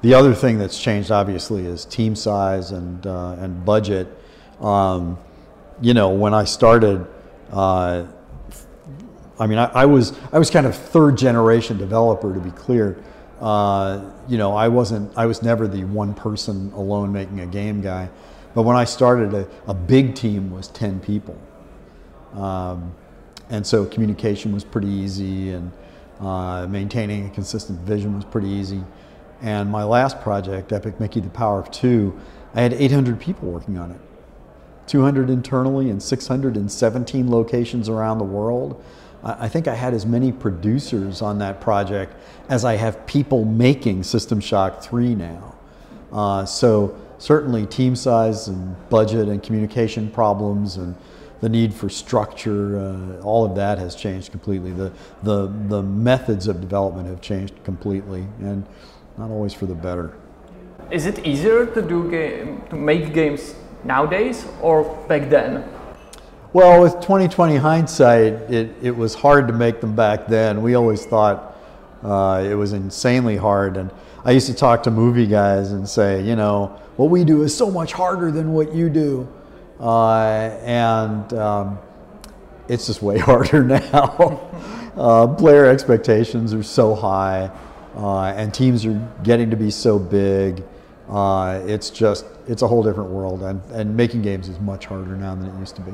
[0.02, 4.08] the other thing that's changed, obviously, is team size and uh, and budget.
[4.60, 5.18] Um,
[5.82, 7.06] you know, when I started,
[7.52, 8.06] uh,
[9.40, 13.02] I mean, I, I, was I was kind of third generation developer, to be clear.
[13.40, 17.82] Uh, you know, I wasn't I was never the one person alone making a game
[17.82, 18.10] guy.
[18.54, 21.40] But when I started, a, a big team was ten people,
[22.34, 22.94] um,
[23.50, 25.72] and so communication was pretty easy, and
[26.20, 28.84] uh, maintaining a consistent vision was pretty easy.
[29.42, 32.18] And my last project, Epic Mickey The Power of Two,
[32.54, 34.00] I had 800 people working on it
[34.88, 38.84] 200 internally and 617 locations around the world.
[39.24, 42.16] I think I had as many producers on that project
[42.50, 45.56] as I have people making System Shock 3 now.
[46.12, 50.96] Uh, so, certainly, team size and budget and communication problems and
[51.40, 54.72] the need for structure, uh, all of that has changed completely.
[54.72, 54.92] The,
[55.24, 58.26] the, the methods of development have changed completely.
[58.40, 58.66] And
[59.22, 60.12] not always for the better.
[60.90, 63.54] Is it easier to do game, to make games
[63.84, 65.64] nowadays or back then?
[66.54, 70.64] Well, with 2020 hindsight, it, it was hard to make them back then.
[70.64, 71.56] We always thought
[72.04, 73.78] uh, it was insanely hard.
[73.78, 73.92] And
[74.26, 77.56] I used to talk to movie guys and say, you know, what we do is
[77.56, 79.32] so much harder than what you do.
[79.80, 81.80] Uh, and um,
[82.68, 84.50] it's just way harder now.
[84.98, 87.52] uh, player expectations are so high
[87.96, 90.64] uh, and teams are getting to be so big.
[91.10, 95.16] Uh, it's just it's a whole different world, and, and making games is much harder
[95.16, 95.92] now than it used to be.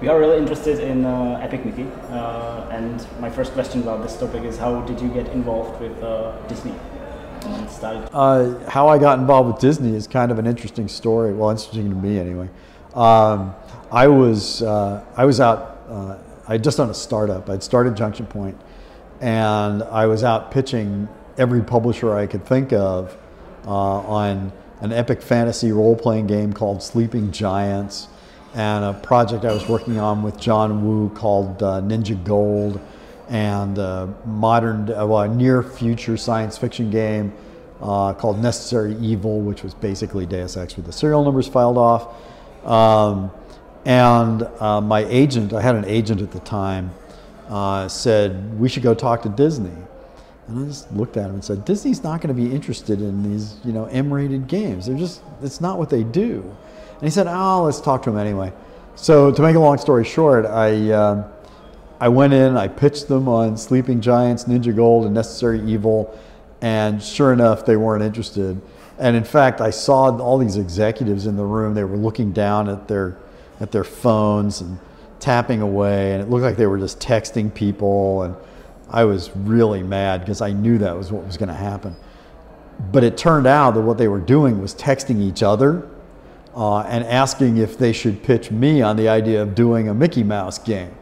[0.00, 4.16] We are really interested in uh, Epic Mickey, uh, and my first question about this
[4.16, 6.74] topic is how did you get involved with uh, Disney?
[7.42, 11.32] Uh, how I got involved with Disney is kind of an interesting story.
[11.32, 12.50] Well, interesting to me anyway.
[12.94, 13.54] Um,
[13.90, 15.78] I was I was out.
[16.46, 17.48] I had just done a startup.
[17.48, 18.60] I'd started Junction Point
[19.20, 23.16] and I was out pitching every publisher I could think of
[23.66, 28.08] uh, on an epic fantasy role playing game called Sleeping Giants
[28.54, 32.80] and a project I was working on with John Woo called uh, Ninja Gold
[33.28, 37.32] and a modern, uh, well, a near future science fiction game
[37.80, 42.08] uh, called Necessary Evil, which was basically Deus Ex with the serial numbers filed off.
[42.66, 43.30] Um,
[43.84, 46.90] and uh, my agent, I had an agent at the time
[47.50, 49.76] uh, said, we should go talk to Disney.
[50.46, 53.22] And I just looked at him and said, Disney's not going to be interested in
[53.22, 54.86] these, you know, M-rated games.
[54.86, 56.42] They're just, it's not what they do.
[56.92, 58.52] And he said, oh, let's talk to them anyway.
[58.94, 61.28] So to make a long story short, I, uh,
[61.98, 66.18] I went in, I pitched them on Sleeping Giants, Ninja Gold, and Necessary Evil,
[66.60, 68.60] and sure enough, they weren't interested.
[68.98, 71.74] And in fact, I saw all these executives in the room.
[71.74, 73.16] They were looking down at their,
[73.58, 74.78] at their phones and
[75.20, 78.34] tapping away, and it looked like they were just texting people, and
[78.88, 81.94] I was really mad because I knew that was what was going to happen.
[82.92, 85.88] But it turned out that what they were doing was texting each other
[86.56, 90.24] uh, and asking if they should pitch me on the idea of doing a Mickey
[90.24, 90.94] Mouse game.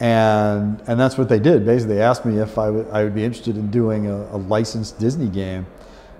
[0.00, 1.66] And, and that's what they did.
[1.66, 5.28] Basically, they asked me if I, would be interested in doing a, a licensed Disney
[5.28, 5.66] game.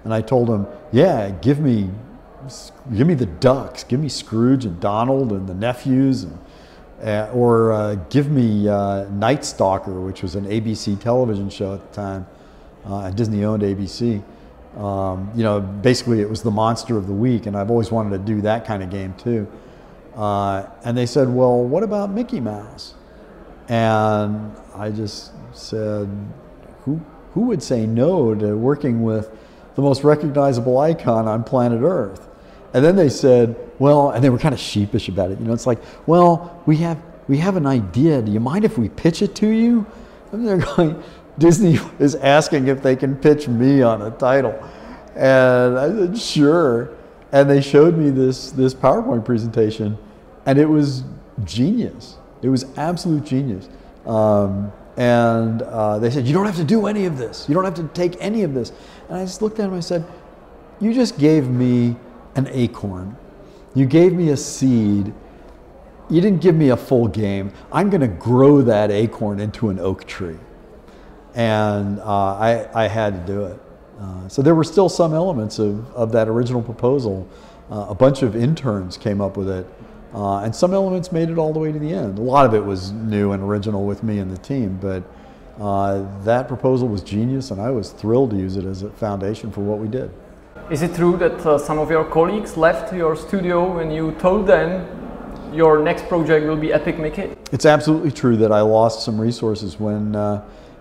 [0.05, 1.91] And I told them, yeah, give me,
[2.95, 6.39] give me the ducks, give me Scrooge and Donald and the nephews, and,
[7.03, 11.91] uh, or uh, give me uh, Night Stalker, which was an ABC television show at
[11.91, 12.27] the time.
[12.85, 14.23] Uh, Disney owned ABC.
[14.77, 18.11] Um, you know, basically it was the monster of the week, and I've always wanted
[18.19, 19.47] to do that kind of game too.
[20.15, 22.95] Uh, and they said, well, what about Mickey Mouse?
[23.69, 26.09] And I just said,
[26.85, 27.01] who,
[27.33, 29.31] who would say no to working with
[29.75, 32.29] the most recognizable icon on planet Earth?
[32.75, 35.39] And then they said, well, and they were kind of sheepish about it.
[35.39, 38.23] You know, it's like, well, we have, we have an idea.
[38.23, 39.87] Do you mind if we pitch it to you?
[40.33, 41.03] And they're going,
[41.39, 44.53] Disney is asking if they can pitch me on a title.
[45.15, 46.91] And I said, sure.
[47.33, 49.97] And they showed me this, this PowerPoint presentation,
[50.45, 51.05] and it was
[51.45, 52.17] genius.
[52.43, 53.69] It was absolute genius.
[54.05, 57.49] Um, and uh, they said, You don't have to do any of this.
[57.49, 58.73] You don't have to take any of this.
[59.09, 60.05] And I just looked at them and I said,
[60.81, 61.97] You just gave me
[62.35, 63.17] an acorn.
[63.75, 65.13] You gave me a seed.
[66.11, 67.53] You didn't give me a full game.
[67.73, 70.39] I'm going to grow that acorn into an oak tree
[71.35, 73.59] and uh, I, I had to do it.
[73.99, 77.29] Uh, so there were still some elements of, of that original proposal.
[77.71, 79.67] Uh, a bunch of interns came up with it,
[80.15, 82.19] uh, and some elements made it all the way to the end.
[82.19, 85.03] A lot of it was new and original with me and the team, but
[85.61, 89.51] uh, that proposal was genius, and I was thrilled to use it as a foundation
[89.53, 90.11] for what we did.
[90.73, 94.47] Is it true that uh, some of your colleagues left your studio when you told
[94.47, 94.87] them
[95.53, 97.37] your next project will be Epic Mickey?
[97.53, 100.15] It's absolutely true that I lost some resources when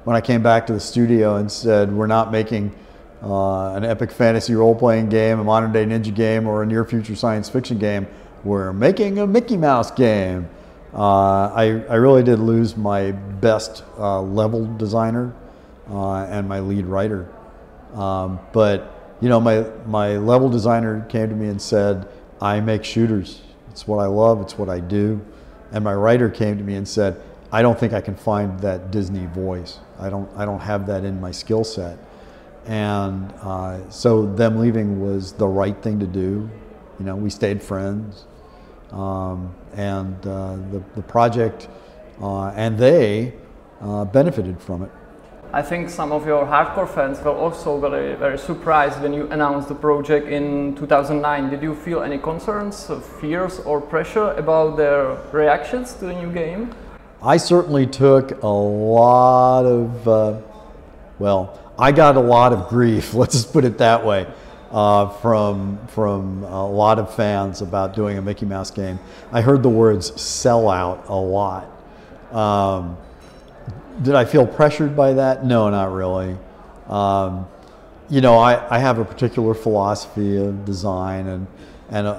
[0.04, 2.74] when I came back to the studio and said, we're not making
[3.22, 6.84] uh, an epic fantasy role playing game, a modern day ninja game, or a near
[6.86, 8.08] future science fiction game,
[8.44, 10.50] we're making a Mickey Mouse game.
[10.94, 15.34] Uh, I, I really did lose my best uh, level designer
[15.90, 17.32] uh, and my lead writer.
[17.94, 18.91] Um, but,
[19.22, 22.08] you know, my, my level designer came to me and said,
[22.42, 23.42] I make shooters.
[23.70, 25.24] It's what I love, it's what I do.
[25.72, 27.22] And my writer came to me and said,
[27.52, 29.80] I don't think I can find that Disney voice.
[30.00, 31.98] I don't, I don't have that in my skill set.
[32.66, 36.50] And uh, so them leaving was the right thing to do.
[37.00, 38.26] You know, we stayed friends.
[38.92, 41.70] Um, and uh, the, the project
[42.22, 43.34] uh, and they
[43.82, 44.92] uh, benefited from it.
[45.54, 49.68] I think some of your hardcore fans were also very, very surprised when you announced
[49.68, 51.50] the project in 2009.
[51.50, 56.74] Did you feel any concerns, fears, or pressure about their reactions to the new game?
[57.22, 60.40] I certainly took a lot of, uh,
[61.20, 64.28] well, I got a lot of grief, let's just put it that way,
[64.72, 69.00] uh, from, from a lot of fans about doing a Mickey Mouse game.
[69.34, 71.68] I heard the words sellout a lot.
[72.32, 72.96] Um,
[74.02, 75.46] did I feel pressured by that?
[75.46, 76.38] No, not really.
[76.88, 77.48] Um,
[78.10, 81.48] you know, I, I have a particular philosophy of design and
[81.92, 82.12] and a,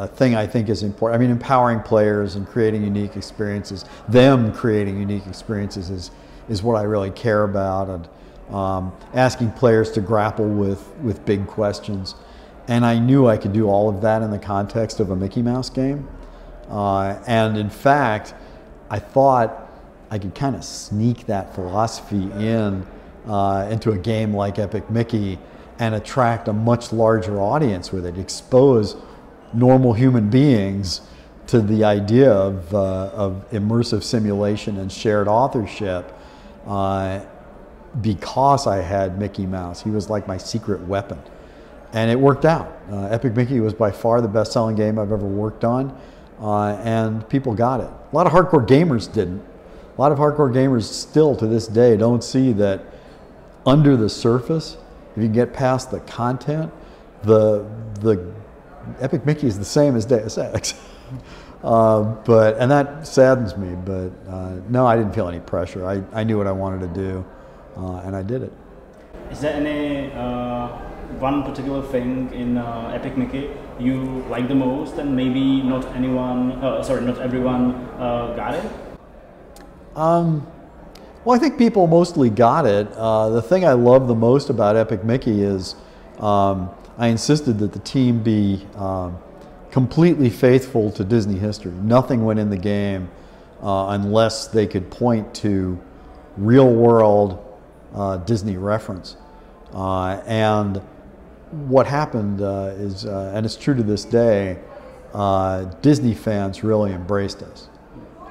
[0.00, 1.16] a, thing I think is important.
[1.16, 6.10] I mean, empowering players and creating unique experiences, them creating unique experiences is,
[6.48, 11.46] is what I really care about, and um, asking players to grapple with, with big
[11.46, 12.16] questions.
[12.66, 15.40] And I knew I could do all of that in the context of a Mickey
[15.40, 16.08] Mouse game.
[16.68, 18.34] Uh, and in fact,
[18.90, 19.61] I thought
[20.12, 22.86] I could kind of sneak that philosophy in
[23.26, 25.38] uh, into a game like Epic Mickey
[25.78, 28.94] and attract a much larger audience with it, expose
[29.54, 31.00] normal human beings
[31.46, 36.12] to the idea of, uh, of immersive simulation and shared authorship
[36.66, 37.20] uh,
[38.02, 39.82] because I had Mickey Mouse.
[39.82, 41.22] He was like my secret weapon.
[41.94, 42.70] And it worked out.
[42.90, 45.98] Uh, Epic Mickey was by far the best selling game I've ever worked on,
[46.38, 47.88] uh, and people got it.
[47.88, 49.42] A lot of hardcore gamers didn't.
[49.96, 52.82] A lot of hardcore gamers still to this day don't see that
[53.66, 54.78] under the surface,
[55.14, 56.72] if you get past the content,
[57.22, 57.66] the,
[58.00, 58.32] the
[59.00, 60.74] Epic Mickey is the same as Deus Ex.
[61.64, 63.74] uh, but and that saddens me.
[63.74, 65.86] But uh, no, I didn't feel any pressure.
[65.86, 67.24] I, I knew what I wanted to do,
[67.76, 68.52] uh, and I did it.
[69.30, 70.68] Is there any uh,
[71.18, 76.52] one particular thing in uh, Epic Mickey you like the most, and maybe not anyone,
[76.64, 78.91] uh, sorry, not everyone got it?
[79.94, 80.46] Um,
[81.24, 82.90] well, I think people mostly got it.
[82.92, 85.76] the thing I love the most about Epic Mickey is.
[86.18, 89.18] Um, I insisted that the team be um,
[89.70, 91.72] completely faithful to Disney history.
[91.72, 93.10] Nothing went in the game
[93.62, 95.80] uh, unless they could point to
[96.36, 97.44] real world
[97.94, 99.16] uh, Disney reference.
[99.72, 100.76] Uh, and
[101.50, 104.58] what happened uh, is, uh, and it's true to this day,
[105.14, 107.68] uh, Disney fans really embraced us.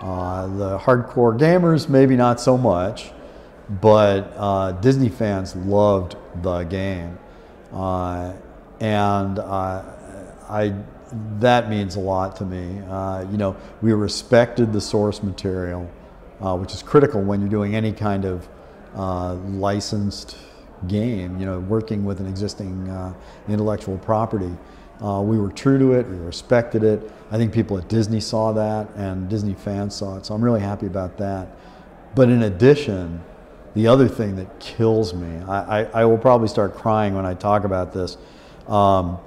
[0.01, 3.11] The hardcore gamers, maybe not so much,
[3.69, 7.17] but Disney fans loved the game.
[8.79, 10.73] and I
[11.39, 12.79] that means a lot to me.
[12.87, 15.89] Uh, you know, we respected the source material,
[16.41, 18.47] uh, which is critical when you're doing any kind of
[18.95, 20.37] uh, licensed
[20.87, 21.39] game.
[21.39, 23.13] You know, working with an existing uh,
[23.47, 24.51] intellectual property.
[25.01, 26.07] Uh, we were true to it.
[26.07, 27.11] We respected it.
[27.31, 30.25] I think people at Disney saw that, and Disney fans saw it.
[30.25, 31.47] So I'm really happy about that.
[32.13, 33.23] But in addition,
[33.73, 37.33] the other thing that kills me, I, I, I will probably start crying when I
[37.33, 38.17] talk about this.
[38.67, 39.17] Um,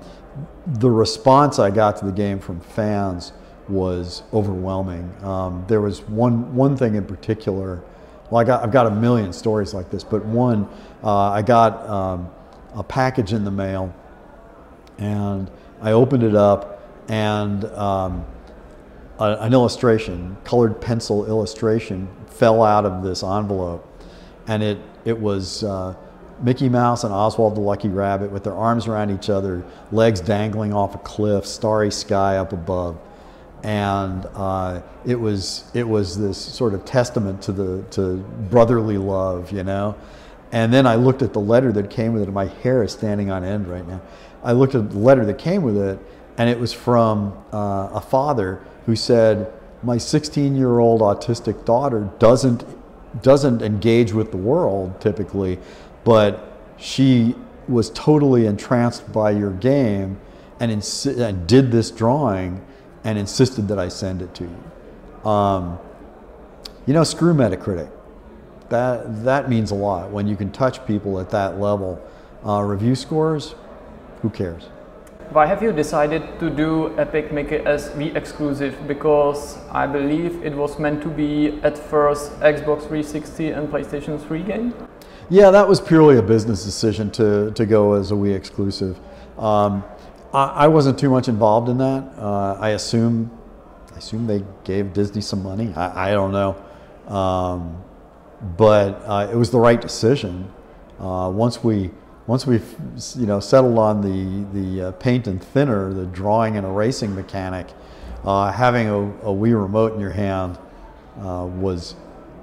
[0.67, 3.33] the response I got to the game from fans
[3.69, 5.13] was overwhelming.
[5.23, 7.83] Um, there was one one thing in particular.
[8.31, 10.69] Well, I got I've got a million stories like this, but one
[11.03, 12.31] uh, I got um,
[12.75, 13.95] a package in the mail,
[14.99, 15.51] and
[15.85, 18.25] I opened it up, and um,
[19.21, 23.87] a, an illustration, colored pencil illustration, fell out of this envelope,
[24.49, 25.63] and it it was.
[25.63, 25.95] Uh,
[26.43, 30.73] Mickey Mouse and Oswald the Lucky Rabbit with their arms around each other, legs dangling
[30.75, 32.99] off a cliff, starry sky up above.
[33.63, 38.17] And uh, it was it was this sort of testament to the to
[38.51, 39.95] brotherly love, you know.
[40.53, 42.27] And then I looked at the letter that came with it.
[42.27, 44.03] And my hair is standing on end right now.
[44.45, 45.99] I looked at the letter that came with it,
[46.37, 49.53] and it was from uh, a father who said,
[49.83, 52.65] "My 16-year-old autistic daughter doesn't
[53.23, 55.59] doesn't engage with the world typically,
[56.03, 57.35] but she
[57.69, 60.21] was totally entranced by your game
[60.61, 62.65] and, insi- and did this drawing
[63.05, 65.31] and insisted that I send it to you.
[65.31, 65.79] Um,
[66.87, 67.91] you know, screw Metacritic.
[68.69, 72.03] That, that means a lot when you can touch people at that level.
[72.45, 73.55] Uh, review scores,
[74.25, 74.65] who cares?
[75.37, 78.75] Why have you decided to do Epic Make It as the exclusive?
[78.89, 84.43] Because I believe it was meant to be at first Xbox 360 and PlayStation 3
[84.43, 84.75] game.
[85.29, 88.99] Yeah, that was purely a business decision to, to go as a Wii exclusive.
[89.39, 89.85] Um,
[90.33, 92.03] I, I, wasn't too much involved in that.
[92.17, 93.31] Uh, I assume
[93.95, 95.73] I assume they gave Disney some money.
[95.75, 96.51] I, I don't know,
[97.15, 97.83] um,
[98.57, 100.51] but uh, it was the right decision.
[100.99, 101.91] Uh, once we
[102.27, 102.61] once we
[103.17, 107.67] you know settled on the the uh, paint and thinner, the drawing and erasing mechanic,
[108.25, 110.59] uh, having a, a, Wii remote in your hand
[111.21, 111.95] uh, was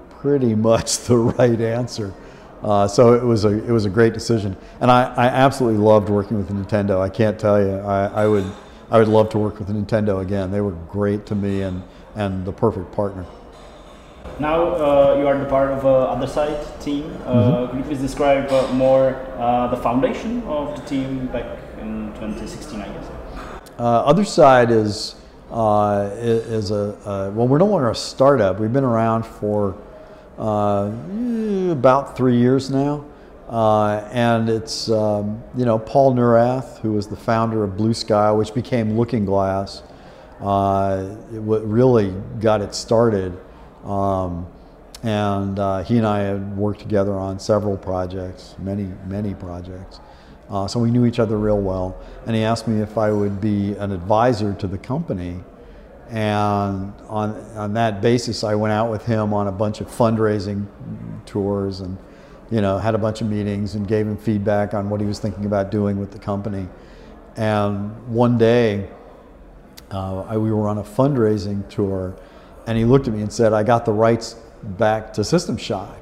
[0.10, 2.14] pretty much the right answer.
[2.64, 6.10] Uh, so it was a it was a great decision, and I, I absolutely loved
[6.10, 7.02] working with Nintendo.
[7.02, 8.46] I can't tell you, I, I would
[8.92, 10.52] I would love to work with Nintendo again.
[10.52, 11.82] They were great to me and
[12.16, 13.26] and the perfect partner.
[14.42, 17.16] Now uh, you are the part of uh, Otherside team.
[17.26, 17.70] Uh, mm-hmm.
[17.70, 21.46] Could you please describe uh, more uh, the foundation of the team back
[21.80, 23.06] in 2016, I guess?
[23.78, 25.14] Uh, Otherside is
[25.52, 28.60] is a well, we're no longer a startup.
[28.60, 29.78] We've been around for
[30.40, 30.92] uh,
[31.70, 33.06] about three years now.
[33.48, 38.32] Uh, and it's um, you know Paul Neurath, who was the founder of Blue Sky,
[38.32, 39.84] which became Looking Glass.
[40.40, 43.38] Uh, it really got it started,
[43.84, 44.48] um,
[45.04, 50.00] and uh, he and I had worked together on several projects, many many projects.
[50.50, 51.98] Uh, so we knew each other real well.
[52.28, 55.40] And he asked me if I would be an advisor to the company
[56.12, 60.68] and on, on that basis, I went out with him on a bunch of fundraising
[61.26, 61.98] tours and,
[62.52, 65.20] you know, had a bunch of meetings and gave him feedback on what he was
[65.20, 66.68] thinking about doing with the company.
[67.38, 68.90] And one day,
[69.90, 72.14] uh, I, we were on a fundraising tour,
[72.68, 75.98] and he looked at me and said, I got the rights back to System Shock.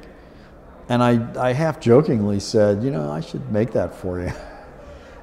[0.90, 4.32] And I, I half jokingly said, you know, I should make that for you.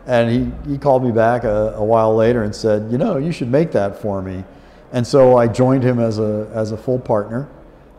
[0.09, 3.33] And he, he called me back a, a while later and said, you know, you
[3.33, 4.45] should make that for me.
[4.93, 7.49] And so I joined him as a, as a full partner.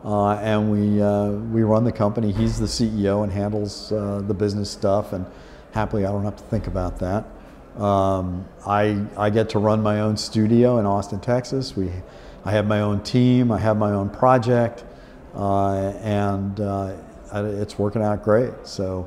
[0.06, 2.32] Uh, and we, uh, we run the company.
[2.32, 5.12] He's the CEO and handles uh, the business stuff.
[5.12, 5.26] And
[5.74, 7.26] happily, I don't have to think about that.
[7.78, 11.76] Um, I, I get to run my own studio in Austin, Texas.
[11.76, 11.92] We,
[12.48, 14.86] I have my own team, I have my own project,
[15.36, 16.96] uh, and uh,
[17.34, 18.54] it's working out great.
[18.64, 19.06] So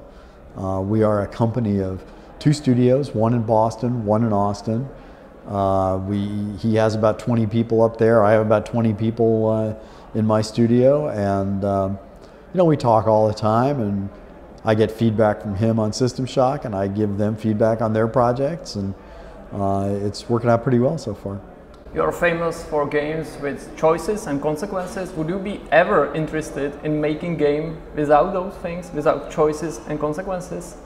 [0.58, 2.04] uh, we are a company of
[2.38, 4.86] two studios, one in Boston, one in Austin.
[5.48, 8.22] Uh, we, he has about 20 people up there.
[8.22, 9.74] I have about 20 people uh,
[10.14, 11.98] in my studio, and um,
[12.52, 14.10] you know we talk all the time, and
[14.66, 18.06] I get feedback from him on System Shock, and I give them feedback on their
[18.06, 18.92] projects, and
[19.54, 21.40] uh, it's working out pretty well so far.
[21.92, 25.10] You're famous for games with choices and consequences.
[25.12, 30.76] Would you be ever interested in making game without those things, without choices and consequences?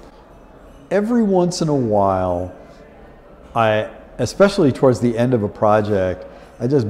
[0.91, 2.55] Every once in a while,
[3.55, 6.25] I, especially towards the end of a project,
[6.59, 6.87] I just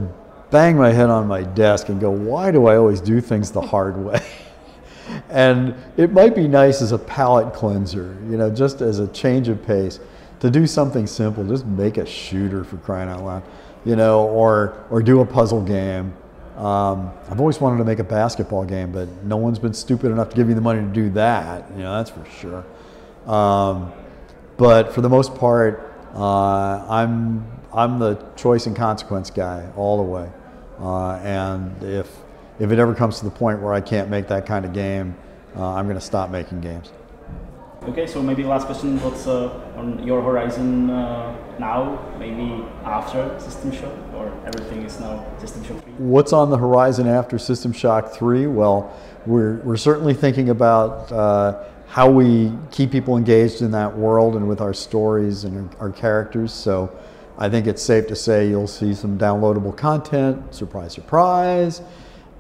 [0.51, 3.61] bang my head on my desk and go, why do I always do things the
[3.61, 4.21] hard way?
[5.29, 9.49] and it might be nice as a palate cleanser, you know, just as a change
[9.49, 9.99] of pace
[10.39, 13.43] to do something simple, just make a shooter for crying out loud,
[13.85, 16.15] you know, or, or do a puzzle game.
[16.57, 20.31] Um, I've always wanted to make a basketball game, but no one's been stupid enough
[20.31, 22.65] to give me the money to do that, you know, that's for sure.
[23.27, 23.93] Um,
[24.57, 30.05] but for the most part, uh, I'm, I'm the choice and consequence guy all the
[30.05, 30.31] way.
[30.79, 32.09] Uh, and if,
[32.61, 35.17] if it ever comes to the point where I can't make that kind of game,
[35.57, 36.93] uh, I'm going to stop making games.
[37.87, 43.73] Okay, so maybe last question, what's uh, on your horizon uh, now, maybe after System
[43.73, 45.93] Shock, or everything is now System Shock 3?
[45.99, 48.47] What's on the horizon after System Shock 3?
[48.47, 48.91] Well,
[49.27, 54.49] we're, we're certainly thinking about uh, how we keep people engaged in that world and
[54.49, 56.55] with our stories and our, our characters.
[56.55, 56.91] So
[57.37, 61.83] I think it's safe to say you'll see some downloadable content, surprise, surprise.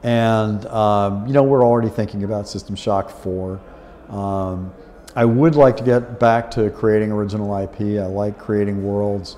[0.03, 3.61] And, um, you know, we're already thinking about System Shock 4.
[4.09, 4.73] Um,
[5.17, 8.03] I would like to get back to creating original IP.
[8.03, 9.37] I like creating worlds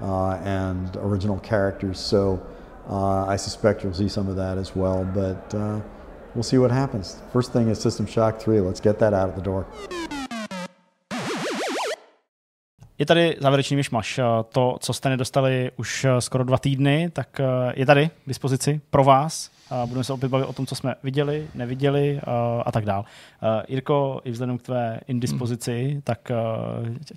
[0.00, 2.40] uh, and original characters, so
[2.90, 5.04] uh, I suspect you'll see some of that as well.
[5.04, 5.80] But uh,
[6.34, 7.22] we'll see what happens.
[7.32, 8.60] First thing is System Shock 3.
[8.60, 9.66] Let's get that out of the door.
[12.98, 14.20] Je tady závěrečný myšmaš.
[14.48, 17.40] To, co jste nedostali už skoro dva týdny, tak
[17.74, 19.50] je tady k dispozici pro vás.
[19.86, 22.20] Budeme se opět bavit o tom, co jsme viděli, neviděli
[22.66, 23.04] a tak dál.
[23.68, 26.02] Jirko, i vzhledem k tvé indispozici, hmm.
[26.02, 26.32] tak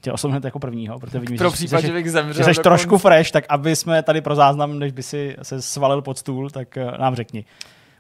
[0.02, 2.46] tě osobně jako prvního, protože vidím, pro případ, že, že bych zemřel.
[2.46, 6.02] Že jsi trošku fresh, tak aby jsme tady pro záznam, než by si se svalil
[6.02, 7.46] pod stůl, tak nám řekni.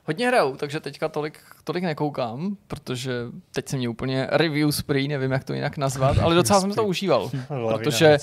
[0.07, 3.11] Hodně hraju, takže teďka tolik, tolik nekoukám, protože
[3.52, 6.84] teď se mě úplně review spree, nevím, jak to jinak nazvat, ale docela jsem to
[6.84, 7.30] užíval,
[7.68, 8.18] protože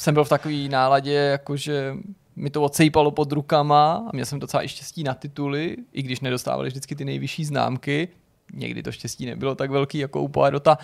[0.00, 1.94] jsem byl v takové náladě, jakože
[2.36, 6.20] mi to odsejpalo pod rukama a měl jsem docela i štěstí na tituly, i když
[6.20, 8.08] nedostávali vždycky ty nejvyšší známky.
[8.52, 10.78] Někdy to štěstí nebylo tak velký jako u Poirota.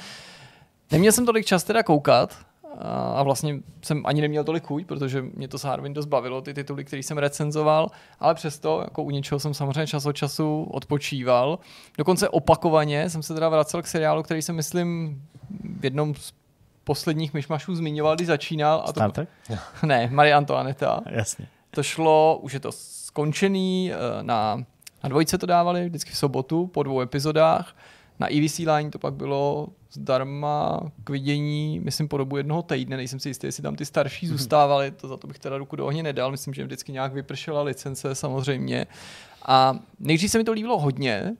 [0.92, 2.36] Neměl jsem tolik čas teda koukat
[3.14, 6.84] a vlastně jsem ani neměl tolik chuť, protože mě to zároveň dost bavilo, ty tituly,
[6.84, 11.58] které jsem recenzoval, ale přesto jako u něčeho jsem samozřejmě čas od času odpočíval.
[11.98, 15.20] Dokonce opakovaně jsem se teda vracel k seriálu, který jsem myslím
[15.78, 16.32] v jednom z
[16.88, 18.84] posledních myšmašů zmiňoval, když začínal.
[18.86, 19.24] A to...
[19.86, 21.00] Ne, Marie Antoineta.
[21.10, 21.46] Jasně.
[21.70, 24.64] To šlo, už je to skončený, eh, na,
[25.02, 27.76] na dvojce to dávali, vždycky v sobotu, po dvou epizodách.
[28.18, 33.20] Na i vysílání to pak bylo zdarma k vidění, myslím, po dobu jednoho týdne, nejsem
[33.20, 34.30] si jistý, jestli tam ty starší mm-hmm.
[34.30, 37.62] zůstávali, to za to bych teda ruku do ohně nedal, myslím, že vždycky nějak vypršela
[37.62, 38.86] licence samozřejmě.
[39.46, 41.36] A nejdřív se mi to líbilo hodně,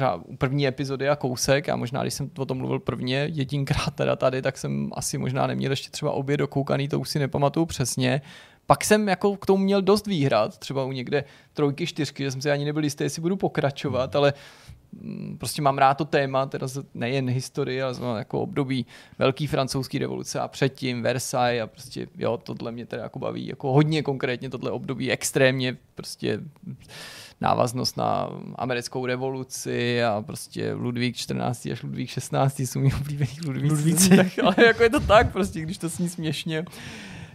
[0.00, 3.90] třeba u první epizody a kousek a možná, když jsem o tom mluvil prvně jedinkrát
[3.94, 7.66] teda tady, tak jsem asi možná neměl ještě třeba obě dokoukaný, to už si nepamatuju
[7.66, 8.20] přesně.
[8.66, 12.40] Pak jsem jako k tomu měl dost výhrad, třeba u někde trojky, čtyřky, že jsem
[12.40, 14.32] si ani nebyl jistý, jestli budu pokračovat, ale
[14.92, 18.86] mm, prostě mám rád to téma, teda nejen historii, ale jako období
[19.18, 23.72] velký francouzský revoluce a předtím Versailles a prostě jo, tohle mě teda jako baví, jako
[23.72, 26.40] hodně konkrétně tohle období extrémně prostě
[27.40, 31.68] návaznost na americkou revoluci a prostě Ludvík 14.
[31.72, 32.60] až Ludvík 16.
[32.60, 34.10] jsou mi oblíbený Ludvíci.
[34.16, 36.64] Tak, ale jako je to tak prostě, když to sní směšně.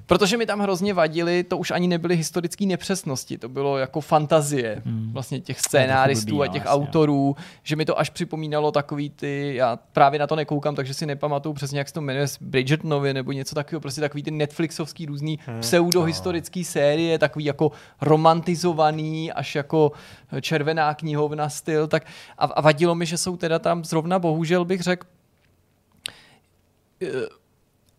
[0.06, 4.82] Protože mi tam hrozně vadili, to už ani nebyly historické nepřesnosti, to bylo jako fantazie
[4.86, 5.14] hmm.
[5.14, 6.84] vlastně těch scénáristů a těch vlastně.
[6.84, 11.06] autorů, že mi to až připomínalo takový ty, já právě na to nekoukám, takže si
[11.06, 15.40] nepamatuju přesně, jak se to jmenuje, Bridgertonovi nebo něco takového, prostě takový ty Netflixovský různý
[15.45, 15.60] hmm.
[15.60, 17.72] pseudohistorický série, takový jako
[18.02, 19.91] romantizovaný, až jako
[20.41, 22.06] červená knihovna styl, tak
[22.38, 25.07] a, a vadilo mi, že jsou teda tam zrovna, bohužel bych řekl,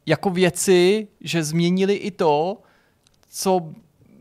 [0.07, 2.63] jako věci, že změnili i to,
[3.31, 3.61] co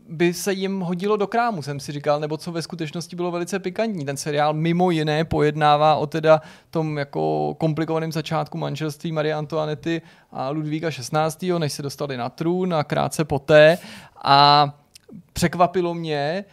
[0.08, 3.58] by se jim hodilo do krámu, jsem si říkal, nebo co ve skutečnosti bylo velice
[3.58, 4.04] pikantní.
[4.04, 6.40] Ten seriál mimo jiné pojednává o teda
[6.70, 10.02] tom jako komplikovaném začátku manželství Marie Antoinety
[10.32, 13.78] a Ludvíka 16., než se dostali na trůn a krátce poté.
[14.24, 14.68] A
[15.32, 16.44] překvapilo mě,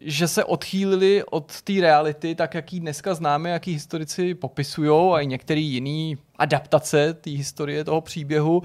[0.00, 5.12] že se odchýlili od té reality, tak jak ji dneska známe, jak ji historici popisují
[5.14, 8.62] a i některé jiné adaptace té historie toho příběhu,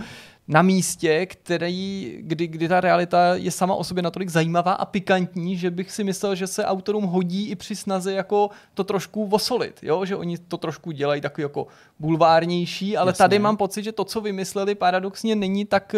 [0.47, 5.57] na místě, který, kdy, kdy ta realita je sama o sobě natolik zajímavá a pikantní,
[5.57, 9.79] že bych si myslel, že se autorům hodí i při snaze jako to trošku vosolit,
[9.81, 10.05] jo?
[10.05, 11.67] že oni to trošku dělají takový jako
[11.99, 13.17] bulvárnější, ale Jasně.
[13.17, 15.95] tady mám pocit, že to, co vymysleli, paradoxně není tak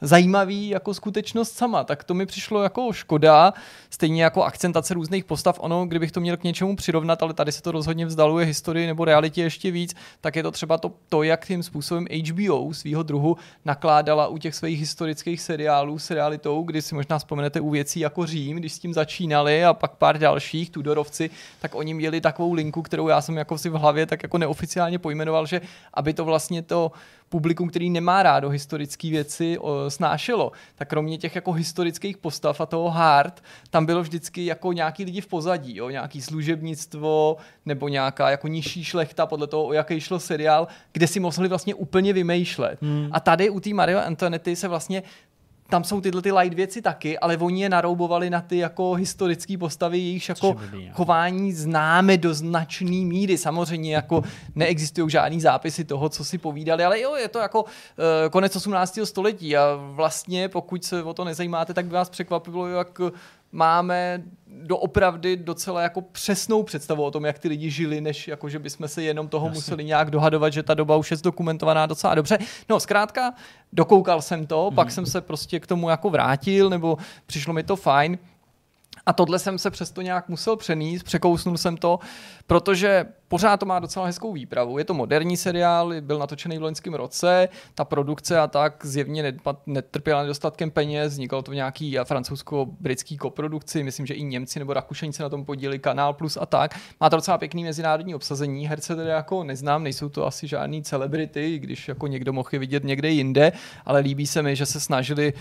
[0.00, 1.84] zajímavý jako skutečnost sama.
[1.84, 3.52] Tak to mi přišlo jako škoda,
[3.90, 5.56] stejně jako akcentace různých postav.
[5.60, 9.04] Ono, kdybych to měl k něčemu přirovnat, ale tady se to rozhodně vzdaluje historii nebo
[9.04, 13.36] realitě ještě víc, tak je to třeba to, to jak tím způsobem HBO svého druhu
[13.86, 18.26] nakládala u těch svých historických seriálů s realitou, kdy si možná vzpomenete u věcí jako
[18.26, 21.30] Řím, když s tím začínali a pak pár dalších, Tudorovci,
[21.60, 24.98] tak oni měli takovou linku, kterou já jsem jako si v hlavě tak jako neoficiálně
[24.98, 25.60] pojmenoval, že
[25.94, 26.92] aby to vlastně to
[27.28, 30.52] publikum, který nemá rádo historické věci, o, snášelo.
[30.74, 35.20] Tak kromě těch jako historických postav a toho hard, tam bylo vždycky jako nějaký lidi
[35.20, 35.90] v pozadí, jo?
[35.90, 37.36] nějaký služebnictvo
[37.66, 41.74] nebo nějaká jako nižší šlechta podle toho, o jaký šlo seriál, kde si mohli vlastně
[41.74, 42.78] úplně vymýšlet.
[42.82, 43.08] Hmm.
[43.12, 45.02] A tady u té Mario Antoinette se vlastně
[45.68, 49.58] tam jsou tyhle ty light věci taky, ale oni je naroubovali na ty jako historické
[49.58, 53.38] postavy, jejichž jako blbý, chování známe do značné míry.
[53.38, 54.22] Samozřejmě jako
[54.54, 57.68] neexistují žádný zápisy toho, co si povídali, ale jo, je to jako uh,
[58.30, 58.98] konec 18.
[59.04, 63.00] století a vlastně pokud se o to nezajímáte, tak by vás překvapilo, jak
[63.56, 64.22] máme
[64.62, 68.88] doopravdy docela jako přesnou představu o tom, jak ty lidi žili, než jako, že bychom
[68.88, 69.58] se jenom toho Jasně.
[69.58, 72.38] museli nějak dohadovat, že ta doba už je zdokumentovaná docela dobře.
[72.68, 73.34] No, zkrátka,
[73.72, 74.74] dokoukal jsem to, mm.
[74.74, 78.18] pak jsem se prostě k tomu jako vrátil, nebo přišlo mi to fajn.
[79.06, 81.98] A tohle jsem se přesto nějak musel přenést, překousnul jsem to,
[82.46, 84.78] protože pořád to má docela hezkou výpravu.
[84.78, 89.34] Je to moderní seriál, byl natočený v loňském roce, ta produkce a tak zjevně
[89.66, 95.12] netrpěla nedostatkem peněz, vzniklo to v nějaký francouzsko-britský koprodukci, myslím, že i Němci nebo Rakušani
[95.12, 96.78] se na tom podíleli, Kanál Plus a tak.
[97.00, 101.58] Má to docela pěkný mezinárodní obsazení, herce tedy jako neznám, nejsou to asi žádný celebrity,
[101.58, 103.52] když jako někdo mohl je vidět někde jinde,
[103.84, 105.32] ale líbí se mi, že se snažili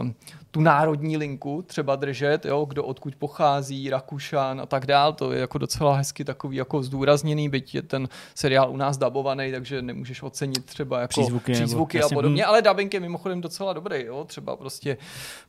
[0.00, 0.10] uh,
[0.50, 5.40] tu národní linku třeba držet, jo, kdo odkud pochází, Rakušan a tak dál, to je
[5.40, 10.22] jako docela hezky takový jako zdůrazněný, byť je ten seriál u nás dabovaný, takže nemůžeš
[10.22, 14.24] ocenit třeba jako přízvuky, přízvuky nebo, a podobně, ale dubbing je mimochodem docela dobrý, jo,
[14.24, 14.96] třeba prostě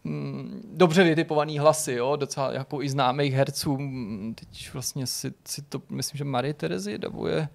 [0.04, 5.62] mm, dobře vytipovaný hlasy, jo, docela jako i známých herců, mm, teď vlastně si, si
[5.62, 7.50] to, myslím, že Marie Terezy dabuje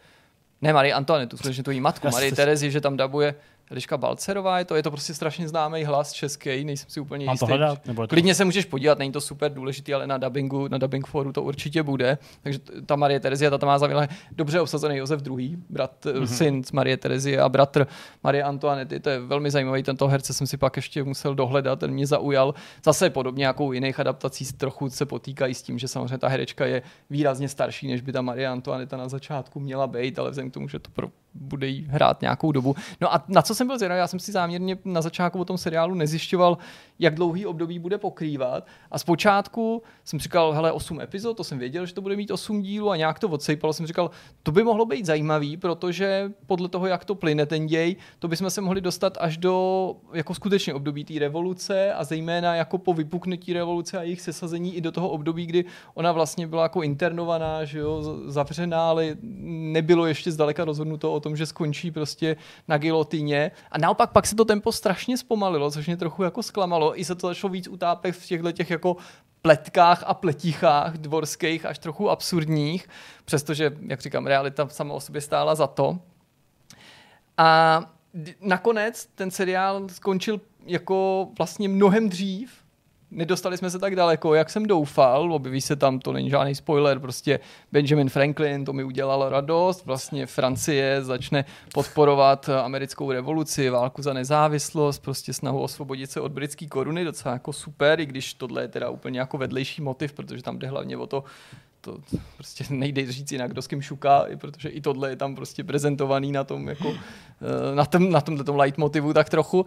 [0.62, 3.34] ne Marie Antoinetu, skutečně to jí matku, Marie Terezy, že tam dabuje
[3.70, 7.32] Eliška Balcerová je to, je to prostě strašně známý hlas český, nejsem si úplně Mám
[7.32, 7.40] jistý.
[7.40, 7.86] to hledat?
[7.86, 8.08] Nebo to...
[8.08, 11.42] Klidně se můžeš podívat, není to super důležitý, ale na dubbingu, na dubbing foru to
[11.42, 12.18] určitě bude.
[12.42, 16.24] Takže ta Marie Terezia, ta tam má zavěle dobře obsazený Josef II, brat, mm-hmm.
[16.24, 17.86] syn z Marie Terezie a bratr
[18.24, 19.00] Marie Antoinette.
[19.00, 22.54] To je velmi zajímavý, tento herce jsem si pak ještě musel dohledat, ten mě zaujal.
[22.84, 26.66] Zase podobně jako u jiných adaptací trochu se potýkají s tím, že samozřejmě ta herečka
[26.66, 30.54] je výrazně starší, než by ta Marie Antoinette na začátku měla být, ale vzhledem k
[30.54, 31.08] tomu, že to pro
[31.40, 32.76] bude jí hrát nějakou dobu.
[33.00, 35.58] No a na co jsem byl zvědavý, já jsem si záměrně na začátku o tom
[35.58, 36.58] seriálu nezjišťoval,
[36.98, 38.66] jak dlouhý období bude pokrývat.
[38.90, 42.62] A zpočátku jsem říkal, hele, 8 epizod, to jsem věděl, že to bude mít 8
[42.62, 43.72] dílů a nějak to odsejpalo.
[43.72, 44.10] Jsem říkal,
[44.42, 48.50] to by mohlo být zajímavý, protože podle toho, jak to plyne ten děj, to bychom
[48.50, 53.52] se mohli dostat až do jako skutečně období té revoluce a zejména jako po vypuknutí
[53.52, 55.64] revoluce a jejich sesazení i do toho období, kdy
[55.94, 61.36] ona vlastně byla jako internovaná, že jo, zavřená, ale nebylo ještě zdaleka rozhodnuto o tom,
[61.36, 62.36] že skončí prostě
[62.68, 63.50] na gilotině.
[63.70, 66.85] A naopak pak se to tempo strašně zpomalilo, což mě trochu jako zklamalo.
[66.94, 68.96] I se to začalo víc utápět v těchto těch jako
[69.42, 72.88] pletkách a pletichách dvorských, až trochu absurdních,
[73.24, 75.98] přestože, jak říkám, realita sama o sobě stála za to.
[77.36, 77.80] A
[78.40, 82.65] nakonec ten seriál skončil jako vlastně mnohem dřív,
[83.10, 85.32] nedostali jsme se tak daleko, jak jsem doufal.
[85.32, 87.40] Objeví se tam, to není žádný spoiler, prostě
[87.72, 89.86] Benjamin Franklin, to mi udělalo radost.
[89.86, 96.66] Vlastně Francie začne podporovat americkou revoluci, válku za nezávislost, prostě snahu osvobodit se od britské
[96.66, 100.58] koruny, docela jako super, i když tohle je teda úplně jako vedlejší motiv, protože tam
[100.58, 101.24] jde hlavně o to,
[101.80, 101.98] to
[102.36, 106.32] prostě nejde říct jinak, kdo s kým šuká, protože i tohle je tam prostě prezentovaný
[106.32, 109.66] na tom, jako, eh, na, tom, na tomhle tom leitmotivu tak trochu.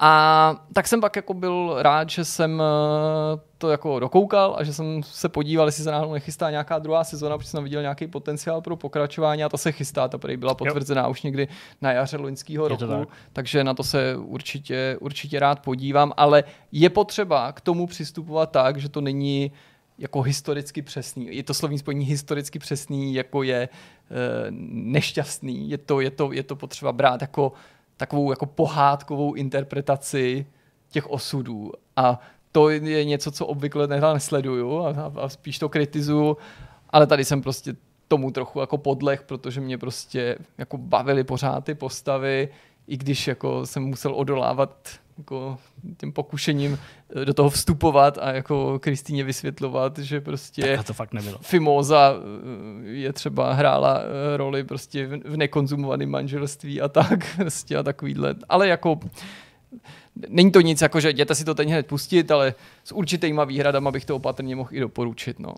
[0.00, 4.72] A tak jsem pak jako byl rád, že jsem eh, to jako dokoukal a že
[4.72, 8.60] jsem se podíval, jestli se náhodou nechystá nějaká druhá sezona, protože jsem viděl nějaký potenciál
[8.60, 11.10] pro pokračování a ta se chystá, ta prý byla potvrzená jo.
[11.10, 11.48] už někdy
[11.80, 13.08] na jaře loňského roku, tak.
[13.32, 18.80] takže na to se určitě, určitě rád podívám, ale je potřeba k tomu přistupovat tak,
[18.80, 19.52] že to není
[19.98, 21.36] jako historicky přesný.
[21.36, 23.68] Je to slovní spojení historicky přesný, jako je e,
[24.70, 25.70] nešťastný.
[25.70, 27.52] Je to, je, to, je to potřeba brát jako
[27.98, 30.46] takovou jako pohádkovou interpretaci
[30.90, 31.72] těch osudů.
[31.96, 32.20] A
[32.52, 36.36] to je něco, co obvykle nesleduju a, a spíš to kritizuju,
[36.90, 37.76] ale tady jsem prostě
[38.08, 42.48] tomu trochu jako podlech, protože mě prostě jako bavily pořád ty postavy,
[42.86, 44.88] i když jako jsem musel odolávat
[45.18, 45.58] jako
[45.96, 46.78] tím pokušením
[47.16, 51.38] eh, do toho vstupovat a jako Kristýně vysvětlovat, že prostě tak to fakt nebylo.
[51.40, 57.82] Fimoza eh, je třeba hrála eh, roli prostě v nekonzumovaném manželství a tak prostě a
[57.82, 58.34] takovýhle.
[58.48, 59.00] Ale jako
[60.28, 62.54] není to nic, jako že jděte si to teď hned pustit, ale
[62.84, 65.38] s určitýma výhradama bych to opatrně mohl i doporučit.
[65.38, 65.54] No.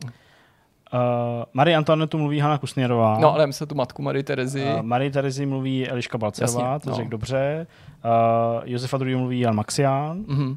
[0.94, 3.18] Uh, Marie Antoinetu mluví Hanna Kusněrová.
[3.18, 4.64] No, ale myslím tu matku Marie Terezy.
[4.64, 6.96] Uh, Marie Terezy mluví Eliška Balcerová, to no.
[6.96, 7.66] řekl dobře.
[8.04, 9.16] Uh, Josefa II.
[9.16, 10.22] mluví Jan Maxián.
[10.22, 10.56] Mm-hmm.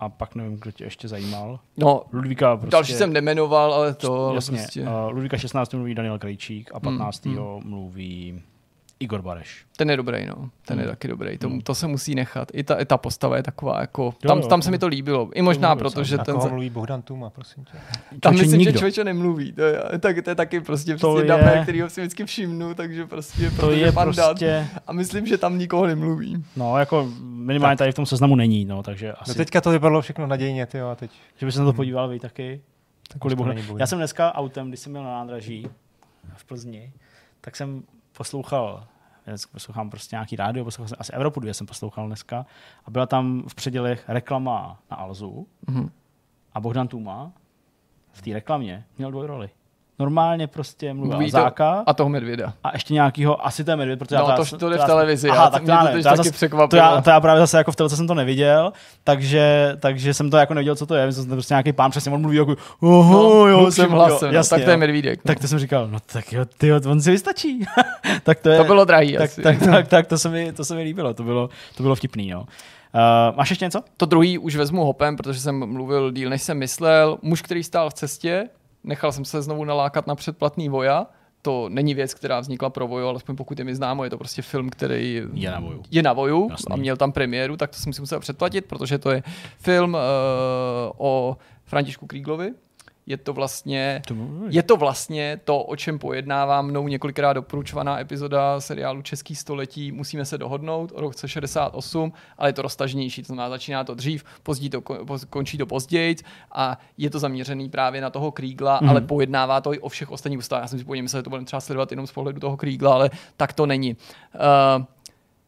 [0.00, 1.58] A pak nevím, kdo tě ještě zajímal.
[1.76, 2.70] No, Ludvíka prostě...
[2.70, 4.32] Další jsem nemenoval, ale to...
[4.34, 4.82] Jasně, prostě...
[4.82, 5.74] uh, Ludvíka 16.
[5.74, 7.26] mluví Daniel Krejčík a 15.
[7.26, 7.70] Mm, mm.
[7.70, 8.42] mluví
[9.04, 9.64] Igor Bareš.
[9.76, 10.50] Ten je dobrý, no.
[10.66, 10.80] Ten hmm.
[10.80, 11.38] je taky dobrý.
[11.38, 11.60] To, hmm.
[11.60, 12.48] to se musí nechat.
[12.52, 14.02] I ta, i ta postava je taková, jako...
[14.02, 15.30] Jo, tam, jo, tam se mi to líbilo.
[15.34, 16.36] I možná proto, že ten...
[16.36, 17.78] mluví Bohdan Tuma, prosím tě.
[18.20, 18.72] Tam myslím, nikdo.
[18.72, 19.52] že člověče nemluví.
[19.52, 21.62] To je, tak, to je taky prostě to přesně je...
[21.62, 23.50] který ho si vždycky všimnu, takže prostě...
[23.50, 24.68] To je prostě...
[24.86, 26.44] a myslím, že tam nikoho nemluví.
[26.56, 29.30] No, jako minimálně tady v tom seznamu není, no, takže asi...
[29.30, 31.10] No teďka to vypadalo všechno nadějně, ty jo, a teď...
[31.36, 31.76] Že by se na to hmm.
[31.76, 32.60] podíval vy taky.
[33.18, 35.68] Kvůli Já jsem dneska autem, když jsem měl na nádraží
[36.36, 36.92] v Plzni,
[37.40, 37.82] tak jsem
[38.16, 38.86] poslouchal
[39.52, 42.46] poslouchám prostě nějaký rádio, poslouchal jsem asi Evropu 2 jsem poslouchal dneska
[42.84, 45.90] a byla tam v předělech reklama na Alzu mm-hmm.
[46.52, 47.32] a Bohdan Tuma
[48.12, 49.50] v té reklamě měl dvojroli
[49.98, 51.82] normálně prostě mluvil Mluví Záka.
[51.86, 52.52] a toho medvěda.
[52.64, 54.84] A ještě nějakýho, asi to je medvěd, protože no, já to, to, to jde v
[54.84, 57.58] televizi, aha, já, tak to, já, to, to, taky to, já, to já právě zase
[57.58, 58.72] jako v televizi jsem to neviděl,
[59.04, 61.90] takže, takže jsem to jako neviděl, co to je, myslím, že to prostě nějaký pán,
[61.90, 65.22] přesně on mluví jako, oho, no, jo, jsem hlasem, no, jasně, tak to je medvídek.
[65.22, 67.64] Tak to jsem říkal, no tak jo, ty, on si vystačí.
[68.22, 69.42] tak to, je, to bylo drahý tak, asi.
[69.42, 72.30] Tak, tak, tak, to, se mi, to se mi líbilo, to bylo, to bylo vtipný,
[72.30, 72.40] no.
[72.40, 73.82] Uh, máš ještě něco?
[73.96, 77.18] To druhý už vezmu hopem, protože jsem mluvil díl, než jsem myslel.
[77.22, 78.48] Muž, který stál v cestě,
[78.84, 81.06] nechal jsem se znovu nalákat na předplatný Voja.
[81.42, 84.42] To není věc, která vznikla pro Voju, alespoň pokud je mi známo, je to prostě
[84.42, 87.92] film, který je na Voju, je na Voju a měl tam premiéru, tak to jsem
[87.92, 89.22] si musel předplatit, protože to je
[89.58, 90.00] film uh,
[90.96, 92.52] o Františku Kríglovi,
[93.06, 94.02] je to vlastně,
[94.48, 99.92] je to vlastně to, o čem pojednává mnou několikrát doporučovaná epizoda seriálu Český století.
[99.92, 104.24] Musíme se dohodnout o roce 68, ale je to roztažnější, to znamená, začíná to dřív,
[104.42, 104.80] později to
[105.30, 106.16] končí to později
[106.52, 108.88] a je to zaměřený právě na toho Krígla, mm.
[108.88, 110.62] ale pojednává to i o všech ostatních ústavách.
[110.62, 112.94] Já jsem si původně myslel, že to budeme třeba sledovat jenom z pohledu toho Krígla,
[112.94, 113.96] ale tak to není.
[114.34, 114.84] Uh,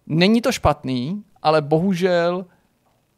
[0.06, 2.46] není to špatný, ale bohužel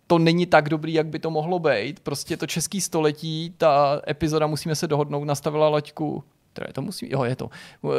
[0.08, 2.00] to není tak dobrý, jak by to mohlo být.
[2.00, 6.24] Prostě to český století, ta epizoda, musíme se dohodnout, nastavila laťku
[6.58, 7.92] které to musí, jo, je to, uh,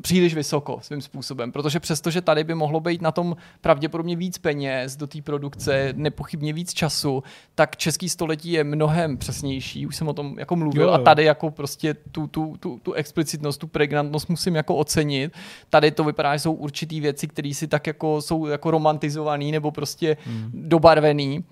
[0.00, 4.96] příliš vysoko svým způsobem, protože přestože tady by mohlo být na tom pravděpodobně víc peněz
[4.96, 7.22] do té produkce, nepochybně víc času,
[7.54, 10.94] tak český století je mnohem přesnější, už jsem o tom jako mluvil jo, jo.
[10.94, 15.32] a tady jako prostě tu, tu, tu, tu explicitnost, tu pregnantnost musím jako ocenit.
[15.70, 19.70] Tady to vypadá, že jsou určitý věci, které si tak jako jsou jako romantizovaný nebo
[19.70, 20.50] prostě hmm.
[20.54, 21.44] dobarvený.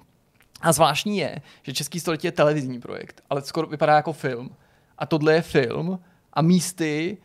[0.60, 4.50] A zvláštní je, že Český století je televizní projekt, ale skoro vypadá jako film
[4.98, 5.98] a tohle je film
[6.32, 7.18] a místy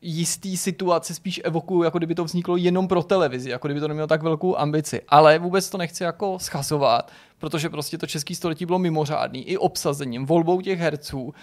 [0.00, 4.06] jistý situace spíš evokují, jako kdyby to vzniklo jenom pro televizi, jako kdyby to nemělo
[4.06, 5.02] tak velkou ambici.
[5.08, 10.26] Ale vůbec to nechci jako schazovat, protože prostě to český století bylo mimořádný i obsazením,
[10.26, 11.34] volbou těch herců,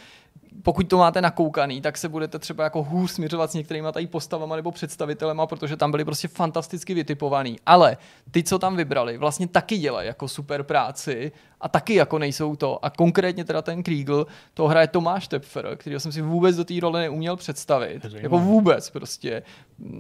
[0.62, 4.56] pokud to máte nakoukaný, tak se budete třeba jako hůř směřovat s některými tady postavama
[4.56, 7.58] nebo představitelema, protože tam byli prostě fantasticky vytipovaný.
[7.66, 7.98] Ale
[8.32, 11.32] ty, co tam vybrali, vlastně taky dělají jako super práci
[11.62, 12.86] a taky jako nejsou to.
[12.86, 16.74] A konkrétně teda ten Kriegel, to hraje Tomáš Tepfer, který jsem si vůbec do té
[16.82, 18.06] role neuměl představit.
[18.16, 19.44] Jako vůbec prostě.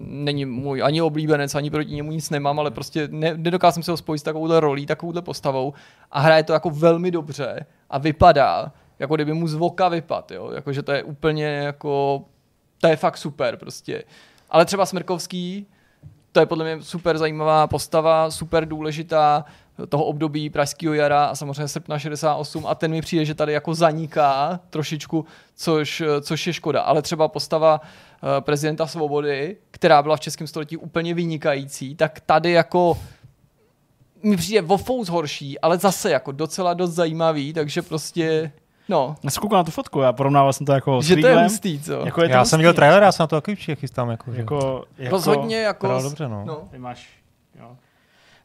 [0.05, 3.91] Není můj ani oblíbenec, ani proti němu nic nemám, ale prostě ne, nedokázal jsem se
[3.91, 5.73] ho spojit s takovouhle rolí, takovouhle postavou
[6.11, 8.71] a hraje to jako velmi dobře a vypadá,
[9.03, 12.23] jako kdyby mu z voka vypad, jo, jakože to je úplně jako,
[12.81, 14.03] to je fakt super prostě.
[14.49, 15.67] Ale třeba Smrkovský,
[16.31, 19.45] to je podle mě super zajímavá postava, super důležitá
[19.89, 23.75] toho období Pražského jara a samozřejmě srpna 68 a ten mi přijde, že tady jako
[23.75, 25.25] zaniká trošičku,
[25.55, 26.81] což, což je škoda.
[26.81, 32.51] Ale třeba postava uh, prezidenta Svobody, která byla v českém století úplně vynikající, tak tady
[32.51, 32.97] jako
[34.23, 38.51] mi přijde o horší, ale zase jako docela dost zajímavý, takže prostě
[38.93, 39.15] No.
[39.23, 41.93] Já jsem na tu fotku, já porovnával jsem to jako Že to je hustý, co?
[42.05, 42.49] Jako je to já hustý.
[42.49, 44.09] jsem měl trailer, já jsem na to taky chystám.
[44.09, 46.01] Jako, jako, jako, Rozhodně jako...
[46.01, 46.43] Dobře, no.
[46.45, 46.61] no.
[46.71, 47.22] Ty máš.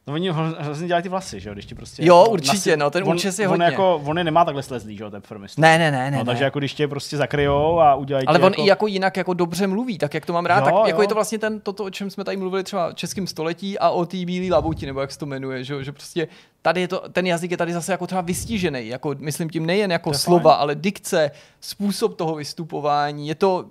[0.07, 2.05] No oni hrozně dělají ty vlasy, že jo, když ti prostě...
[2.05, 2.77] Jo, jako určitě, nasi...
[2.77, 3.65] no, ten účes je on hodně.
[3.65, 5.61] Jako, on je nemá takhle slezlý, že jo, ten firmista.
[5.61, 6.17] Ne, ne, ne, ne.
[6.17, 8.61] No, takže jako když tě prostě zakryjou a udělají Ale on jako...
[8.63, 10.83] i jako jinak jako dobře mluví, tak jak to mám rád, jo, tak jo.
[10.87, 13.79] jako je to vlastně ten, toto, o čem jsme tady mluvili třeba v českém století
[13.79, 16.27] a o té bílé labuti, nebo jak se to jmenuje, že, že prostě
[16.61, 19.91] tady je to, ten jazyk je tady zase jako třeba vystižený, jako myslím tím nejen
[19.91, 20.61] jako slova, fajn.
[20.61, 21.31] ale dikce,
[21.61, 23.65] způsob toho vystupování, je to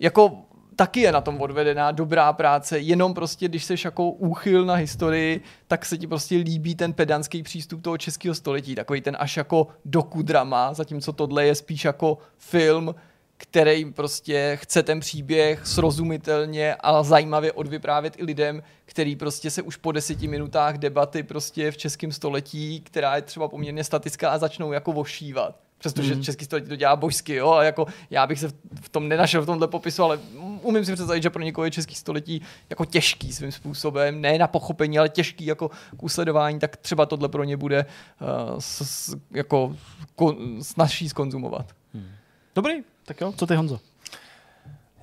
[0.00, 0.38] jako
[0.78, 5.40] taky je na tom odvedená dobrá práce, jenom prostě, když seš jako úchyl na historii,
[5.68, 9.66] tak se ti prostě líbí ten pedantský přístup toho českého století, takový ten až jako
[9.84, 12.94] dokudrama, zatímco tohle je spíš jako film,
[13.36, 19.76] který prostě chce ten příběh srozumitelně a zajímavě odvyprávět i lidem, který prostě se už
[19.76, 24.72] po deseti minutách debaty prostě v českém století, která je třeba poměrně statická a začnou
[24.72, 25.67] jako vošívat.
[25.78, 26.22] Přestože mm.
[26.22, 28.48] český století to dělá božsky, jo, a jako já bych se
[28.80, 30.18] v tom nenašel v tomhle popisu, ale
[30.62, 34.46] umím si představit, že pro někoho je český století jako těžký svým způsobem, ne na
[34.46, 37.86] pochopení, ale těžký jako k usledování, tak třeba tohle pro ně bude
[38.20, 39.76] uh, s, s, jako
[40.16, 41.66] ko, snažší skonzumovat.
[41.94, 42.10] Hmm.
[42.54, 42.74] Dobrý,
[43.04, 43.80] tak jo, co ty Honzo?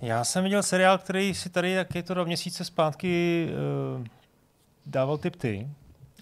[0.02, 3.48] Já jsem viděl seriál, který si tady, jak je to do měsíce zpátky,
[3.98, 4.06] uh,
[4.86, 5.70] dával tip ty.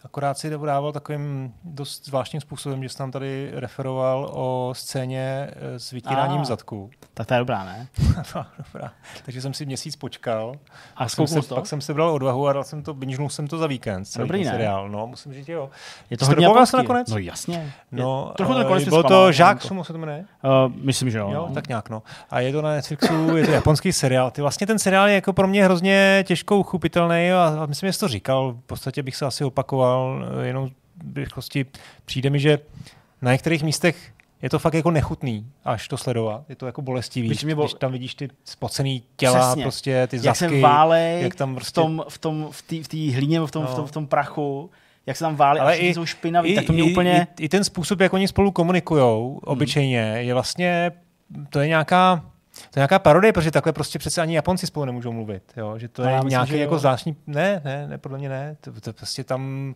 [0.03, 5.79] Akorát si dával takovým dost zvláštním způsobem, že jsi tam tady referoval o scéně eh,
[5.79, 6.89] s vytíráním ah, zadku.
[7.13, 7.87] Tak to je dobrá, ne?
[8.73, 8.91] dobrá.
[9.25, 10.55] Takže jsem si měsíc počkal.
[10.95, 11.55] A jsem se, to?
[11.55, 14.05] pak jsem se bral odvahu a dal jsem to, binžnul jsem to za víkend.
[14.05, 14.89] Celý Dobrý, seriál.
[14.89, 15.69] No, musím říct, jo.
[16.09, 16.77] Je to hodně japonský.
[16.77, 17.09] nakonec?
[17.09, 17.73] No jasně.
[17.91, 20.25] No, je, trochu to nakonec Bylo to Žák Sumo se to jmenuje?
[20.65, 21.31] Uh, myslím, že jo.
[21.31, 21.49] jo.
[21.53, 22.03] Tak nějak, no.
[22.29, 24.31] A je to na Netflixu, je to japonský seriál.
[24.31, 27.99] Ty vlastně ten seriál je jako pro mě hrozně těžko uchopitelný a myslím, že jsi
[27.99, 28.51] to říkal.
[28.51, 30.69] V podstatě bych se asi opakoval, eh, jenom
[31.13, 31.65] v rychlosti.
[32.05, 32.59] Přijde mi, že
[33.21, 36.43] na některých místech je to fakt jako nechutný, až to sledovat.
[36.49, 37.65] Je to jako bolestivý, když, bol...
[37.65, 39.63] když tam vidíš ty spocený těla, Přesně.
[39.63, 40.43] prostě ty jak zasky.
[40.53, 41.81] Jak válej jak tam prostě...
[41.81, 43.69] v tom, v tom, v té v hlíně, v tom, no.
[43.69, 44.69] v, tom, v tom prachu,
[45.05, 47.27] jak se tam válí Ale i, jsou špinaví, i, tak to mě i, úplně...
[47.39, 49.39] I, I, ten způsob, jak oni spolu komunikujou hmm.
[49.43, 50.91] obyčejně, je vlastně,
[51.49, 55.11] to je nějaká to je nějaká parodie, protože takhle prostě přece ani Japonci spolu nemůžou
[55.11, 55.77] mluvit, jo?
[55.77, 58.93] že to je myslím, nějaký jako zvláštní, ne, ne, ne, podle mě ne, to, to
[58.93, 59.73] prostě tam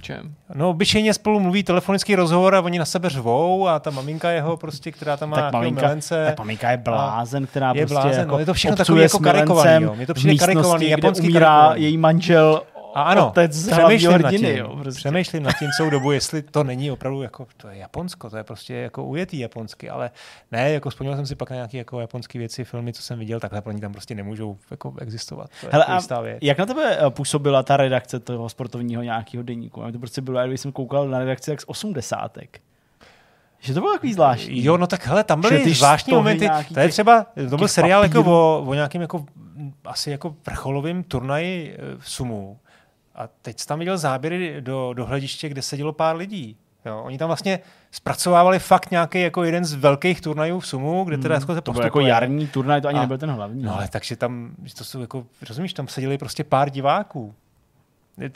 [0.00, 0.34] čem?
[0.54, 4.56] No, obyčejně spolu mluví telefonický rozhovor a oni na sebe řvou a ta maminka jeho
[4.56, 6.24] prostě, která tam má tak maminka, milence.
[6.26, 9.18] Tak maminka je blázen, která je prostě blázen, jako no, je to všechno takový jako
[9.18, 9.94] karikovaný, jo.
[9.98, 11.82] Je to přijde karikovaný, japonský umírá karikovaný.
[11.82, 12.62] její manžel
[12.94, 14.98] a ano, otec přemýšlím hrdiny, nad tím, jo, prostě.
[14.98, 18.44] přemýšlím nad tím celou dobu, jestli to není opravdu jako, to je Japonsko, to je
[18.44, 20.10] prostě jako ujetý japonsky, ale
[20.52, 23.40] ne, jako vzpomněl jsem si pak na nějaké jako japonské věci, filmy, co jsem viděl,
[23.40, 25.50] takhle pro ní tam prostě nemůžou jako existovat.
[25.60, 26.38] To Hele, a věc.
[26.42, 29.82] jak na tebe eh, působila ta redakce toho sportovního nějakého deníku?
[29.92, 32.60] To prostě bylo, když jsem koukal na redakci jak z osmdesátek.
[33.60, 34.64] Že to bylo takový zvláštní.
[34.64, 36.48] Jo, no tak hele, tam byly ty zvláštní momenty.
[36.74, 39.24] To je třeba, to byl seriál jako o, o nějakým jako
[39.84, 42.58] asi jako vrcholovým turnaji eh, v Sumu
[43.14, 46.56] a teď jsi tam viděl záběry do, do hlediště, kde sedělo pár lidí.
[46.86, 47.58] Jo, oni tam vlastně
[47.90, 51.60] zpracovávali fakt nějaký jako jeden z velkých turnajů v Sumu, kde teda hmm, jako se
[51.60, 53.62] To byl jako jarní turnaj, to ani a, nebyl ten hlavní.
[53.62, 57.34] No ale takže tam, to jsou jako, rozumíš, tam seděli prostě pár diváků.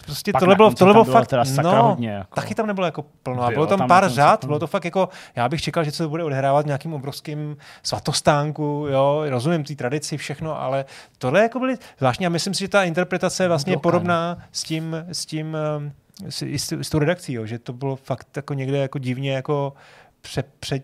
[0.05, 2.35] Prostě Pak tohle bylo, tohle bylo fakt, teda no, hodně, jako.
[2.35, 3.37] taky tam nebylo jako plno.
[3.37, 6.03] Bylo, bylo tam, tam pár řád, bylo to fakt jako, já bych čekal, že se
[6.03, 10.85] to bude odehrávat v nějakým obrovským svatostánku, jo, rozumím té tradici, všechno, ale
[11.19, 14.97] tohle jako byly zvláštní a myslím si, že ta interpretace je vlastně podobná s tím,
[15.13, 15.93] s tím, um,
[16.29, 19.73] s, s, s tou redakcí, jo, že to bylo fakt jako někde jako divně jako
[20.21, 20.81] pře, pře,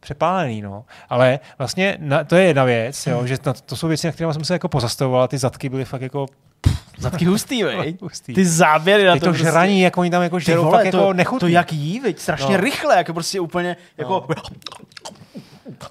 [0.00, 0.84] přepálený, no.
[1.08, 3.26] Ale vlastně na, to je jedna věc, jo, hmm.
[3.26, 6.02] že na, to jsou věci, na které jsem se jako pozastavoval, ty zadky byly fakt
[6.02, 6.26] jako
[6.98, 7.96] Zadky hustý, vej.
[8.02, 8.34] hustý.
[8.34, 9.20] Ty záběry na to.
[9.20, 9.44] to prostě...
[9.44, 11.40] žraní, jak oni tam jako žerou, vole, fakt to, jako nechutný.
[11.40, 12.64] To jak jí, veď, strašně no.
[12.64, 14.26] rychle, jako prostě úplně, jako...
[14.28, 14.42] No.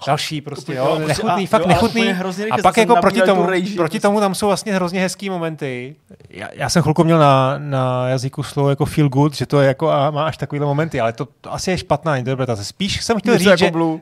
[0.06, 2.08] Další prostě, jo, prostě nechutný, a, fakt jo, nechutný.
[2.50, 4.00] A pak jako proti tomu, rejži, proti prostě.
[4.00, 5.96] tomu tam jsou vlastně hrozně hezký momenty.
[6.30, 9.68] Já, já jsem chvilku měl na, na jazyku slovo jako feel good, že to je
[9.68, 12.64] jako a má až takovýhle momenty, ale to, to asi je špatná interpretace.
[12.64, 13.70] Spíš jsem chtěl Něco říct, jako že...
[13.70, 13.98] Blue.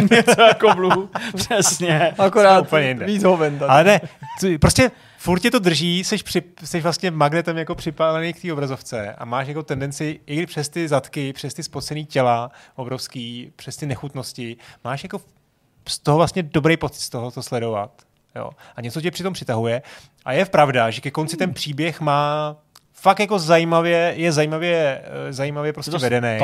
[0.16, 2.12] Něco jako Blue, přesně.
[2.18, 2.66] Akorát
[3.06, 3.60] víc hoven.
[3.68, 4.00] Ale ne,
[4.60, 4.90] prostě
[5.22, 9.24] furt tě to drží, jsi, při, jsi vlastně magnetem jako připálený k té obrazovce a
[9.24, 14.56] máš jako tendenci i přes ty zadky, přes ty spocený těla obrovský, přes ty nechutnosti,
[14.84, 15.20] máš jako
[15.88, 17.90] z toho vlastně dobrý pocit z toho to sledovat.
[18.36, 18.50] Jo.
[18.76, 19.82] A něco tě přitom přitahuje.
[20.24, 22.56] A je pravda, že ke konci ten příběh má
[22.92, 26.38] fakt jako zajímavě, je zajímavě, eh, zajímavě prostě vedený.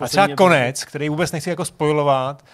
[0.00, 2.44] a třeba konec, který vůbec nechci jako spojovat,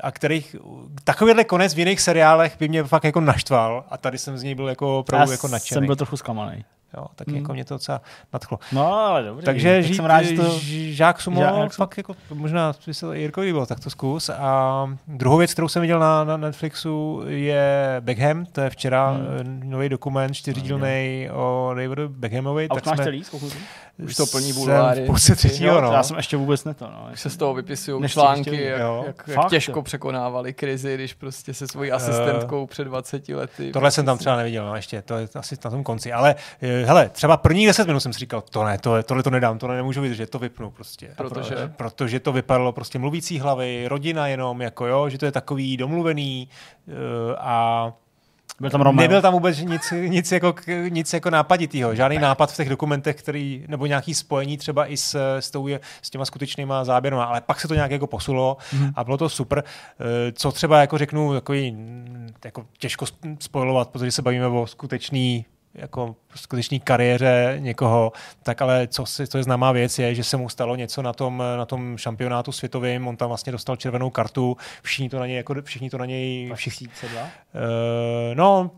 [0.00, 0.56] a kterých
[1.04, 4.54] takovýhle konec v jiných seriálech by mě fakt jako naštval a tady jsem z něj
[4.54, 5.76] byl jako opravdu jako nadšený.
[5.76, 6.64] jsem byl trochu zklamaný.
[6.96, 7.36] Jo, tak hmm.
[7.36, 8.00] jako mě to docela
[8.32, 8.58] nadchlo.
[8.72, 9.44] No, ale dobře.
[9.44, 10.58] Takže tak žít, jsem rád, že to...
[10.58, 14.28] žák sumo, žák, fakt jako, možná by se Jirko líbilo, tak to zkus.
[14.28, 19.60] A druhou věc, kterou jsem viděl na, na Netflixu, je Beckham, to je včera hmm.
[19.64, 22.68] nový dokument, čtyřidílný o Davidu Beckhamovi.
[22.68, 23.24] A tak jsme, celý,
[24.04, 25.06] Už to plní bulváry.
[25.06, 25.92] V třetího, no.
[25.92, 26.84] Já jsem ještě vůbec ne to.
[26.84, 27.08] No.
[27.12, 29.82] Už se z toho vypisují články, jak, jak, jak těžko jo.
[29.82, 33.72] překonávali krizi, když prostě se svojí asistentkou uh, před 20 lety.
[33.72, 36.12] Tohle jsem tam třeba neviděl, no ještě, to je asi na tom konci.
[36.12, 39.30] Ale eh, hele, třeba první 10 minut jsem si říkal, to ne, to, tohle to
[39.30, 41.14] nedám, to nemůžu vydržet, to vypnu prostě.
[41.16, 41.54] Protože?
[41.54, 45.76] Pro, protože to vypadalo prostě mluvící hlavy, rodina jenom, jako jo, že to je takový
[45.76, 46.48] domluvený
[46.86, 46.94] uh,
[47.38, 47.92] a
[48.60, 49.02] byl tam Romeo.
[49.02, 50.54] Nebyl tam vůbec nic, nic, jako,
[50.88, 55.38] nic jako nápaditýho, žádný nápad v těch dokumentech, který, nebo nějaký spojení třeba i s,
[55.38, 55.68] s, tou,
[56.02, 58.90] s těma skutečnýma záběry, ale pak se to nějak jako posulo mm.
[58.96, 59.64] a bylo to super.
[60.00, 61.76] Eh, co třeba jako řeknu, takový,
[62.44, 63.06] jako těžko
[63.40, 69.38] spojovat, protože se bavíme o skutečný jako skutečný kariéře někoho, tak ale co, si, co
[69.38, 73.08] je známá věc je, že se mu stalo něco na tom, na tom šampionátu světovým,
[73.08, 76.50] on tam vlastně dostal červenou kartu, všichni to na něj, jako, všichni to na něj...
[76.54, 78.70] Všichni, uh, no,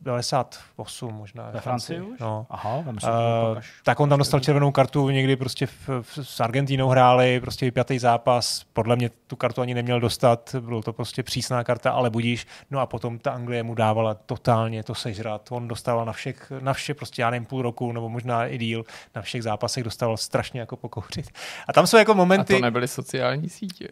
[0.00, 1.50] 98 možná.
[1.50, 2.18] Ve Francii už?
[2.20, 2.46] No.
[2.50, 7.40] Aha, uh, tak on tam dostal červenou kartu, někdy prostě v, v, s Argentínou hráli,
[7.40, 11.90] prostě vypjatý zápas, podle mě tu kartu ani neměl dostat, bylo to prostě přísná karta,
[11.90, 12.46] ale budíš.
[12.70, 16.72] No a potom ta Anglie mu dávala totálně to sežrat, on dostával na všech, na
[16.72, 18.84] vše prostě já nevím, půl roku, nebo možná i díl,
[19.14, 21.30] na všech zápasech dostával strašně jako pokouřit.
[21.68, 22.54] A tam jsou jako momenty...
[22.54, 23.88] A to nebyly sociální sítě.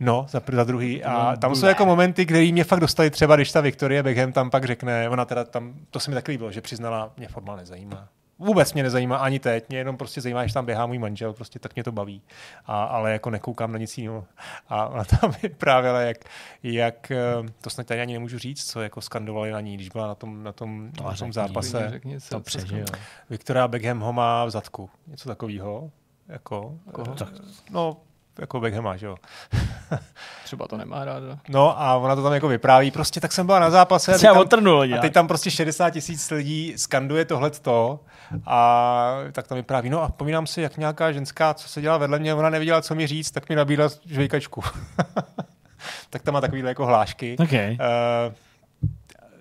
[0.00, 1.04] No, za, za druhý.
[1.04, 4.50] A tam jsou jako momenty, které mě fakt dostali třeba, když ta Viktorie Beckham tam
[4.50, 8.08] pak řekne, ona teda tam, to se mi tak líbilo, že přiznala, mě fotbal nezajímá.
[8.38, 11.58] Vůbec mě nezajímá ani teď, mě jenom prostě zajímá, že tam běhá můj manžel, prostě
[11.58, 12.22] tak mě to baví.
[12.66, 14.24] A, ale jako nekoukám na nic jiného.
[14.68, 16.18] A ona tam vyprávěla, jak,
[16.62, 17.18] jak, eh,
[17.60, 20.42] to snad tady ani nemůžu říct, co jako skandovali na ní, když byla na tom,
[20.42, 21.86] na tom, to na tom zápase.
[21.90, 22.84] Řekni, to přežil.
[23.30, 24.90] Viktoria Beckham ho má v zadku.
[25.06, 25.90] Něco takového.
[26.28, 27.14] Jako, Koho?
[27.14, 27.28] Tak,
[27.70, 27.96] no,
[28.38, 29.16] jako Beckhama, že jo.
[30.44, 31.22] Třeba to nemá rád.
[31.48, 34.22] No a ona to tam jako vypráví, prostě tak jsem byla na zápase a teď,
[34.22, 38.00] tam, otrnul, a teď tam prostě 60 tisíc lidí skanduje tohleto
[38.46, 39.90] a tak tam vypráví.
[39.90, 42.94] No a pomínám si, jak nějaká ženská, co se dělá vedle mě, ona nevěděla, co
[42.94, 44.62] mi říct, tak mi nabídla žvejkačku.
[46.10, 47.36] tak tam má takovýhle jako hlášky.
[47.38, 47.70] Okay.
[47.70, 48.34] Uh,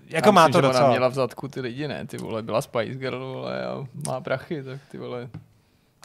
[0.10, 0.84] jako má to docela.
[0.84, 2.08] Ona měla v zadku ty lidi, ne?
[2.08, 5.30] Ty vole, byla Spice Girl, vole, a má prachy, tak ty vole.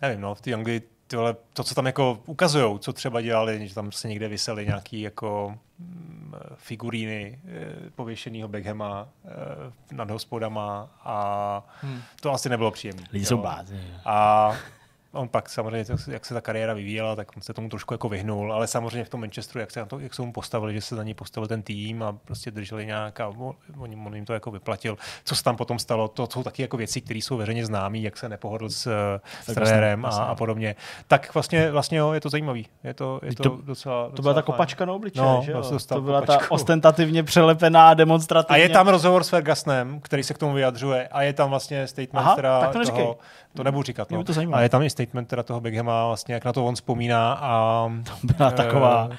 [0.02, 0.80] Nevím, no, v té Anglii
[1.12, 4.66] ty vole, to, co tam jako ukazujou, co třeba dělali, že tam se někde vysely
[4.66, 12.02] nějaký jako mm, figuríny e, pověšenýho Beckhama e, nad hospodama a hmm.
[12.20, 13.06] to asi nebylo příjemné.
[13.12, 13.80] Lidi jsou bázi.
[14.04, 14.52] A
[15.12, 18.66] on pak samozřejmě, jak se ta kariéra vyvíjela, tak se tomu trošku jako vyhnul, ale
[18.66, 21.02] samozřejmě v tom Manchesteru, jak se, na to, jak se mu postavili, že se za
[21.02, 23.54] něj postavil ten tým a prostě drželi nějak a on,
[24.06, 24.98] on jim to jako vyplatil.
[25.24, 28.16] Co se tam potom stalo, to jsou taky jako věci, které jsou veřejně známé, jak
[28.16, 28.88] se nepohodl s,
[29.42, 30.76] s trenérem a, a, podobně.
[31.08, 32.66] Tak vlastně, vlastně jo, je to zajímavý.
[32.84, 35.52] Je to, je to, to docela, docela To byla ta kopačka na obličeji, no, že
[35.52, 35.78] jo?
[35.88, 36.44] To byla kopačku.
[36.44, 38.62] ta ostentativně přelepená demonstrativně.
[38.62, 41.86] A je tam rozhovor s Fergusonem, který se k tomu vyjadřuje a je tam vlastně
[41.86, 43.18] statement Aha, teda tak to toho,
[43.54, 44.10] to nebudu říkat.
[44.10, 44.24] No.
[44.24, 47.32] To a je tam i statement teda toho Beckhama, vlastně, jak na to on vzpomíná.
[47.32, 49.14] A, to byla taková, uh,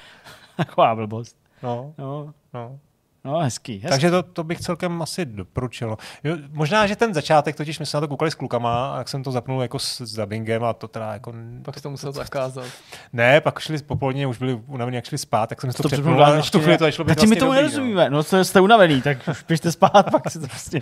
[0.56, 1.36] taková blbost.
[1.62, 2.34] No, no.
[2.54, 2.78] no.
[3.26, 3.88] No, hezký, hezký.
[3.88, 5.96] Takže to, to bych celkem asi doporučil.
[6.24, 9.08] Jo, možná, že ten začátek, totiž my jsme na to koukali s klukama a jak
[9.08, 11.32] jsem to zapnul jako s, s dubbingem a to teda jako...
[11.62, 12.64] Pak to musel zakázat.
[13.12, 15.88] Ne, pak šli popolně, už byli unavení, jak šli spát, tak jsem si to, to
[15.88, 18.22] přepnul a v tu chvíli to šlo být vlastně my tomu dobrý, nerozumíme, no.
[18.32, 20.80] no jste unavený, tak už běžte spát, pak si to prostě...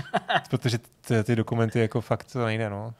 [0.50, 2.94] Protože ty, ty dokumenty jako fakt to nejde, no.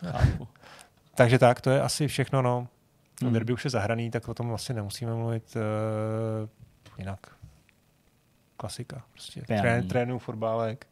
[1.15, 2.67] Takže tak, to je asi všechno, no.
[3.23, 3.33] Hmm.
[3.33, 6.49] Derby už je zahraný, tak o tom vlastně nemusíme mluvit uh,
[6.99, 7.34] jinak
[8.65, 9.03] klasika.
[9.13, 9.43] Prostě.
[9.43, 10.87] Trén, trénu fotbálek,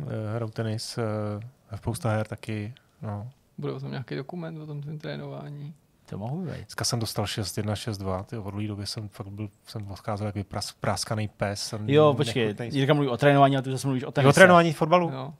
[0.00, 2.74] uh, hrajou tenis, uh, spousta her taky.
[3.02, 3.30] No.
[3.58, 5.74] Bude tam nějaký dokument o tom tvém trénování?
[6.06, 6.54] To mohu být.
[6.54, 8.24] Dneska jsem dostal 6-1, 6-2.
[8.24, 11.62] Ty od doby jsem fakt byl, jsem odcházel jak vypras, práskaný pes.
[11.62, 14.28] Jsem jo, počkej, Jirka mluví o trénování, a ty zase mluvíš o tenise.
[14.28, 15.10] O trénování fotbalu?
[15.12, 15.34] Jo.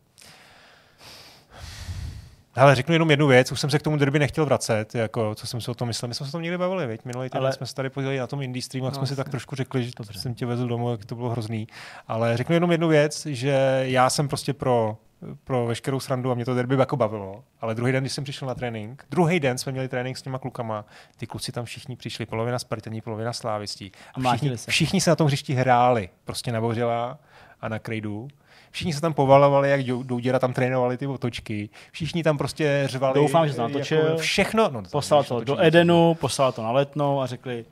[2.59, 5.47] Ale řeknu jenom jednu věc, už jsem se k tomu derby nechtěl vracet, jako, co
[5.47, 6.09] jsem si o tom myslel.
[6.09, 7.05] My jsme se o tom někdy bavili, veď?
[7.05, 7.53] Minulý týden Ale...
[7.53, 9.93] jsme se tady podělili na tom indie stream, no, jsme si tak trošku řekli, že
[9.97, 11.67] to jsem tě vezl domů, jak to bylo hrozný.
[12.09, 14.97] Ale řeknu jenom jednu věc, že já jsem prostě pro
[15.45, 17.45] pro veškerou srandu a mě to derby jako bavilo.
[17.61, 20.39] Ale druhý den, když jsem přišel na trénink, druhý den jsme měli trénink s těma
[20.39, 20.85] klukama,
[21.17, 23.93] ty kluci tam všichni přišli, polovina Spartaní, polovina Slávistí.
[24.15, 24.71] A všichni, se.
[24.71, 27.19] všichni se na tom hřišti hráli, prostě na Bořela
[27.61, 28.29] a na Krejdu
[28.71, 33.15] všichni se tam povalovali, jak Douděra tam trénovali ty otočky, všichni tam prostě řvali.
[33.15, 33.99] Doufám, že to natočil.
[33.99, 34.69] Jako všechno.
[34.73, 37.65] No, poslal to do Edenu, poslal to na letnou a řekli,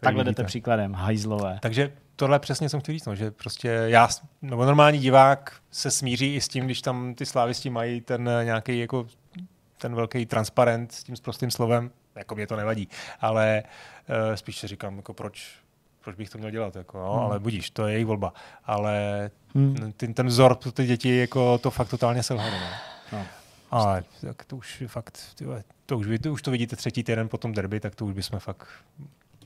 [0.00, 1.58] takhle jdete příkladem, hajzlové.
[1.62, 4.08] Takže tohle přesně jsem chtěl říct, no, že prostě já,
[4.42, 8.78] nebo normální divák se smíří i s tím, když tam ty slávisti mají ten nějaký
[8.78, 9.06] jako
[9.78, 12.88] ten velký transparent s tím prostým slovem, jako mě to nevadí,
[13.20, 13.62] ale
[14.08, 15.48] uh, spíš si říkám, jako proč,
[16.04, 17.22] proč bych to měl dělat, jako, no, hmm.
[17.22, 18.32] ale budíš, to je jejich volba.
[18.64, 19.92] Ale hmm.
[19.96, 22.52] ten, ten vzor pro ty děti jako to fakt totálně selhalo.
[22.52, 23.18] No.
[23.18, 23.26] no.
[23.70, 27.38] Ale tak to už fakt, tyhle, to už, to už to vidíte třetí týden po
[27.38, 28.68] tom derby, tak to už bychom fakt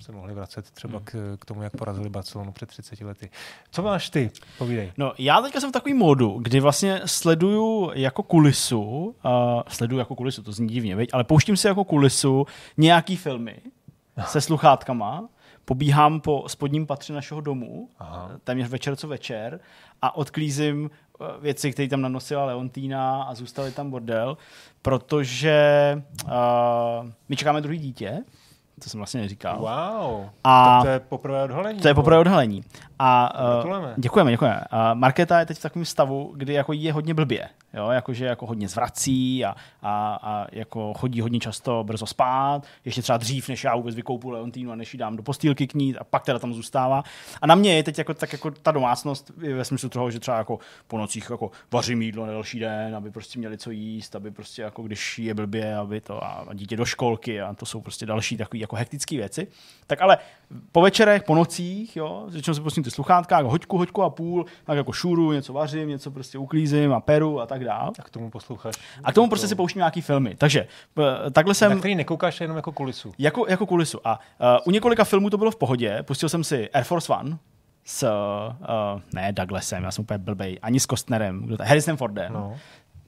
[0.02, 1.04] se mohli vracet třeba hmm.
[1.04, 3.30] k, k tomu, jak porazili Barcelonu před 30 lety.
[3.70, 4.30] Co máš ty?
[4.58, 4.92] Povídej.
[4.96, 10.14] No, já teďka jsem v takový módu, kdy vlastně sleduju jako kulisu, uh, sleduju jako
[10.14, 12.46] kulisu, to zní divně, veď, ale pouštím si jako kulisu
[12.76, 13.56] nějaký filmy
[14.26, 15.28] se sluchátkama,
[15.64, 18.30] pobíhám po spodním patře našeho domu, Aha.
[18.44, 19.60] téměř večer co večer,
[20.02, 24.36] a odklízím eh, věci, které tam nanosila Leontína a zůstaly tam bordel,
[24.82, 26.30] protože uh,
[27.28, 28.22] my čekáme druhý dítě,
[28.82, 29.58] to jsem vlastně neříkal.
[29.58, 30.26] Wow.
[30.44, 31.80] A tak to je poprvé odhalení.
[31.80, 32.64] To je poprvé odhalení.
[32.98, 34.60] A uh, děkujeme, děkujeme.
[34.72, 37.48] Uh, Markéta je teď v takovém stavu, kdy jako je hodně blbě.
[37.74, 43.02] Jo, jakože jako hodně zvrací a, a, a, jako chodí hodně často brzo spát, ještě
[43.02, 45.96] třeba dřív, než já vůbec vykoupu Leontínu a než ji dám do postýlky k ní
[45.96, 47.02] a pak teda tam zůstává.
[47.42, 50.38] A na mě je teď jako, tak jako ta domácnost ve smyslu toho, že třeba
[50.38, 54.30] jako po nocích jako vařím jídlo na další den, aby prostě měli co jíst, aby
[54.30, 58.06] prostě jako když je blbě, aby to a, dítě do školky a to jsou prostě
[58.06, 59.46] další takové jako hektické věci.
[59.86, 60.18] Tak ale
[60.72, 64.46] po večerech, po nocích, jo, začnu si pustím ty sluchátka, jako hoďku, hoďku a půl,
[64.64, 67.90] tak jako šuru, něco vařím, něco prostě uklízím a peru a tak dále.
[67.98, 68.74] A k tomu posloucháš.
[69.04, 70.34] A k tomu prostě si pouštím nějaký filmy.
[70.34, 70.66] Takže
[70.98, 71.72] eh, takhle jsem...
[71.72, 73.12] Na který nekoukáš jenom jako kulisu.
[73.18, 74.00] Jako, jako kulisu.
[74.04, 76.02] A uh, u několika filmů to bylo v pohodě.
[76.02, 77.38] Pustil jsem si Air Force One,
[77.84, 82.32] s, uh, ne Douglasem, já jsem úplně blbej, ani s Kostnerem, kdo to, Harrison Fordem.
[82.32, 82.56] No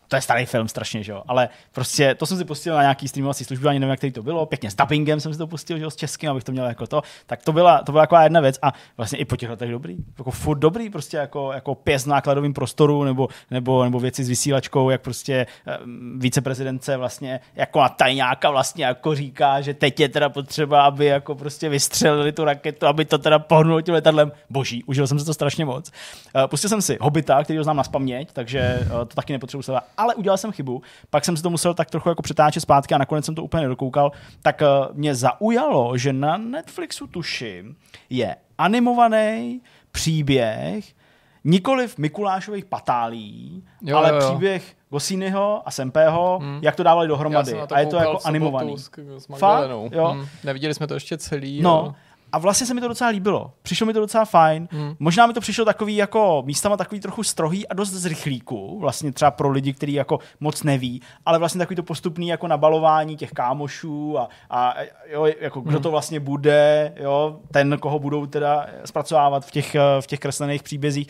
[0.09, 1.22] to je starý film strašně, že jo.
[1.28, 4.47] Ale prostě to jsem si pustil na nějaký streamovací službu, ani nevím, jak to bylo.
[4.47, 6.86] Pěkně s dubbingem jsem si to pustil, že jo, s českým, abych to měl jako
[6.86, 7.02] to.
[7.26, 9.97] Tak to byla, to byla jako jedna věc a vlastně i po těch letech dobrý.
[10.18, 14.28] Jako furt dobrý, prostě jako, jako pěs v nákladovém prostoru nebo, nebo, nebo věci s
[14.28, 15.78] vysílačkou, jak prostě eh,
[16.16, 21.35] viceprezidence vlastně jako na tajňáka vlastně jako říká, že teď je teda potřeba, aby jako
[21.35, 24.32] prostě vystřelili tu raketu, aby to teda pohnulo tím letadlem.
[24.51, 25.90] Boží, užil jsem se to strašně moc.
[26.35, 29.62] Uh, pustil jsem si Hobita, který ho znám na spaměť, takže uh, to taky nepotřebuji
[30.05, 32.98] ale udělal jsem chybu, pak jsem si to musel tak trochu jako přetáčet zpátky a
[32.98, 34.12] nakonec jsem to úplně nedokoukal,
[34.43, 37.76] tak uh, mě zaujalo, že na Netflixu tuším
[38.10, 39.60] je animovaný
[39.93, 40.94] příběh
[41.44, 44.20] nikoliv Mikulášových patálí, jo, ale jo, jo.
[44.20, 46.59] příběh Gosínyho a Sempého, hmm.
[46.62, 47.60] jak to dávali dohromady.
[47.60, 48.78] a je to jako animovaný.
[48.78, 49.70] S, s Fakt?
[49.70, 50.09] Jo.
[50.09, 50.26] Hmm.
[50.44, 51.62] Neviděli jsme to ještě celý.
[51.62, 51.94] No, jo.
[52.35, 53.52] A vlastně se mi to docela líbilo.
[53.62, 54.69] Přišlo mi to docela fajn.
[54.70, 54.94] Hmm.
[54.98, 59.12] Možná mi to přišlo takový jako místama takový trochu strohý a dost z rychlíku, vlastně
[59.12, 63.32] třeba pro lidi, kteří jako moc neví, ale vlastně takový to postupný jako nabalování těch
[63.32, 64.74] kámošů a, a
[65.06, 65.82] jo, jako kdo hmm.
[65.82, 71.09] to vlastně bude, jo, ten, koho budou teda zpracovávat v těch, v těch kreslených příbězích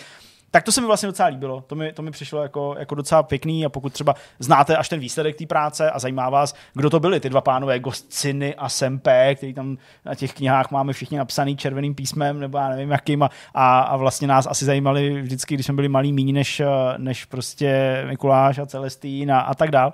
[0.55, 1.65] tak to se mi vlastně docela líbilo.
[1.67, 5.01] To mi, to mi přišlo jako, jako docela pěkný a pokud třeba znáte až ten
[5.01, 9.35] výsledek té práce a zajímá vás, kdo to byli, ty dva pánové, Gostciny a Sempe,
[9.35, 13.23] který tam na těch knihách máme všichni napsaný červeným písmem nebo já nevím jakým
[13.55, 16.63] a, a vlastně nás asi zajímali vždycky, když jsme byli malí méně než,
[16.97, 19.93] než prostě Mikuláš a Celestín a, a tak dál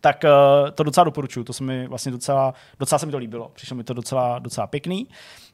[0.00, 1.44] tak uh, to docela doporučuju.
[1.44, 3.50] To se mi vlastně docela, docela se mi to líbilo.
[3.54, 5.06] Přišlo mi to docela, docela pěkný.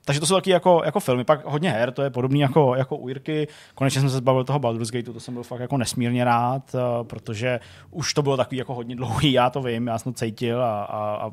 [0.04, 1.24] Takže to jsou taky jako, jako filmy.
[1.24, 3.48] Pak hodně her, to je podobný jako, jako u Jirky.
[3.74, 7.06] Konečně jsem se zbavil toho Baldur's Gate, to jsem byl fakt jako nesmírně rád, uh,
[7.06, 7.60] protože
[7.90, 10.84] už to bylo takový jako hodně dlouhý, já to vím, já jsem to cítil a,
[10.84, 11.30] a, a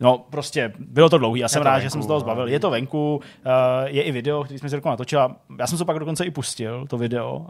[0.00, 1.40] No, prostě bylo to dlouhý.
[1.40, 2.48] Já jsem rád, venku, že jsem z toho zbavil.
[2.48, 3.52] Je to venku, uh,
[3.86, 5.36] je i video, který jsme si natočil.
[5.58, 7.46] Já jsem se pak dokonce i pustil, to video,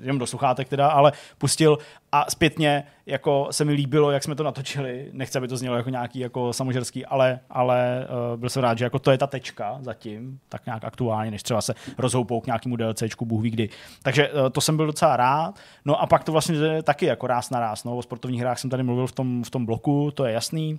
[0.00, 1.78] jenom do sluchátek teda, ale pustil
[2.12, 5.08] a zpětně jako se mi líbilo, jak jsme to natočili.
[5.12, 8.84] Nechci, aby to znělo jako nějaký jako samožerský, ale, ale uh, byl jsem rád, že
[8.84, 12.76] jako to je ta tečka zatím, tak nějak aktuálně, než třeba se rozhoupou k nějakému
[12.76, 13.68] DLCčku, Bůh ví kdy.
[14.02, 15.54] Takže uh, to jsem byl docela rád.
[15.84, 17.84] No a pak to vlastně taky jako ráz na ráz.
[17.84, 17.96] No.
[17.96, 20.78] O sportovních hrách jsem tady mluvil v tom, v tom bloku, to je jasný.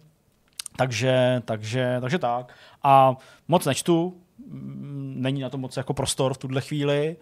[0.77, 2.53] Takže, takže, takže tak.
[2.83, 4.21] A moc nečtu,
[5.15, 7.17] není na to moc jako prostor v tuhle chvíli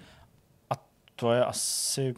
[0.69, 0.73] a
[1.15, 2.13] to je asi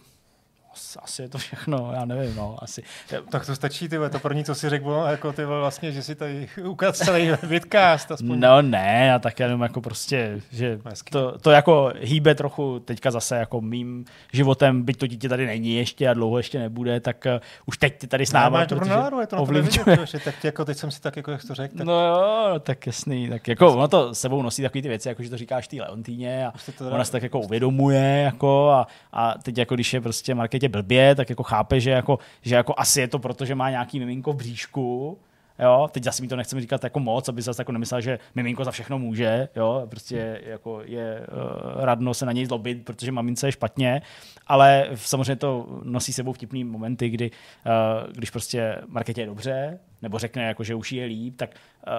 [1.02, 2.84] asi je to všechno, já nevím, no, asi.
[3.30, 6.48] Tak to stačí, ty to první, co si řekl, jako ty vlastně, že si tady
[6.64, 8.12] ukázal celý vidcast.
[8.12, 8.40] Aspoň.
[8.40, 10.80] No ne, já tak jenom jako prostě, že
[11.10, 15.76] to, to, jako hýbe trochu teďka zase jako mým životem, byť to dítě tady není
[15.76, 18.92] ještě a dlouho ještě nebude, tak uh, už teď ty tady s náma, no, protože
[18.92, 19.98] náladu, je to ovlivňuje.
[20.24, 21.78] tak jako teď jsem si tak, jako jak to řekl.
[21.78, 21.88] Tak...
[21.88, 25.30] No jo, tak jasný, tak jako ono to sebou nosí takové ty věci, jako že
[25.30, 26.54] to říkáš té Leontýně a
[26.92, 30.36] ona se tak jako uvědomuje, jako a, a teď jako když je prostě
[30.66, 33.70] marketě blbě, tak jako chápe, že jako, že jako asi je to proto, že má
[33.70, 35.18] nějaký miminko v bříšku,
[35.60, 38.64] Jo, teď zase mi to nechceme říkat jako moc, aby zase jako nemyslel, že miminko
[38.64, 43.48] za všechno může, jo, prostě jako je uh, radno se na něj zlobit, protože mamince
[43.48, 44.02] je špatně,
[44.48, 50.20] ale samozřejmě to nosí sebou vtipný momenty, kdy uh, když prostě Marketě je dobře, nebo
[50.20, 51.94] řekne, jako, že už je líp, tak uh,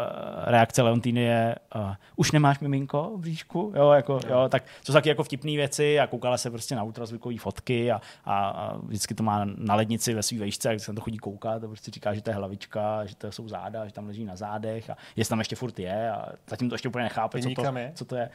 [0.44, 4.92] reakce Leontýny je, uh, už nemáš miminko v bříšku, jo, jako, jo, tak to jsou
[4.92, 9.14] taky jako vtipné věci a koukala se prostě na ultrazvukové fotky a, a, a, vždycky
[9.14, 12.14] to má na lednici ve své vejšce, jak se to chodí koukat a prostě říká,
[12.14, 15.28] že to je hlavička, že to jsou záda, že tam leží na zádech a jestli
[15.28, 17.62] tam ještě furt je a zatím to ještě úplně nechápe, co to,
[17.94, 18.30] co to je.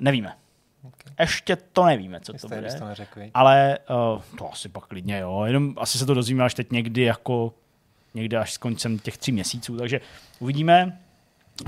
[0.00, 0.34] Nevíme.
[0.84, 1.14] Okay.
[1.20, 2.78] Ještě to nevíme, co Jste to bude.
[2.78, 3.30] To neřekli.
[3.34, 3.78] Ale
[4.14, 5.44] uh, to asi pak klidně, jo.
[5.46, 7.52] Jenom asi se to dozvíme až teď někdy jako
[8.14, 10.00] někde až s koncem těch tří měsíců, takže
[10.38, 10.98] uvidíme.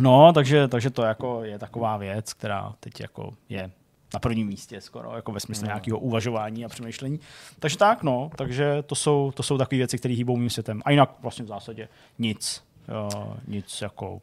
[0.00, 3.70] No, takže, takže to jako je taková věc, která teď jako je
[4.14, 5.66] na prvním místě skoro, jako ve smyslu no.
[5.66, 7.20] nějakého uvažování a přemýšlení.
[7.58, 10.82] Takže tak, no, takže to jsou, to jsou takové věci, které hýbou mým světem.
[10.84, 14.20] A jinak vlastně v zásadě nic, jo, nic jako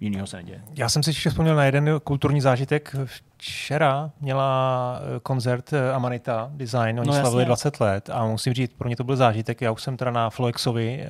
[0.00, 0.62] jiného se neděje.
[0.74, 2.96] Já jsem si ještě vzpomněl na jeden kulturní zážitek
[3.38, 8.72] včera měla eh, koncert eh, Amanita Design, oni no, slavili 20 let a musím říct,
[8.78, 9.60] pro mě to byl zážitek.
[9.60, 11.06] Já už jsem teda na Floexovi eh,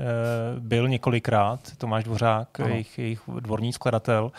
[0.59, 4.33] byl několikrát, Tomáš Dvořák, jejich, jejich dvorní skladatel,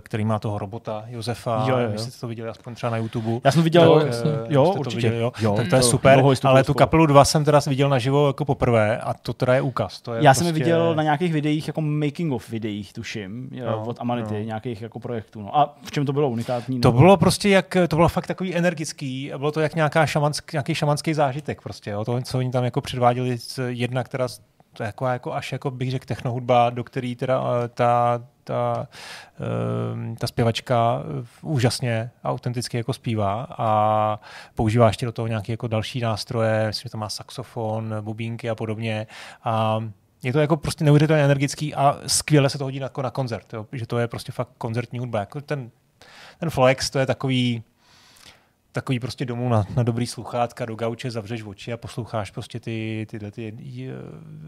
[0.00, 1.98] který má toho robota Josefa, jo, jo, jo.
[1.98, 3.40] jste to viděli aspoň třeba na YouTube.
[3.44, 4.10] Já jsem viděl, tak,
[4.48, 4.96] jo, určitě.
[4.96, 5.32] Viděli, jo?
[5.40, 8.98] jo, tak to je super, ale tu kapelu 2 jsem teda viděl naživo jako poprvé
[8.98, 10.00] a to teda je úkaz.
[10.00, 10.38] To je Já prostě...
[10.38, 14.34] jsem je prostě- viděl na nějakých videích, jako making of videích, tuším, no, od Amanity,
[14.34, 14.40] no.
[14.40, 15.42] nějakých jako projektů.
[15.42, 15.58] No.
[15.58, 16.80] A v čem to bylo unikátní?
[16.80, 20.74] To bylo prostě jak, to bylo fakt takový energický, bylo to jak nějaká šamansk, nějaký
[20.74, 24.28] šamanský zážitek prostě, jo, to, co oni tam jako předváděli, jedna, která
[24.72, 28.88] to je jako, jako až jako bych řekl technohudba, do který teda eh, ta, ta,
[29.92, 31.02] ehm, ta zpěvačka
[31.42, 34.20] úžasně autenticky jako zpívá a
[34.54, 38.54] používá ještě do toho nějaké jako další nástroje, myslím, že to má saxofon, bubínky a
[38.54, 39.06] podobně
[39.44, 39.84] a
[40.22, 43.66] je to jako prostě neuvěřitelně energický a skvěle se to hodí jako na koncert, jo?
[43.72, 45.20] že to je prostě fakt koncertní hudba.
[45.20, 45.70] Jako ten
[46.38, 47.62] ten Flex to je takový,
[48.72, 53.06] takový prostě domů na, na dobrý sluchátka, do gauče zavřeš oči a posloucháš prostě ty,
[53.10, 53.56] tyhle ty,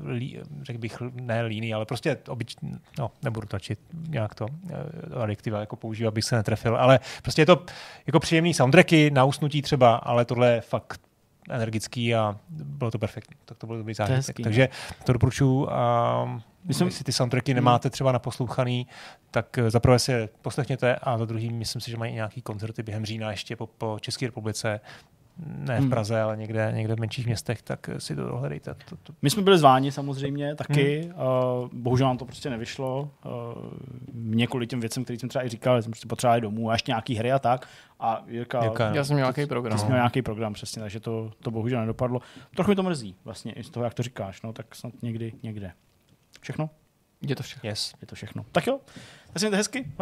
[0.04, 2.56] lí, řekl bych, ne líny, ale prostě obyč,
[2.98, 3.78] no, nebudu tačit
[4.08, 7.64] nějak to eh, adiktiva jako používat, abych se netrefil, ale prostě je to
[8.06, 11.07] jako příjemný soundtracky na usnutí třeba, ale tohle je fakt
[11.50, 13.36] energický a bylo to perfektní.
[13.44, 14.36] Tak to bylo dobrý zážitek.
[14.42, 14.68] Takže
[15.04, 18.86] to doporučuji a myslím, jestli ty soundtracky nemáte třeba naposlouchaný,
[19.30, 22.82] tak eh, zaprvé si je poslechněte a za druhý myslím si, že mají nějaký koncerty
[22.82, 24.80] během října ještě po, po České republice,
[25.46, 25.90] ne v hmm.
[25.90, 26.24] Praze, hmm.
[26.24, 28.74] ale někde, někde v menších městech, tak si to dohledejte.
[28.88, 29.12] To, to.
[29.22, 31.12] My jsme byli zváni samozřejmě taky, hmm.
[31.12, 33.10] uh, bohužel nám to prostě nevyšlo.
[33.24, 33.32] Uh,
[34.12, 36.90] mě kvůli těm věcem, který jsem třeba i říkal, jsem prostě potřeboval domů a ještě
[36.90, 37.68] nějaký hry a tak.
[38.00, 39.72] A Jirka, Jirka já jsem měl nějaký program.
[39.72, 42.20] Ty jsi měl nějaký program, přesně, takže to, to bohužel nedopadlo.
[42.54, 45.32] Trochu mi to mrzí, vlastně, i z toho, jak to říkáš, no, tak snad někdy,
[45.42, 45.72] někde.
[46.40, 46.70] Všechno?
[47.22, 47.68] Je to všechno.
[47.68, 47.94] Yes.
[48.00, 48.44] Je to všechno.
[48.52, 48.80] Tak jo,
[49.32, 49.92] tak se hezky.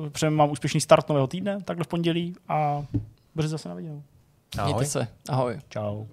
[0.00, 2.84] Uh, přejeme vám úspěšný start nového týdne, takhle v pondělí a
[3.34, 4.02] brzy zase na viděnou.
[4.58, 4.72] Ahoj.
[4.72, 5.08] Mějte se.
[5.28, 5.60] Ahoj.
[5.68, 6.06] Čau.